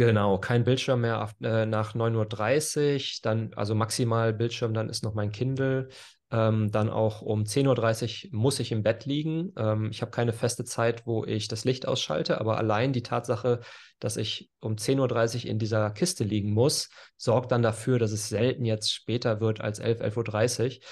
Genau, 0.00 0.38
kein 0.38 0.64
Bildschirm 0.64 1.02
mehr 1.02 1.22
auf, 1.22 1.34
äh, 1.42 1.66
nach 1.66 1.94
9.30 1.94 2.94
Uhr, 2.94 3.20
dann, 3.22 3.52
also 3.54 3.74
maximal 3.74 4.32
Bildschirm, 4.32 4.72
dann 4.72 4.88
ist 4.88 5.04
noch 5.04 5.12
mein 5.12 5.30
Kindle. 5.30 5.90
Ähm, 6.30 6.70
dann 6.70 6.88
auch 6.88 7.20
um 7.20 7.44
10.30 7.44 8.28
Uhr 8.32 8.40
muss 8.40 8.60
ich 8.60 8.72
im 8.72 8.82
Bett 8.82 9.04
liegen. 9.04 9.52
Ähm, 9.58 9.90
ich 9.90 10.00
habe 10.00 10.10
keine 10.10 10.32
feste 10.32 10.64
Zeit, 10.64 11.06
wo 11.06 11.26
ich 11.26 11.48
das 11.48 11.66
Licht 11.66 11.86
ausschalte, 11.86 12.40
aber 12.40 12.56
allein 12.56 12.94
die 12.94 13.02
Tatsache, 13.02 13.60
dass 13.98 14.16
ich 14.16 14.50
um 14.60 14.76
10.30 14.76 15.44
Uhr 15.44 15.50
in 15.50 15.58
dieser 15.58 15.90
Kiste 15.90 16.24
liegen 16.24 16.54
muss, 16.54 16.88
sorgt 17.18 17.52
dann 17.52 17.60
dafür, 17.60 17.98
dass 17.98 18.12
es 18.12 18.30
selten 18.30 18.64
jetzt 18.64 18.90
später 18.90 19.42
wird 19.42 19.60
als 19.60 19.80
11, 19.80 20.00
11.30 20.00 20.76
Uhr. 20.76 20.82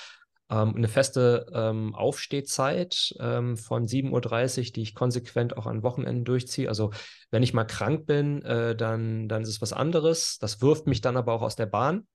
Ähm, 0.51 0.75
eine 0.77 0.89
feste 0.89 1.47
ähm, 1.53 1.95
Aufstehzeit 1.95 3.15
ähm, 3.21 3.57
von 3.57 3.87
7.30 3.87 4.59
Uhr, 4.59 4.73
die 4.73 4.83
ich 4.83 4.95
konsequent 4.95 5.57
auch 5.57 5.67
an 5.67 5.83
Wochenenden 5.83 6.25
durchziehe. 6.25 6.69
Also 6.69 6.91
wenn 7.31 7.43
ich 7.43 7.53
mal 7.53 7.65
krank 7.65 8.07
bin, 8.07 8.43
äh, 8.43 8.75
dann, 8.75 9.29
dann 9.29 9.43
ist 9.43 9.49
es 9.49 9.61
was 9.61 9.73
anderes. 9.73 10.39
Das 10.39 10.63
wirft 10.63 10.87
mich 10.87 11.01
dann 11.01 11.17
aber 11.17 11.35
auch 11.35 11.43
aus 11.43 11.57
der 11.57 11.67
Bahn. 11.67 12.07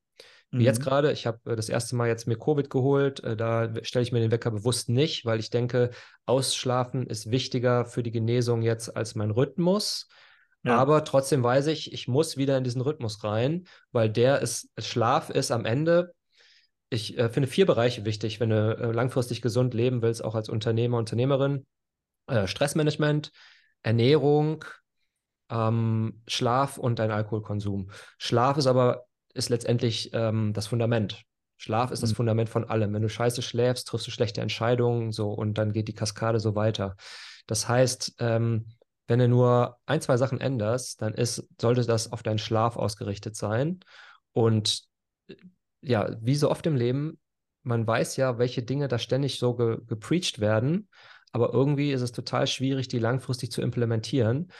Wie 0.49 0.57
mhm. 0.57 0.65
jetzt 0.65 0.81
gerade, 0.81 1.11
ich 1.11 1.25
habe 1.25 1.51
äh, 1.51 1.55
das 1.55 1.69
erste 1.69 1.95
Mal 1.95 2.07
jetzt 2.07 2.27
mir 2.27 2.37
Covid 2.37 2.69
geholt. 2.69 3.23
Äh, 3.23 3.35
da 3.35 3.71
stelle 3.83 4.03
ich 4.03 4.11
mir 4.11 4.19
den 4.19 4.31
Wecker 4.31 4.51
bewusst 4.51 4.89
nicht, 4.89 5.25
weil 5.25 5.39
ich 5.39 5.49
denke, 5.49 5.89
Ausschlafen 6.25 7.07
ist 7.07 7.31
wichtiger 7.31 7.85
für 7.85 8.03
die 8.03 8.11
Genesung 8.11 8.61
jetzt 8.61 8.95
als 8.95 9.15
mein 9.15 9.31
Rhythmus. 9.31 10.07
Ja. 10.63 10.77
Aber 10.77 11.03
trotzdem 11.03 11.43
weiß 11.43 11.67
ich, 11.67 11.91
ich 11.91 12.07
muss 12.07 12.37
wieder 12.37 12.57
in 12.57 12.63
diesen 12.63 12.81
Rhythmus 12.81 13.23
rein, 13.23 13.65
weil 13.91 14.09
der 14.09 14.39
ist, 14.39 14.69
Schlaf 14.77 15.29
ist 15.29 15.51
am 15.51 15.65
Ende 15.65 16.13
ich 16.93 17.17
äh, 17.17 17.29
finde 17.29 17.47
vier 17.47 17.65
Bereiche 17.65 18.05
wichtig, 18.05 18.39
wenn 18.39 18.49
du 18.49 18.77
äh, 18.77 18.91
langfristig 18.91 19.41
gesund 19.41 19.73
leben 19.73 20.01
willst, 20.01 20.23
auch 20.23 20.35
als 20.35 20.49
Unternehmer, 20.49 20.97
Unternehmerin. 20.97 21.65
Äh, 22.27 22.47
Stressmanagement, 22.47 23.31
Ernährung, 23.81 24.63
ähm, 25.49 26.21
Schlaf 26.27 26.77
und 26.77 26.99
dein 26.99 27.11
Alkoholkonsum. 27.11 27.89
Schlaf 28.17 28.57
ist 28.57 28.67
aber 28.67 29.05
ist 29.33 29.49
letztendlich 29.49 30.11
ähm, 30.13 30.53
das 30.53 30.67
Fundament. 30.67 31.23
Schlaf 31.57 31.91
ist 31.91 32.01
mhm. 32.01 32.03
das 32.03 32.13
Fundament 32.13 32.49
von 32.49 32.69
allem. 32.69 32.93
Wenn 32.93 33.01
du 33.01 33.09
scheiße 33.09 33.41
schläfst, 33.41 33.87
triffst 33.87 34.07
du 34.07 34.11
schlechte 34.11 34.41
Entscheidungen 34.41 35.11
so 35.11 35.31
und 35.31 35.57
dann 35.57 35.73
geht 35.73 35.87
die 35.87 35.95
Kaskade 35.95 36.39
so 36.39 36.55
weiter. 36.55 36.95
Das 37.47 37.67
heißt, 37.67 38.15
ähm, 38.19 38.67
wenn 39.07 39.19
du 39.19 39.27
nur 39.27 39.77
ein, 39.85 39.99
zwei 39.99 40.17
Sachen 40.17 40.39
änderst, 40.39 41.01
dann 41.01 41.13
ist, 41.13 41.47
sollte 41.59 41.85
das 41.85 42.11
auf 42.11 42.23
deinen 42.23 42.37
Schlaf 42.37 42.77
ausgerichtet 42.77 43.35
sein. 43.35 43.79
Und 44.31 44.87
ja, 45.83 46.15
wie 46.21 46.35
so 46.35 46.49
oft 46.49 46.65
im 46.65 46.75
Leben, 46.75 47.19
man 47.63 47.85
weiß 47.87 48.17
ja, 48.17 48.37
welche 48.39 48.63
Dinge 48.63 48.87
da 48.87 48.99
ständig 48.99 49.39
so 49.39 49.55
ge 49.55 49.77
gepreacht 49.87 50.39
werden, 50.39 50.89
aber 51.31 51.53
irgendwie 51.53 51.91
ist 51.91 52.01
es 52.01 52.11
total 52.11 52.47
schwierig, 52.47 52.87
die 52.87 52.99
langfristig 52.99 53.51
zu 53.51 53.61
implementieren. 53.61 54.51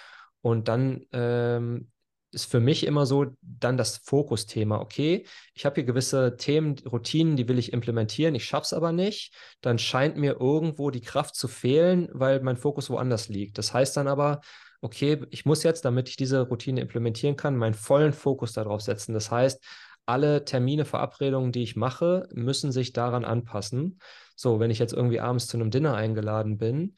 Und 0.42 0.68
dann 0.68 1.06
ähm, 1.12 1.92
ist 2.32 2.50
für 2.50 2.60
mich 2.60 2.86
immer 2.86 3.06
so 3.06 3.28
dann 3.42 3.78
das 3.78 3.98
Fokusthema. 3.98 4.80
Okay, 4.80 5.26
ich 5.54 5.66
habe 5.66 5.76
hier 5.76 5.84
gewisse 5.84 6.36
Themen, 6.36 6.76
Routinen, 6.80 7.36
die 7.36 7.48
will 7.48 7.60
ich 7.60 7.74
implementieren, 7.74 8.36
ich 8.36 8.46
schaffe 8.46 8.66
es 8.66 8.74
aber 8.74 8.92
nicht. 8.92 9.36
Dann 9.62 9.78
scheint 9.78 10.18
mir 10.18 10.38
irgendwo 10.40 10.90
die 10.90 11.02
Kraft 11.02 11.36
zu 11.36 11.48
fehlen, 11.48 12.10
weil 12.12 12.42
mein 12.42 12.58
Fokus 12.58 12.90
woanders 12.90 13.30
liegt. 13.30 13.58
Das 13.58 13.74
heißt 13.74 13.96
dann 13.96 14.08
aber, 14.08 14.42
okay, 14.82 15.22
ich 15.30 15.46
muss 15.46 15.64
jetzt, 15.64 15.86
damit 15.86 16.10
ich 16.10 16.18
diese 16.18 16.42
Routine 16.42 16.82
implementieren 16.82 17.36
kann, 17.36 17.56
meinen 17.56 17.76
vollen 17.76 18.14
Fokus 18.14 18.54
darauf 18.54 18.82
setzen. 18.82 19.14
Das 19.14 19.32
heißt, 19.32 19.64
alle 20.06 20.46
Termine, 20.46 20.86
Verabredungen, 20.86 21.52
die 21.52 21.64
ich 21.64 21.76
mache, 21.76 22.28
müssen 22.34 22.72
sich 22.72 22.94
daran 22.94 23.26
anpassen. 23.26 24.00
So, 24.36 24.60
wenn 24.60 24.72
ich 24.72 24.80
jetzt 24.80 24.94
irgendwie 24.94 25.20
abends 25.20 25.48
zu 25.48 25.58
einem 25.58 25.72
Dinner 25.72 25.96
eingeladen 25.96 26.58
bin, 26.58 26.96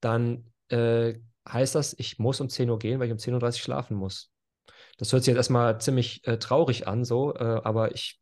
dann 0.00 0.52
äh, 0.68 1.14
heißt 1.48 1.74
das, 1.74 1.94
ich 1.98 2.18
muss 2.18 2.40
um 2.40 2.48
10 2.48 2.70
Uhr 2.70 2.78
gehen, 2.78 2.98
weil 2.98 3.06
ich 3.06 3.12
um 3.12 3.18
10.30 3.18 3.60
Uhr 3.60 3.64
schlafen 3.64 3.96
muss. 3.96 4.30
Das 4.98 5.12
hört 5.12 5.22
sich 5.22 5.32
jetzt 5.32 5.38
erstmal 5.38 5.80
ziemlich 5.80 6.26
äh, 6.26 6.38
traurig 6.38 6.88
an, 6.88 7.04
so, 7.04 7.34
äh, 7.34 7.60
aber 7.64 7.94
ich 7.94 8.18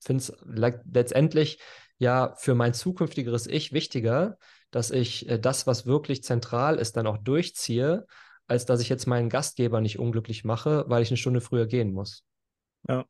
finde 0.00 0.22
es 0.22 0.36
letztendlich 0.44 1.60
ja 1.98 2.34
für 2.36 2.54
mein 2.54 2.74
zukünftigeres 2.74 3.46
Ich 3.46 3.72
wichtiger, 3.72 4.36
dass 4.70 4.90
ich 4.90 5.28
äh, 5.28 5.38
das, 5.38 5.66
was 5.66 5.86
wirklich 5.86 6.22
zentral 6.22 6.78
ist, 6.78 6.96
dann 6.96 7.06
auch 7.06 7.18
durchziehe, 7.18 8.06
als 8.46 8.66
dass 8.66 8.80
ich 8.80 8.88
jetzt 8.88 9.06
meinen 9.06 9.28
Gastgeber 9.28 9.80
nicht 9.80 9.98
unglücklich 9.98 10.44
mache, 10.44 10.84
weil 10.88 11.02
ich 11.02 11.10
eine 11.10 11.16
Stunde 11.16 11.40
früher 11.40 11.66
gehen 11.66 11.92
muss. 11.92 12.24
Ja, 12.88 13.04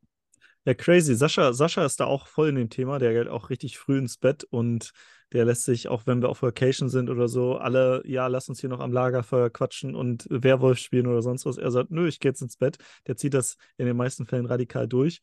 ja, 0.65 0.73
crazy. 0.73 1.15
Sascha, 1.15 1.53
Sascha 1.53 1.85
ist 1.85 1.99
da 1.99 2.05
auch 2.05 2.27
voll 2.27 2.49
in 2.49 2.55
dem 2.55 2.69
Thema. 2.69 2.99
Der 2.99 3.13
geht 3.13 3.27
auch 3.27 3.49
richtig 3.49 3.77
früh 3.77 3.97
ins 3.97 4.17
Bett 4.17 4.43
und 4.43 4.91
der 5.33 5.45
lässt 5.45 5.63
sich, 5.63 5.87
auch 5.87 6.05
wenn 6.05 6.21
wir 6.21 6.29
auf 6.29 6.41
Vacation 6.41 6.89
sind 6.89 7.09
oder 7.09 7.27
so, 7.27 7.55
alle, 7.55 8.03
ja, 8.05 8.27
lass 8.27 8.49
uns 8.49 8.59
hier 8.59 8.69
noch 8.69 8.81
am 8.81 8.91
Lagerfeuer 8.91 9.49
quatschen 9.49 9.95
und 9.95 10.27
Werwolf 10.29 10.77
spielen 10.77 11.07
oder 11.07 11.21
sonst 11.21 11.45
was. 11.45 11.57
Er 11.57 11.71
sagt, 11.71 11.89
nö, 11.89 12.07
ich 12.07 12.19
gehe 12.19 12.31
jetzt 12.31 12.41
ins 12.41 12.57
Bett. 12.57 12.77
Der 13.07 13.15
zieht 13.15 13.33
das 13.33 13.55
in 13.77 13.85
den 13.85 13.95
meisten 13.95 14.25
Fällen 14.25 14.45
radikal 14.45 14.87
durch. 14.87 15.21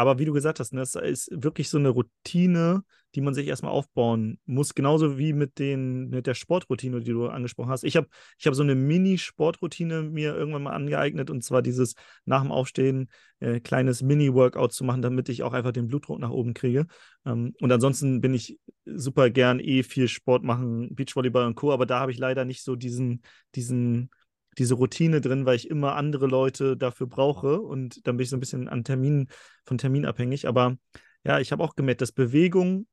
Aber 0.00 0.18
wie 0.18 0.24
du 0.24 0.32
gesagt 0.32 0.60
hast, 0.60 0.72
ne, 0.72 0.80
das 0.80 0.94
ist 0.94 1.28
wirklich 1.30 1.68
so 1.68 1.76
eine 1.76 1.90
Routine, 1.90 2.82
die 3.14 3.20
man 3.20 3.34
sich 3.34 3.46
erstmal 3.46 3.72
aufbauen 3.72 4.38
muss. 4.46 4.74
Genauso 4.74 5.18
wie 5.18 5.34
mit, 5.34 5.58
den, 5.58 6.08
mit 6.08 6.26
der 6.26 6.34
Sportroutine, 6.34 7.00
die 7.00 7.10
du 7.10 7.26
angesprochen 7.26 7.70
hast. 7.70 7.84
Ich 7.84 7.96
habe 7.96 8.08
ich 8.38 8.46
hab 8.46 8.54
so 8.54 8.62
eine 8.62 8.74
Mini-Sportroutine 8.74 10.02
mir 10.02 10.34
irgendwann 10.34 10.62
mal 10.62 10.72
angeeignet 10.72 11.28
und 11.28 11.44
zwar 11.44 11.60
dieses 11.60 11.94
nach 12.24 12.40
dem 12.40 12.50
Aufstehen 12.50 13.10
äh, 13.40 13.60
kleines 13.60 14.02
Mini-Workout 14.02 14.72
zu 14.72 14.84
machen, 14.84 15.02
damit 15.02 15.28
ich 15.28 15.42
auch 15.42 15.52
einfach 15.52 15.72
den 15.72 15.88
Blutdruck 15.88 16.18
nach 16.18 16.30
oben 16.30 16.54
kriege. 16.54 16.86
Ähm, 17.26 17.52
und 17.60 17.70
ansonsten 17.70 18.20
bin 18.20 18.32
ich 18.32 18.58
super 18.86 19.28
gern 19.28 19.60
eh 19.60 19.82
viel 19.82 20.08
Sport 20.08 20.44
machen, 20.44 20.94
Beachvolleyball 20.94 21.46
und 21.46 21.56
Co. 21.56 21.72
Aber 21.72 21.84
da 21.84 22.00
habe 22.00 22.12
ich 22.12 22.18
leider 22.18 22.46
nicht 22.46 22.62
so 22.62 22.74
diesen, 22.74 23.22
diesen 23.54 24.10
diese 24.58 24.74
Routine 24.74 25.20
drin, 25.20 25.46
weil 25.46 25.56
ich 25.56 25.70
immer 25.70 25.94
andere 25.96 26.26
Leute 26.26 26.76
dafür 26.76 27.06
brauche 27.06 27.60
und 27.60 28.06
dann 28.06 28.16
bin 28.16 28.24
ich 28.24 28.30
so 28.30 28.36
ein 28.36 28.40
bisschen 28.40 28.68
an 28.68 28.84
Terminen, 28.84 29.28
von 29.64 29.78
Termin 29.78 30.06
abhängig. 30.06 30.48
Aber 30.48 30.76
ja, 31.24 31.38
ich 31.38 31.52
habe 31.52 31.62
auch 31.62 31.76
gemerkt, 31.76 32.00
dass 32.00 32.12
Bewegung 32.12 32.86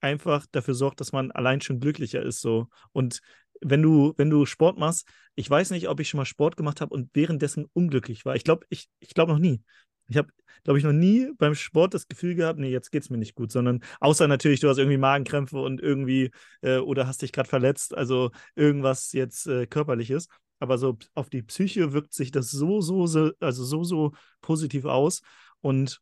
einfach 0.00 0.46
dafür 0.50 0.74
sorgt, 0.74 1.00
dass 1.00 1.12
man 1.12 1.30
allein 1.30 1.60
schon 1.60 1.80
glücklicher 1.80 2.22
ist. 2.22 2.40
So. 2.40 2.68
Und 2.92 3.20
wenn 3.60 3.82
du, 3.82 4.14
wenn 4.16 4.30
du 4.30 4.44
Sport 4.46 4.78
machst, 4.78 5.06
ich 5.34 5.48
weiß 5.48 5.70
nicht, 5.70 5.88
ob 5.88 6.00
ich 6.00 6.08
schon 6.08 6.18
mal 6.18 6.24
Sport 6.24 6.56
gemacht 6.56 6.80
habe 6.80 6.92
und 6.92 7.10
währenddessen 7.14 7.66
unglücklich 7.72 8.24
war. 8.24 8.34
Ich 8.34 8.44
glaube, 8.44 8.66
ich, 8.68 8.88
ich 8.98 9.14
glaube 9.14 9.32
noch 9.32 9.38
nie. 9.38 9.62
Ich 10.08 10.16
habe, 10.16 10.28
glaube 10.64 10.78
ich, 10.78 10.84
noch 10.84 10.92
nie 10.92 11.30
beim 11.38 11.54
Sport 11.54 11.94
das 11.94 12.08
Gefühl 12.08 12.34
gehabt, 12.34 12.58
nee, 12.58 12.70
jetzt 12.70 12.90
geht 12.90 13.04
es 13.04 13.10
mir 13.10 13.18
nicht 13.18 13.36
gut, 13.36 13.52
sondern 13.52 13.80
außer 14.00 14.26
natürlich, 14.26 14.60
du 14.60 14.68
hast 14.68 14.78
irgendwie 14.78 14.98
Magenkrämpfe 14.98 15.58
und 15.58 15.80
irgendwie 15.80 16.32
äh, 16.60 16.78
oder 16.78 17.06
hast 17.06 17.22
dich 17.22 17.32
gerade 17.32 17.48
verletzt, 17.48 17.94
also 17.96 18.30
irgendwas 18.56 19.12
jetzt 19.12 19.46
äh, 19.46 19.66
körperliches 19.66 20.26
aber 20.62 20.78
so 20.78 20.96
auf 21.14 21.28
die 21.28 21.42
Psyche 21.42 21.92
wirkt 21.92 22.14
sich 22.14 22.30
das 22.30 22.50
so, 22.50 22.80
so, 22.80 23.06
so, 23.06 23.32
also 23.40 23.64
so, 23.64 23.82
so 23.82 24.12
positiv 24.40 24.84
aus. 24.84 25.20
Und 25.60 26.00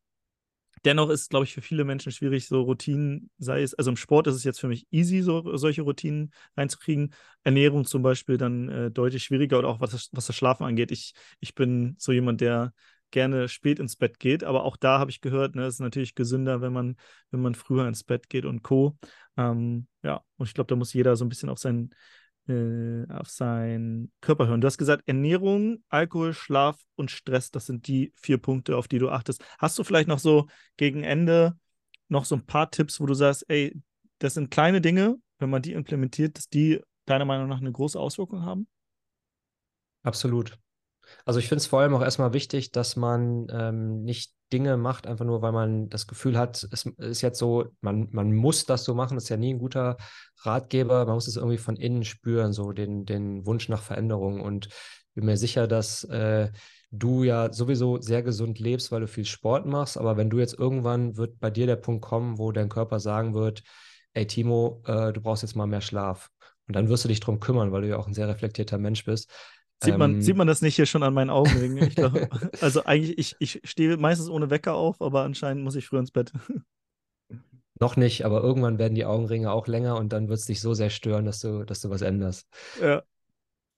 dennoch 0.84 1.08
ist, 1.08 1.30
glaube 1.30 1.44
ich, 1.44 1.54
für 1.54 1.62
viele 1.62 1.84
Menschen 1.84 2.12
schwierig, 2.12 2.46
so 2.46 2.60
Routinen, 2.60 3.30
sei 3.38 3.62
es, 3.62 3.72
also 3.72 3.90
im 3.90 3.96
Sport 3.96 4.26
ist 4.26 4.34
es 4.34 4.44
jetzt 4.44 4.60
für 4.60 4.68
mich 4.68 4.86
easy, 4.90 5.22
so 5.22 5.56
solche 5.56 5.82
Routinen 5.82 6.32
reinzukriegen. 6.58 7.14
Ernährung 7.42 7.86
zum 7.86 8.02
Beispiel 8.02 8.36
dann 8.36 8.68
äh, 8.68 8.90
deutlich 8.90 9.24
schwieriger 9.24 9.58
oder 9.58 9.68
auch 9.68 9.80
was 9.80 9.92
das, 9.92 10.10
was 10.12 10.26
das 10.26 10.36
Schlafen 10.36 10.64
angeht. 10.64 10.90
Ich, 10.90 11.14
ich 11.40 11.54
bin 11.54 11.96
so 11.98 12.12
jemand, 12.12 12.42
der 12.42 12.74
gerne 13.10 13.48
spät 13.48 13.78
ins 13.78 13.96
Bett 13.96 14.20
geht, 14.20 14.44
aber 14.44 14.64
auch 14.64 14.76
da 14.76 14.98
habe 14.98 15.10
ich 15.10 15.22
gehört, 15.22 15.54
ne, 15.54 15.64
es 15.64 15.74
ist 15.74 15.80
natürlich 15.80 16.14
gesünder, 16.14 16.60
wenn 16.60 16.72
man, 16.72 16.96
wenn 17.30 17.40
man 17.40 17.54
früher 17.54 17.88
ins 17.88 18.04
Bett 18.04 18.28
geht 18.28 18.44
und 18.44 18.62
Co. 18.62 18.98
Ähm, 19.36 19.86
ja, 20.02 20.22
und 20.36 20.46
ich 20.46 20.54
glaube, 20.54 20.68
da 20.68 20.76
muss 20.76 20.92
jeder 20.92 21.16
so 21.16 21.24
ein 21.24 21.28
bisschen 21.30 21.48
auf 21.48 21.58
sein 21.58 21.90
äh, 22.50 23.06
auf 23.12 23.28
seinen 23.28 24.12
Körper 24.20 24.48
hören. 24.48 24.60
Du 24.60 24.66
hast 24.66 24.78
gesagt, 24.78 25.04
Ernährung, 25.06 25.82
Alkohol, 25.88 26.34
Schlaf 26.34 26.78
und 26.96 27.10
Stress, 27.10 27.50
das 27.50 27.66
sind 27.66 27.86
die 27.86 28.12
vier 28.16 28.38
Punkte, 28.38 28.76
auf 28.76 28.88
die 28.88 28.98
du 28.98 29.08
achtest. 29.08 29.44
Hast 29.58 29.78
du 29.78 29.84
vielleicht 29.84 30.08
noch 30.08 30.18
so 30.18 30.48
gegen 30.76 31.04
Ende 31.04 31.56
noch 32.08 32.24
so 32.24 32.34
ein 32.34 32.44
paar 32.44 32.70
Tipps, 32.70 33.00
wo 33.00 33.06
du 33.06 33.14
sagst, 33.14 33.44
ey, 33.48 33.80
das 34.18 34.34
sind 34.34 34.50
kleine 34.50 34.80
Dinge, 34.80 35.16
wenn 35.38 35.50
man 35.50 35.62
die 35.62 35.72
implementiert, 35.72 36.36
dass 36.36 36.48
die 36.48 36.80
deiner 37.06 37.24
Meinung 37.24 37.48
nach 37.48 37.60
eine 37.60 37.72
große 37.72 37.98
Auswirkung 37.98 38.42
haben? 38.42 38.68
Absolut. 40.02 40.58
Also 41.24 41.38
ich 41.38 41.48
finde 41.48 41.60
es 41.60 41.66
vor 41.66 41.80
allem 41.80 41.94
auch 41.94 42.02
erstmal 42.02 42.32
wichtig, 42.32 42.72
dass 42.72 42.96
man 42.96 43.46
ähm, 43.50 44.02
nicht 44.02 44.32
Dinge 44.52 44.76
macht, 44.76 45.06
einfach 45.06 45.24
nur, 45.24 45.42
weil 45.42 45.52
man 45.52 45.88
das 45.88 46.06
Gefühl 46.06 46.36
hat, 46.36 46.66
es 46.72 46.84
ist 46.86 47.20
jetzt 47.22 47.38
so, 47.38 47.66
man, 47.80 48.08
man 48.10 48.34
muss 48.34 48.66
das 48.66 48.84
so 48.84 48.94
machen, 48.94 49.14
das 49.14 49.24
ist 49.24 49.30
ja 49.30 49.36
nie 49.36 49.54
ein 49.54 49.58
guter 49.58 49.96
Ratgeber, 50.42 51.04
man 51.04 51.14
muss 51.14 51.28
es 51.28 51.36
irgendwie 51.36 51.58
von 51.58 51.76
innen 51.76 52.04
spüren, 52.04 52.52
so 52.52 52.72
den, 52.72 53.06
den 53.06 53.46
Wunsch 53.46 53.68
nach 53.68 53.82
Veränderung. 53.82 54.40
Und 54.40 54.68
bin 55.14 55.26
mir 55.26 55.36
sicher, 55.36 55.66
dass 55.68 56.04
äh, 56.04 56.50
du 56.90 57.22
ja 57.22 57.52
sowieso 57.52 58.00
sehr 58.00 58.22
gesund 58.22 58.58
lebst, 58.58 58.90
weil 58.90 59.00
du 59.00 59.08
viel 59.08 59.24
Sport 59.24 59.66
machst, 59.66 59.96
aber 59.96 60.16
wenn 60.16 60.30
du 60.30 60.38
jetzt 60.38 60.58
irgendwann 60.58 61.16
wird 61.16 61.38
bei 61.38 61.50
dir 61.50 61.66
der 61.66 61.76
Punkt 61.76 62.02
kommen, 62.02 62.38
wo 62.38 62.52
dein 62.52 62.68
Körper 62.68 62.98
sagen 63.00 63.34
wird, 63.34 63.62
ey 64.14 64.26
Timo, 64.26 64.82
äh, 64.86 65.12
du 65.12 65.20
brauchst 65.20 65.42
jetzt 65.42 65.54
mal 65.54 65.66
mehr 65.66 65.80
Schlaf. 65.80 66.30
Und 66.66 66.76
dann 66.76 66.88
wirst 66.88 67.04
du 67.04 67.08
dich 67.08 67.20
darum 67.20 67.40
kümmern, 67.40 67.72
weil 67.72 67.82
du 67.82 67.88
ja 67.88 67.96
auch 67.96 68.06
ein 68.06 68.14
sehr 68.14 68.28
reflektierter 68.28 68.78
Mensch 68.78 69.04
bist. 69.04 69.32
Sieht 69.82 69.96
man, 69.96 70.14
ähm, 70.14 70.22
sieht 70.22 70.36
man 70.36 70.46
das 70.46 70.60
nicht 70.60 70.76
hier 70.76 70.86
schon 70.86 71.02
an 71.02 71.14
meinen 71.14 71.30
Augenringen? 71.30 71.78
Ich 71.78 71.96
glaub, 71.96 72.12
also 72.62 72.84
eigentlich, 72.84 73.16
ich, 73.18 73.36
ich 73.38 73.60
stehe 73.64 73.96
meistens 73.96 74.28
ohne 74.28 74.50
Wecker 74.50 74.74
auf, 74.74 75.00
aber 75.00 75.22
anscheinend 75.22 75.64
muss 75.64 75.74
ich 75.74 75.86
früher 75.86 76.00
ins 76.00 76.10
Bett. 76.10 76.32
Noch 77.80 77.96
nicht, 77.96 78.26
aber 78.26 78.42
irgendwann 78.42 78.78
werden 78.78 78.94
die 78.94 79.06
Augenringe 79.06 79.50
auch 79.50 79.66
länger 79.66 79.96
und 79.96 80.12
dann 80.12 80.28
wird 80.28 80.38
es 80.38 80.44
dich 80.44 80.60
so 80.60 80.74
sehr 80.74 80.90
stören, 80.90 81.24
dass 81.24 81.40
du, 81.40 81.64
dass 81.64 81.80
du 81.80 81.88
was 81.88 82.02
änderst. 82.02 82.46
Ja. 82.80 83.02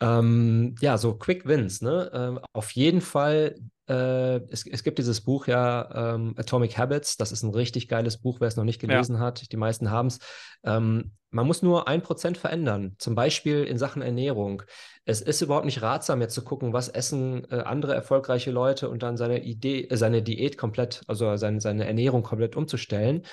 Ähm, 0.00 0.74
ja, 0.80 0.98
so 0.98 1.14
Quick 1.14 1.46
Wins, 1.46 1.82
ne? 1.82 2.11
Ähm, 2.12 2.40
auf 2.53 2.72
jeden 2.72 3.00
Fall 3.00 3.55
äh, 3.89 4.37
es, 4.51 4.66
es, 4.66 4.85
gibt 4.85 4.99
dieses 4.99 5.20
Buch 5.22 5.47
ja, 5.47 6.14
ähm, 6.14 6.35
Atomic 6.37 6.78
Habits. 6.78 7.16
Das 7.16 7.33
ist 7.33 7.43
ein 7.43 7.55
richtig 7.55 7.89
geiles 7.89 8.18
Buch, 8.18 8.41
wer 8.41 8.49
es 8.49 8.57
noch 8.57 8.64
nicht 8.64 8.80
gelesen 8.80 9.16
ja. 9.16 9.20
hat. 9.20 9.51
Die 9.53 9.57
meisten 9.57 9.91
haben 9.91 10.09
es. 10.09 10.18
Ähm, 10.64 11.12
man 11.30 11.47
muss 11.47 11.62
nur 11.62 11.89
ein 11.89 12.03
Prozent 12.03 12.37
verändern, 12.37 12.95
zum 12.99 13.14
Beispiel 13.14 13.64
in 13.64 13.78
Sachen 13.78 14.03
Ernährung. 14.03 14.62
Es 15.07 15.22
ist 15.22 15.41
überhaupt 15.41 15.64
nicht 15.64 15.80
ratsam, 15.80 16.20
jetzt 16.20 16.35
zu 16.35 16.45
gucken, 16.45 16.74
was 16.74 16.89
essen 16.89 17.51
äh, 17.51 17.61
andere 17.61 17.95
erfolgreiche 17.95 18.51
Leute 18.51 18.91
und 18.91 19.03
dann 19.03 19.16
seine 19.16 19.43
Idee, 19.43 19.85
äh, 19.85 19.97
seine 19.97 20.22
Diät 20.22 20.59
komplett, 20.59 21.03
also 21.07 21.35
seine, 21.37 21.61
seine 21.61 21.87
Ernährung 21.87 22.22
komplett 22.22 22.55
umzustellen, 22.55 23.24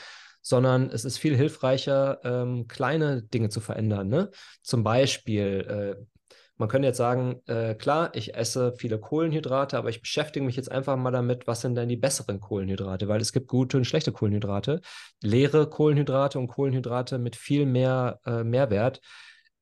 sondern 0.42 0.90
es 0.90 1.04
ist 1.04 1.18
viel 1.18 1.36
hilfreicher, 1.36 2.22
ähm, 2.24 2.68
kleine 2.68 3.22
Dinge 3.22 3.50
zu 3.50 3.60
verändern. 3.60 4.08
Ne? 4.08 4.32
Zum 4.64 4.84
Beispiel, 4.84 5.98
äh, 6.00 6.06
man 6.60 6.68
könnte 6.68 6.90
jetzt 6.90 6.98
sagen, 6.98 7.42
äh, 7.48 7.74
klar, 7.74 8.12
ich 8.14 8.36
esse 8.36 8.74
viele 8.74 9.00
Kohlenhydrate, 9.00 9.78
aber 9.78 9.90
ich 9.90 10.02
beschäftige 10.02 10.46
mich 10.46 10.58
jetzt 10.58 10.70
einfach 10.70 10.98
mal 10.98 11.12
damit, 11.12 11.48
was 11.48 11.62
sind 11.62 11.76
denn 11.76 11.88
die 11.88 11.96
besseren 11.96 12.42
Kohlenhydrate, 12.42 13.08
weil 13.08 13.22
es 13.22 13.32
gibt 13.32 13.48
gute 13.48 13.78
und 13.78 13.86
schlechte 13.86 14.12
Kohlenhydrate, 14.12 14.82
leere 15.24 15.70
Kohlenhydrate 15.70 16.38
und 16.38 16.48
Kohlenhydrate 16.48 17.18
mit 17.18 17.38
viel 17.38 17.66
mehr 17.66 18.20
äh, 18.26 18.44
Mehrwert. 18.44 19.00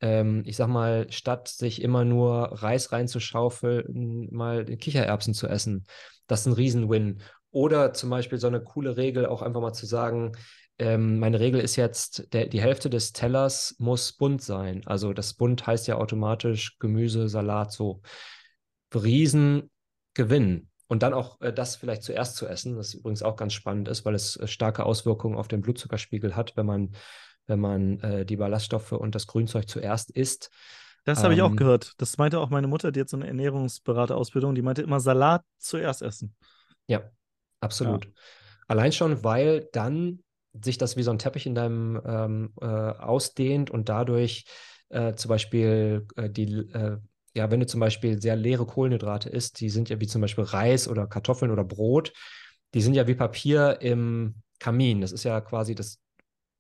Ähm, 0.01 0.41
ich 0.45 0.55
sag 0.57 0.69
mal, 0.69 1.05
statt 1.11 1.47
sich 1.47 1.83
immer 1.83 2.03
nur 2.03 2.63
Reis 2.63 2.91
reinzuschaufeln, 2.91 4.29
mal 4.31 4.65
Kichererbsen 4.65 5.35
zu 5.35 5.47
essen. 5.47 5.85
Das 6.25 6.41
ist 6.41 6.45
ein 6.47 6.53
Riesen-Win. 6.53 7.21
Oder 7.51 7.93
zum 7.93 8.09
Beispiel 8.09 8.39
so 8.39 8.47
eine 8.47 8.61
coole 8.61 8.97
Regel, 8.97 9.27
auch 9.27 9.43
einfach 9.43 9.61
mal 9.61 9.73
zu 9.73 9.85
sagen, 9.85 10.31
ähm, 10.79 11.19
meine 11.19 11.39
Regel 11.39 11.59
ist 11.59 11.75
jetzt, 11.75 12.31
der, 12.33 12.47
die 12.47 12.61
Hälfte 12.61 12.89
des 12.89 13.13
Tellers 13.13 13.75
muss 13.79 14.13
bunt 14.13 14.41
sein. 14.41 14.83
Also 14.85 15.13
das 15.13 15.33
bunt 15.33 15.65
heißt 15.65 15.87
ja 15.87 15.95
automatisch 15.95 16.77
Gemüse, 16.79 17.27
Salat, 17.29 17.71
so. 17.71 18.01
Riesengewinn. 18.93 20.69
Und 20.87 21.03
dann 21.03 21.13
auch 21.13 21.41
äh, 21.41 21.51
das 21.51 21.75
vielleicht 21.75 22.03
zuerst 22.03 22.37
zu 22.37 22.47
essen, 22.47 22.77
was 22.77 22.93
übrigens 22.93 23.23
auch 23.23 23.35
ganz 23.35 23.53
spannend 23.53 23.87
ist, 23.87 24.05
weil 24.05 24.15
es 24.15 24.37
äh, 24.37 24.47
starke 24.47 24.85
Auswirkungen 24.85 25.35
auf 25.35 25.47
den 25.47 25.61
Blutzuckerspiegel 25.61 26.35
hat, 26.35 26.55
wenn 26.55 26.65
man, 26.65 26.91
wenn 27.47 27.59
man 27.59 27.99
äh, 27.99 28.25
die 28.25 28.37
Ballaststoffe 28.37 28.93
und 28.93 29.15
das 29.15 29.27
Grünzeug 29.27 29.67
zuerst 29.67 30.11
isst. 30.11 30.49
Das 31.03 31.23
habe 31.23 31.33
ich 31.33 31.41
auch 31.41 31.51
ähm, 31.51 31.55
gehört. 31.55 31.93
Das 31.97 32.17
meinte 32.17 32.39
auch 32.39 32.49
meine 32.49 32.67
Mutter, 32.67 32.91
die 32.91 32.99
hat 32.99 33.09
so 33.09 33.17
eine 33.17 33.27
Ernährungsberaterausbildung, 33.27 34.55
die 34.55 34.61
meinte 34.61 34.81
immer 34.81 34.99
Salat 34.99 35.43
zuerst 35.57 36.01
essen. 36.01 36.35
Ja, 36.87 37.09
absolut. 37.61 38.05
Ja. 38.05 38.11
Allein 38.67 38.91
schon, 38.91 39.23
weil 39.23 39.69
dann 39.71 40.19
sich 40.63 40.77
das 40.77 40.97
wie 40.97 41.03
so 41.03 41.11
ein 41.11 41.19
Teppich 41.19 41.45
in 41.45 41.55
deinem 41.55 42.01
ähm, 42.05 42.53
äh, 42.61 42.65
ausdehnt 42.65 43.69
und 43.69 43.89
dadurch 43.89 44.45
äh, 44.89 45.13
zum 45.15 45.29
Beispiel 45.29 46.07
äh, 46.15 46.29
die, 46.29 46.53
äh, 46.53 46.97
ja, 47.35 47.51
wenn 47.51 47.59
du 47.59 47.67
zum 47.67 47.79
Beispiel 47.79 48.21
sehr 48.21 48.35
leere 48.35 48.65
Kohlenhydrate 48.65 49.29
isst, 49.29 49.59
die 49.59 49.69
sind 49.69 49.89
ja 49.89 49.99
wie 49.99 50.07
zum 50.07 50.21
Beispiel 50.21 50.43
Reis 50.43 50.87
oder 50.87 51.07
Kartoffeln 51.07 51.51
oder 51.51 51.63
Brot, 51.63 52.13
die 52.73 52.81
sind 52.81 52.93
ja 52.93 53.07
wie 53.07 53.15
Papier 53.15 53.79
im 53.81 54.35
Kamin. 54.59 55.01
Das 55.01 55.11
ist 55.11 55.23
ja 55.23 55.39
quasi 55.41 55.75
das 55.75 55.99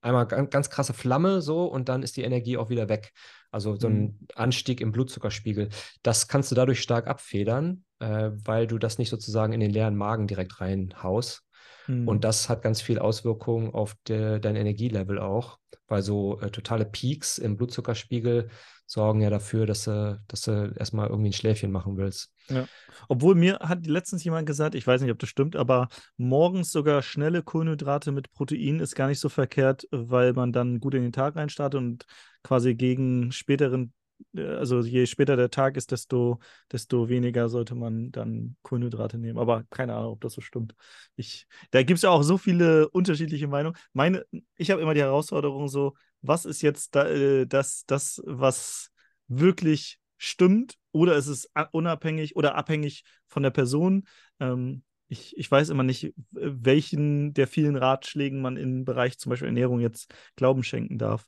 einmal 0.01 0.27
ganz, 0.27 0.49
ganz 0.49 0.69
krasse 0.69 0.93
Flamme 0.93 1.41
so 1.41 1.65
und 1.65 1.89
dann 1.89 2.03
ist 2.03 2.17
die 2.17 2.23
Energie 2.23 2.57
auch 2.57 2.69
wieder 2.69 2.89
weg. 2.89 3.13
Also 3.51 3.75
so 3.75 3.87
ein 3.87 4.01
mhm. 4.01 4.27
Anstieg 4.35 4.81
im 4.81 4.91
Blutzuckerspiegel. 4.91 5.69
Das 6.03 6.27
kannst 6.27 6.51
du 6.51 6.55
dadurch 6.55 6.81
stark 6.81 7.07
abfedern, 7.07 7.83
äh, 7.99 8.31
weil 8.43 8.67
du 8.67 8.77
das 8.77 8.97
nicht 8.97 9.09
sozusagen 9.09 9.53
in 9.53 9.59
den 9.59 9.71
leeren 9.71 9.95
Magen 9.95 10.27
direkt 10.27 10.59
reinhaust. 10.59 11.43
Mhm. 11.87 12.07
Und 12.07 12.23
das 12.23 12.49
hat 12.49 12.61
ganz 12.61 12.81
viel 12.81 12.99
Auswirkungen 12.99 13.73
auf 13.73 13.95
de, 14.07 14.39
dein 14.39 14.55
Energielevel 14.55 15.19
auch, 15.19 15.59
weil 15.87 16.01
so 16.01 16.39
äh, 16.39 16.49
totale 16.51 16.85
Peaks 16.85 17.37
im 17.37 17.57
Blutzuckerspiegel 17.57 18.49
sorgen 18.85 19.21
ja 19.21 19.29
dafür, 19.29 19.65
dass 19.65 19.83
du, 19.83 20.21
dass 20.27 20.43
du 20.43 20.73
erstmal 20.77 21.09
irgendwie 21.09 21.29
ein 21.29 21.33
Schläfchen 21.33 21.71
machen 21.71 21.97
willst. 21.97 22.31
Ja. 22.49 22.65
Obwohl 23.09 23.35
mir 23.35 23.59
hat 23.59 23.85
letztens 23.85 24.23
jemand 24.23 24.47
gesagt, 24.47 24.75
ich 24.75 24.87
weiß 24.87 25.01
nicht, 25.01 25.11
ob 25.11 25.19
das 25.19 25.27
stimmt, 25.27 25.57
aber 25.57 25.89
morgens 26.15 26.71
sogar 26.71 27.01
schnelle 27.01 27.43
Kohlenhydrate 27.43 28.13
mit 28.13 28.31
Protein 28.31 28.79
ist 28.79 28.95
gar 28.95 29.07
nicht 29.07 29.19
so 29.19 29.27
verkehrt, 29.27 29.87
weil 29.91 30.31
man 30.33 30.53
dann 30.53 30.79
gut 30.79 30.93
in 30.93 31.03
den 31.03 31.11
Tag 31.11 31.35
reinstartet 31.35 31.77
und 31.77 32.05
quasi 32.43 32.75
gegen 32.75 33.33
späteren 33.33 33.91
also 34.35 34.81
je 34.81 35.05
später 35.05 35.35
der 35.35 35.49
Tag 35.49 35.77
ist, 35.77 35.91
desto, 35.91 36.39
desto 36.71 37.09
weniger 37.09 37.49
sollte 37.49 37.75
man 37.75 38.11
dann 38.11 38.55
Kohlenhydrate 38.61 39.17
nehmen. 39.17 39.39
Aber 39.39 39.63
keine 39.69 39.95
Ahnung, 39.95 40.13
ob 40.13 40.21
das 40.21 40.33
so 40.33 40.41
stimmt. 40.41 40.75
Ich, 41.15 41.47
da 41.71 41.83
gibt 41.83 41.97
es 41.97 42.03
ja 42.03 42.09
auch 42.09 42.23
so 42.23 42.37
viele 42.37 42.89
unterschiedliche 42.89 43.47
Meinungen. 43.47 43.77
Meine, 43.93 44.25
ich 44.55 44.71
habe 44.71 44.81
immer 44.81 44.93
die 44.93 45.01
Herausforderung 45.01 45.67
so, 45.67 45.95
was 46.21 46.45
ist 46.45 46.61
jetzt 46.61 46.95
da, 46.95 47.07
äh, 47.07 47.45
das, 47.45 47.83
das, 47.85 48.21
was 48.25 48.91
wirklich 49.27 49.99
stimmt 50.17 50.75
oder 50.91 51.15
ist 51.15 51.27
es 51.27 51.49
unabhängig 51.71 52.35
oder 52.35 52.55
abhängig 52.55 53.03
von 53.27 53.43
der 53.43 53.51
Person? 53.51 54.07
Ähm, 54.39 54.83
ich, 55.09 55.37
ich 55.37 55.49
weiß 55.49 55.69
immer 55.69 55.83
nicht, 55.83 56.13
welchen 56.31 57.33
der 57.33 57.47
vielen 57.47 57.75
Ratschlägen 57.75 58.41
man 58.41 58.57
im 58.57 58.83
Bereich 58.83 59.17
zum 59.17 59.29
Beispiel 59.29 59.47
Ernährung 59.47 59.79
jetzt 59.79 60.13
Glauben 60.35 60.63
schenken 60.63 60.97
darf. 60.97 61.25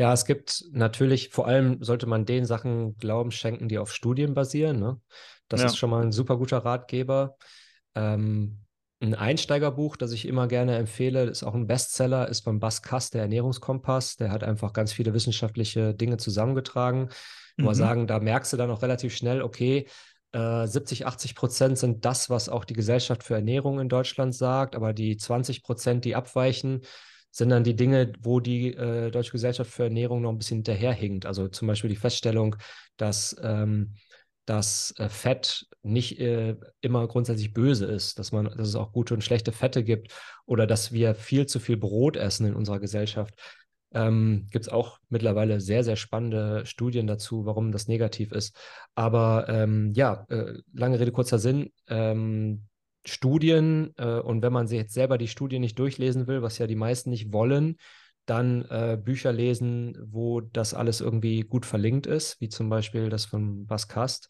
Ja, 0.00 0.14
es 0.14 0.24
gibt 0.24 0.64
natürlich, 0.72 1.28
vor 1.28 1.46
allem 1.46 1.82
sollte 1.82 2.06
man 2.06 2.24
den 2.24 2.46
Sachen 2.46 2.96
Glauben 2.96 3.30
schenken, 3.30 3.68
die 3.68 3.76
auf 3.76 3.92
Studien 3.92 4.32
basieren. 4.32 4.80
Ne? 4.80 4.98
Das 5.48 5.60
ja. 5.60 5.66
ist 5.66 5.76
schon 5.76 5.90
mal 5.90 6.02
ein 6.02 6.10
super 6.10 6.38
guter 6.38 6.64
Ratgeber. 6.64 7.36
Ähm, 7.94 8.60
ein 9.02 9.14
Einsteigerbuch, 9.14 9.98
das 9.98 10.12
ich 10.12 10.26
immer 10.26 10.48
gerne 10.48 10.78
empfehle, 10.78 11.24
ist 11.24 11.42
auch 11.42 11.54
ein 11.54 11.66
Bestseller, 11.66 12.30
ist 12.30 12.44
von 12.44 12.60
Bas 12.60 12.80
Kass, 12.80 13.10
der 13.10 13.20
Ernährungskompass. 13.20 14.16
Der 14.16 14.32
hat 14.32 14.42
einfach 14.42 14.72
ganz 14.72 14.90
viele 14.90 15.12
wissenschaftliche 15.12 15.94
Dinge 15.94 16.16
zusammengetragen. 16.16 17.10
Mhm. 17.58 17.66
Mal 17.66 17.74
sagen, 17.74 18.06
da 18.06 18.20
merkst 18.20 18.54
du 18.54 18.56
dann 18.56 18.70
auch 18.70 18.80
relativ 18.80 19.14
schnell, 19.14 19.42
okay, 19.42 19.86
äh, 20.32 20.66
70, 20.66 21.06
80 21.06 21.34
Prozent 21.34 21.76
sind 21.76 22.06
das, 22.06 22.30
was 22.30 22.48
auch 22.48 22.64
die 22.64 22.72
Gesellschaft 22.72 23.22
für 23.22 23.34
Ernährung 23.34 23.78
in 23.80 23.90
Deutschland 23.90 24.34
sagt, 24.34 24.76
aber 24.76 24.94
die 24.94 25.18
20 25.18 25.62
Prozent, 25.62 26.06
die 26.06 26.14
abweichen, 26.14 26.80
sind 27.30 27.50
dann 27.50 27.64
die 27.64 27.76
Dinge, 27.76 28.12
wo 28.20 28.40
die 28.40 28.74
äh, 28.74 29.10
Deutsche 29.10 29.32
Gesellschaft 29.32 29.70
für 29.70 29.84
Ernährung 29.84 30.22
noch 30.22 30.30
ein 30.30 30.38
bisschen 30.38 30.58
hinterherhinkt. 30.58 31.26
Also 31.26 31.48
zum 31.48 31.68
Beispiel 31.68 31.90
die 31.90 31.96
Feststellung, 31.96 32.56
dass 32.96 33.36
ähm, 33.42 33.94
dass 34.50 34.92
äh, 34.98 35.08
Fett 35.08 35.66
nicht 35.82 36.18
äh, 36.18 36.56
immer 36.80 37.06
grundsätzlich 37.06 37.52
böse 37.52 37.86
ist, 37.86 38.18
dass 38.18 38.32
man, 38.32 38.46
dass 38.46 38.66
es 38.66 38.74
auch 38.74 38.92
gute 38.92 39.14
und 39.14 39.22
schlechte 39.22 39.52
Fette 39.52 39.84
gibt 39.84 40.12
oder 40.44 40.66
dass 40.66 40.92
wir 40.92 41.14
viel 41.14 41.46
zu 41.46 41.60
viel 41.60 41.76
Brot 41.76 42.16
essen 42.16 42.46
in 42.46 42.54
unserer 42.56 42.80
Gesellschaft. 42.80 43.32
Ähm, 43.92 44.48
Gibt 44.50 44.66
es 44.66 44.72
auch 44.72 44.98
mittlerweile 45.08 45.60
sehr, 45.60 45.84
sehr 45.84 45.94
spannende 45.94 46.66
Studien 46.66 47.06
dazu, 47.06 47.46
warum 47.46 47.70
das 47.70 47.86
negativ 47.86 48.32
ist. 48.32 48.56
Aber 48.96 49.48
ähm, 49.48 49.92
ja, 49.94 50.26
äh, 50.28 50.54
lange 50.72 50.98
Rede, 50.98 51.12
kurzer 51.12 51.38
Sinn. 51.38 51.70
Ähm, 51.86 52.66
Studien 53.06 53.94
äh, 53.96 54.18
und 54.20 54.42
wenn 54.42 54.52
man 54.52 54.66
sich 54.66 54.78
jetzt 54.78 54.94
selber 54.94 55.18
die 55.18 55.28
Studien 55.28 55.60
nicht 55.60 55.78
durchlesen 55.78 56.26
will, 56.26 56.42
was 56.42 56.58
ja 56.58 56.66
die 56.66 56.76
meisten 56.76 57.10
nicht 57.10 57.32
wollen, 57.32 57.76
dann 58.26 58.64
äh, 58.70 58.98
Bücher 59.02 59.32
lesen, 59.32 59.98
wo 60.04 60.40
das 60.40 60.74
alles 60.74 61.00
irgendwie 61.00 61.40
gut 61.40 61.66
verlinkt 61.66 62.06
ist, 62.06 62.40
wie 62.40 62.48
zum 62.48 62.68
Beispiel 62.68 63.08
das 63.08 63.24
von 63.24 63.66
Baskast. 63.66 64.28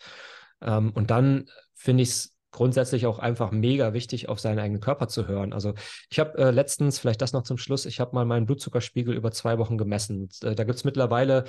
Ähm, 0.63 0.93
und 0.95 1.11
dann 1.11 1.47
finde 1.75 2.03
ich 2.05 2.11
es 2.11 2.37
grundsätzlich 2.51 3.07
auch 3.07 3.19
einfach 3.19 3.53
mega 3.53 3.93
wichtig, 3.93 4.29
auf 4.29 4.41
seinen 4.41 4.59
eigenen 4.59 4.81
Körper 4.81 5.09
zu 5.09 5.29
hören. 5.29 5.53
Also 5.53 5.75
ich 6.11 6.19
habe 6.19 6.37
äh, 6.39 6.51
letztens, 6.51 6.99
vielleicht 6.99 7.23
das 7.23 7.33
noch 7.33 7.43
zum 7.43 7.59
Schluss, 7.59 7.87
ich 7.87 8.01
habe 8.01 8.15
mal 8.15 8.25
meinen 8.25 8.47
Blutzuckerspiegel 8.47 9.15
über 9.15 9.31
zwei 9.33 9.59
Wochen 9.59 9.79
gemessen. 9.79 10.29
Äh, 10.43 10.55
da 10.55 10.65
gibt 10.65 10.77
es 10.77 10.85
mittlerweile 10.85 11.45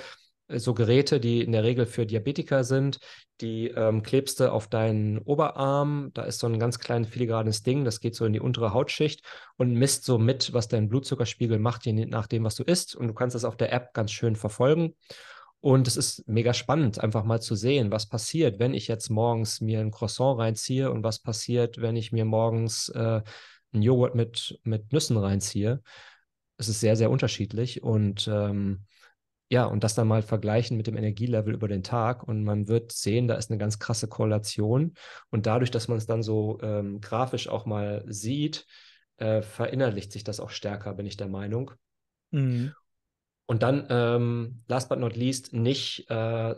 so 0.48 0.74
Geräte, 0.74 1.20
die 1.20 1.42
in 1.42 1.52
der 1.52 1.64
Regel 1.64 1.86
für 1.86 2.06
Diabetiker 2.06 2.64
sind, 2.64 2.98
die 3.40 3.68
ähm, 3.68 4.02
klebst 4.02 4.40
du 4.40 4.52
auf 4.52 4.68
deinen 4.68 5.18
Oberarm. 5.18 6.10
Da 6.14 6.22
ist 6.22 6.38
so 6.38 6.46
ein 6.46 6.58
ganz 6.58 6.78
kleines 6.78 7.08
filigranes 7.08 7.62
Ding, 7.62 7.84
das 7.84 8.00
geht 8.00 8.14
so 8.14 8.24
in 8.24 8.32
die 8.32 8.40
untere 8.40 8.72
Hautschicht 8.72 9.24
und 9.56 9.74
misst 9.74 10.04
so 10.04 10.18
mit, 10.18 10.52
was 10.52 10.68
dein 10.68 10.88
Blutzuckerspiegel 10.88 11.58
macht, 11.58 11.86
je 11.86 11.92
nachdem, 11.92 12.44
was 12.44 12.54
du 12.54 12.64
isst. 12.64 12.94
Und 12.94 13.08
du 13.08 13.14
kannst 13.14 13.34
das 13.34 13.44
auf 13.44 13.56
der 13.56 13.72
App 13.72 13.94
ganz 13.94 14.12
schön 14.12 14.36
verfolgen. 14.36 14.94
Und 15.60 15.86
es 15.86 15.96
ist 15.96 16.26
mega 16.28 16.54
spannend, 16.54 16.98
einfach 16.98 17.22
mal 17.22 17.40
zu 17.40 17.54
sehen, 17.54 17.92
was 17.92 18.08
passiert, 18.08 18.58
wenn 18.58 18.74
ich 18.74 18.88
jetzt 18.88 19.10
morgens 19.10 19.60
mir 19.60 19.78
ein 19.78 19.92
Croissant 19.92 20.40
reinziehe 20.40 20.90
und 20.90 21.04
was 21.04 21.20
passiert, 21.20 21.80
wenn 21.80 21.94
ich 21.94 22.10
mir 22.10 22.24
morgens 22.24 22.88
äh, 22.88 23.22
einen 23.72 23.82
Joghurt 23.82 24.16
mit, 24.16 24.58
mit 24.64 24.92
Nüssen 24.92 25.16
reinziehe. 25.16 25.80
Es 26.58 26.68
ist 26.68 26.80
sehr, 26.80 26.96
sehr 26.96 27.12
unterschiedlich 27.12 27.82
und 27.82 28.28
ähm, 28.28 28.86
ja, 29.52 29.66
und 29.66 29.84
das 29.84 29.94
dann 29.94 30.08
mal 30.08 30.22
vergleichen 30.22 30.78
mit 30.78 30.86
dem 30.86 30.96
Energielevel 30.96 31.52
über 31.52 31.68
den 31.68 31.82
Tag 31.82 32.26
und 32.26 32.42
man 32.42 32.68
wird 32.68 32.90
sehen, 32.90 33.28
da 33.28 33.34
ist 33.34 33.50
eine 33.50 33.58
ganz 33.58 33.78
krasse 33.78 34.08
Korrelation. 34.08 34.94
Und 35.28 35.44
dadurch, 35.44 35.70
dass 35.70 35.88
man 35.88 35.98
es 35.98 36.06
dann 36.06 36.22
so 36.22 36.58
ähm, 36.62 37.02
grafisch 37.02 37.48
auch 37.48 37.66
mal 37.66 38.02
sieht, 38.06 38.64
äh, 39.18 39.42
verinnerlicht 39.42 40.10
sich 40.10 40.24
das 40.24 40.40
auch 40.40 40.48
stärker, 40.48 40.94
bin 40.94 41.04
ich 41.04 41.18
der 41.18 41.28
Meinung. 41.28 41.70
Mhm. 42.30 42.72
Und 43.44 43.62
dann, 43.62 43.86
ähm, 43.90 44.62
last 44.68 44.88
but 44.88 44.98
not 44.98 45.16
least, 45.16 45.52
nicht 45.52 46.08
äh, 46.08 46.54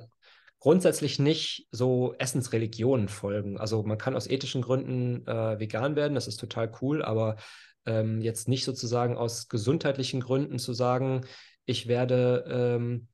grundsätzlich 0.60 1.18
nicht 1.18 1.66
so 1.72 2.14
Essensreligionen 2.20 3.08
folgen. 3.08 3.58
Also 3.58 3.82
man 3.82 3.98
kann 3.98 4.14
aus 4.14 4.30
ethischen 4.30 4.62
Gründen 4.62 5.26
äh, 5.26 5.58
vegan 5.58 5.96
werden, 5.96 6.14
das 6.14 6.28
ist 6.28 6.38
total 6.38 6.70
cool, 6.80 7.02
aber 7.02 7.38
ähm, 7.86 8.20
jetzt 8.20 8.46
nicht 8.46 8.64
sozusagen 8.64 9.16
aus 9.16 9.48
gesundheitlichen 9.48 10.20
Gründen 10.20 10.60
zu 10.60 10.72
sagen, 10.74 11.22
ich 11.64 11.88
werde 11.88 12.44
ähm, 12.48 13.08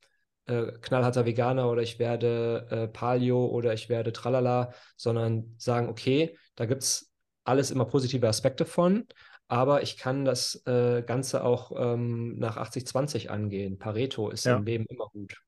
äh, 0.45 0.73
knallharter 0.81 1.25
Veganer 1.25 1.69
oder 1.69 1.81
ich 1.81 1.99
werde 1.99 2.67
äh, 2.69 2.87
Paleo 2.87 3.45
oder 3.45 3.73
ich 3.73 3.89
werde 3.89 4.11
Tralala, 4.11 4.73
sondern 4.95 5.55
sagen, 5.57 5.89
okay, 5.89 6.37
da 6.55 6.65
gibt 6.65 6.83
es 6.83 7.13
alles 7.43 7.71
immer 7.71 7.85
positive 7.85 8.27
Aspekte 8.27 8.65
von, 8.65 9.05
aber 9.47 9.81
ich 9.81 9.97
kann 9.97 10.25
das 10.25 10.63
äh, 10.65 11.03
Ganze 11.03 11.43
auch 11.43 11.71
ähm, 11.75 12.37
nach 12.37 12.57
80-20 12.57 13.27
angehen. 13.27 13.77
Pareto 13.77 14.29
ist 14.29 14.45
ja. 14.45 14.57
im 14.57 14.65
Leben 14.65 14.85
immer 14.87 15.07
gut. 15.09 15.41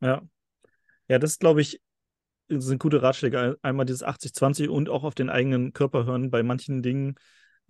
Ja. 0.00 0.22
Ja, 1.08 1.18
das 1.18 1.38
glaube 1.38 1.60
ich, 1.60 1.80
sind 2.48 2.80
gute 2.80 3.02
Ratschläge. 3.02 3.58
Einmal 3.62 3.86
dieses 3.86 4.04
80-20 4.04 4.68
und 4.68 4.88
auch 4.88 5.04
auf 5.04 5.14
den 5.14 5.30
eigenen 5.30 5.72
Körper 5.72 6.04
hören. 6.04 6.30
Bei 6.30 6.42
manchen 6.42 6.82
Dingen 6.82 7.16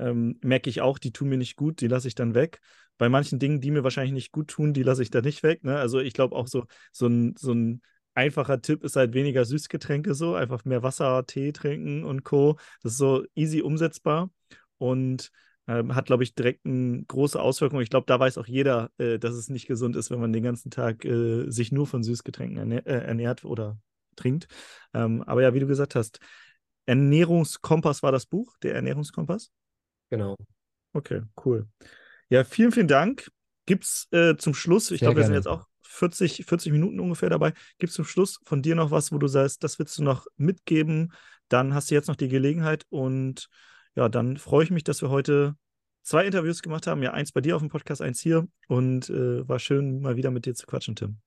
ähm, 0.01 0.39
merke 0.43 0.71
ich 0.71 0.81
auch, 0.81 0.99
die 0.99 1.13
tun 1.13 1.29
mir 1.29 1.39
nicht 1.39 1.57
gut, 1.57 1.81
die 1.81 1.89
lasse 1.89 2.09
ich 2.09 2.15
dann 2.15 2.35
weg. 2.35 2.61
Bei 2.99 3.09
manchen 3.09 3.39
Dingen, 3.39 3.61
die 3.61 3.71
mir 3.71 3.85
wahrscheinlich 3.85 4.13
nicht 4.13 4.33
gut 4.33 4.49
tun, 4.49 4.73
die 4.75 4.83
lasse 4.83 5.03
ich 5.03 5.11
dann 5.11 5.25
nicht 5.25 5.43
weg. 5.43 5.65
Ne? 5.65 5.77
Also 5.79 6.01
ich 6.01 6.13
glaube 6.13 6.37
auch 6.37 6.47
so, 6.49 6.65
so 6.93 7.07
ein, 7.07 7.35
so 7.39 7.53
ein 7.53 7.83
einfacher 8.15 8.61
Tipp 8.61 8.85
ist 8.85 8.97
halt 8.97 9.15
weniger 9.15 9.45
Süßgetränke 9.45 10.15
so, 10.15 10.35
einfach 10.35 10.65
mehr 10.65 10.83
Wasser, 10.83 11.25
Tee 11.27 11.53
trinken 11.53 12.05
und 12.05 12.25
Co. 12.25 12.59
Das 12.83 12.93
ist 12.93 12.99
so 12.99 13.25
easy 13.35 13.63
umsetzbar 13.63 14.31
und 14.79 15.31
ähm, 15.69 15.95
hat, 15.95 16.07
glaube 16.07 16.25
ich, 16.25 16.35
direkt 16.35 16.67
eine 16.67 17.05
große 17.05 17.41
Auswirkung. 17.41 17.81
Ich 17.81 17.91
glaube, 17.91 18.07
da 18.07 18.19
weiß 18.19 18.39
auch 18.39 18.47
jeder, 18.47 18.91
äh, 18.99 19.19
dass 19.19 19.35
es 19.35 19.49
nicht 19.49 19.67
gesund 19.67 19.97
ist, 19.97 20.11
wenn 20.11 20.21
man 20.21 20.33
den 20.33 20.43
ganzen 20.43 20.71
Tag 20.71 21.05
äh, 21.05 21.49
sich 21.49 21.71
nur 21.71 21.87
von 21.87 22.03
Süßgetränken 22.03 22.59
ernährt, 22.59 22.87
äh, 22.87 23.05
ernährt 23.05 23.45
oder 23.45 23.79
trinkt. 24.17 24.49
Ähm, 24.95 25.23
aber 25.23 25.43
ja, 25.43 25.55
wie 25.55 25.61
du 25.61 25.67
gesagt 25.67 25.95
hast, 25.95 26.19
Ernährungskompass 26.87 28.03
war 28.03 28.11
das 28.11 28.27
Buch, 28.27 28.57
der 28.63 28.75
Ernährungskompass. 28.75 29.53
Genau. 30.11 30.37
Okay, 30.93 31.23
cool. 31.45 31.67
Ja, 32.29 32.45
vielen, 32.45 32.73
vielen 32.73 32.89
Dank. 32.89 33.31
Gibt 33.67 33.85
es 33.85 34.09
äh, 34.11 34.37
zum 34.37 34.55
Schluss, 34.55 34.91
ich 34.91 35.01
glaube, 35.01 35.17
wir 35.17 35.25
sind 35.25 35.35
jetzt 35.35 35.49
auch 35.49 35.67
40, 35.83 36.45
40 36.47 36.73
Minuten 36.73 37.01
ungefähr 37.01 37.31
dabei. 37.31 37.53
Gibt 37.79 37.91
es 37.91 37.95
zum 37.95 38.05
Schluss 38.05 38.41
von 38.45 38.63
dir 38.63 38.75
noch 38.75 38.91
was, 38.91 39.13
wo 39.13 39.19
du 39.19 39.29
sagst, 39.29 39.63
das 39.63 39.79
willst 39.79 39.99
du 39.99 40.03
noch 40.03 40.27
mitgeben? 40.37 41.13
Dann 41.49 41.75
hast 41.75 41.91
du 41.91 41.95
jetzt 41.95 42.09
noch 42.09 42.17
die 42.17 42.29
Gelegenheit 42.29 42.85
und 42.91 43.49
ja, 43.95 44.09
dann 44.09 44.37
freue 44.37 44.65
ich 44.65 44.71
mich, 44.71 44.85
dass 44.85 45.03
wir 45.03 45.11
heute 45.11 45.57
zwei 46.03 46.25
Interviews 46.25 46.63
gemacht 46.63 46.87
haben. 46.87 47.03
Ja, 47.03 47.13
eins 47.13 47.33
bei 47.33 47.41
dir 47.41 47.57
auf 47.57 47.63
dem 47.63 47.69
Podcast, 47.69 48.01
eins 48.03 48.21
hier. 48.21 48.47
Und 48.69 49.11
äh, 49.11 49.47
war 49.49 49.59
schön, 49.59 50.01
mal 50.01 50.17
wieder 50.17 50.31
mit 50.31 50.47
dir 50.47 50.55
zu 50.55 50.67
quatschen, 50.67 50.97
Tim. 50.97 51.19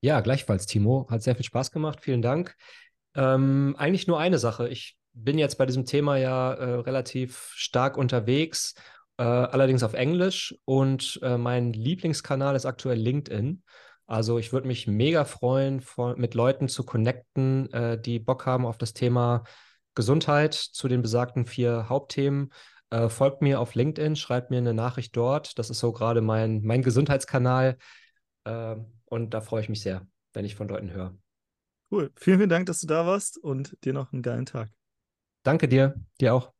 Ja, 0.00 0.20
gleichfalls, 0.20 0.66
Timo. 0.66 1.06
Hat 1.10 1.22
sehr 1.22 1.34
viel 1.34 1.44
Spaß 1.44 1.70
gemacht. 1.70 2.00
Vielen 2.00 2.22
Dank. 2.22 2.54
Ähm, 3.14 3.74
eigentlich 3.78 4.06
nur 4.06 4.18
eine 4.18 4.38
Sache. 4.38 4.68
Ich 4.68 4.96
bin 5.16 5.38
jetzt 5.38 5.56
bei 5.56 5.66
diesem 5.66 5.84
Thema 5.84 6.16
ja 6.16 6.52
äh, 6.52 6.74
relativ 6.80 7.52
stark 7.54 7.96
unterwegs, 7.96 8.74
äh, 9.16 9.22
allerdings 9.22 9.82
auf 9.82 9.94
Englisch 9.94 10.54
und 10.64 11.18
äh, 11.22 11.38
mein 11.38 11.72
Lieblingskanal 11.72 12.54
ist 12.54 12.66
aktuell 12.66 12.98
LinkedIn. 12.98 13.62
Also 14.06 14.38
ich 14.38 14.52
würde 14.52 14.68
mich 14.68 14.86
mega 14.86 15.24
freuen, 15.24 15.80
von, 15.80 16.18
mit 16.20 16.34
Leuten 16.34 16.68
zu 16.68 16.84
connecten, 16.84 17.72
äh, 17.72 18.00
die 18.00 18.18
Bock 18.18 18.46
haben 18.46 18.66
auf 18.66 18.78
das 18.78 18.92
Thema 18.92 19.42
Gesundheit 19.94 20.54
zu 20.54 20.86
den 20.86 21.02
besagten 21.02 21.46
vier 21.46 21.88
Hauptthemen. 21.88 22.52
Äh, 22.90 23.08
folgt 23.08 23.42
mir 23.42 23.58
auf 23.58 23.74
LinkedIn, 23.74 24.14
schreibt 24.14 24.50
mir 24.50 24.58
eine 24.58 24.74
Nachricht 24.74 25.16
dort. 25.16 25.58
Das 25.58 25.70
ist 25.70 25.80
so 25.80 25.92
gerade 25.92 26.20
mein, 26.20 26.62
mein 26.62 26.82
Gesundheitskanal. 26.82 27.78
Äh, 28.44 28.76
und 29.06 29.34
da 29.34 29.40
freue 29.40 29.62
ich 29.62 29.68
mich 29.68 29.80
sehr, 29.80 30.06
wenn 30.34 30.44
ich 30.44 30.54
von 30.54 30.68
Leuten 30.68 30.92
höre. 30.92 31.16
Cool. 31.90 32.12
Vielen, 32.16 32.38
vielen 32.38 32.50
Dank, 32.50 32.66
dass 32.66 32.80
du 32.80 32.86
da 32.86 33.06
warst 33.06 33.38
und 33.38 33.76
dir 33.84 33.92
noch 33.92 34.12
einen 34.12 34.22
geilen 34.22 34.46
Tag. 34.46 34.70
Danke 35.46 35.68
dir, 35.68 35.94
dir 36.20 36.34
auch. 36.34 36.55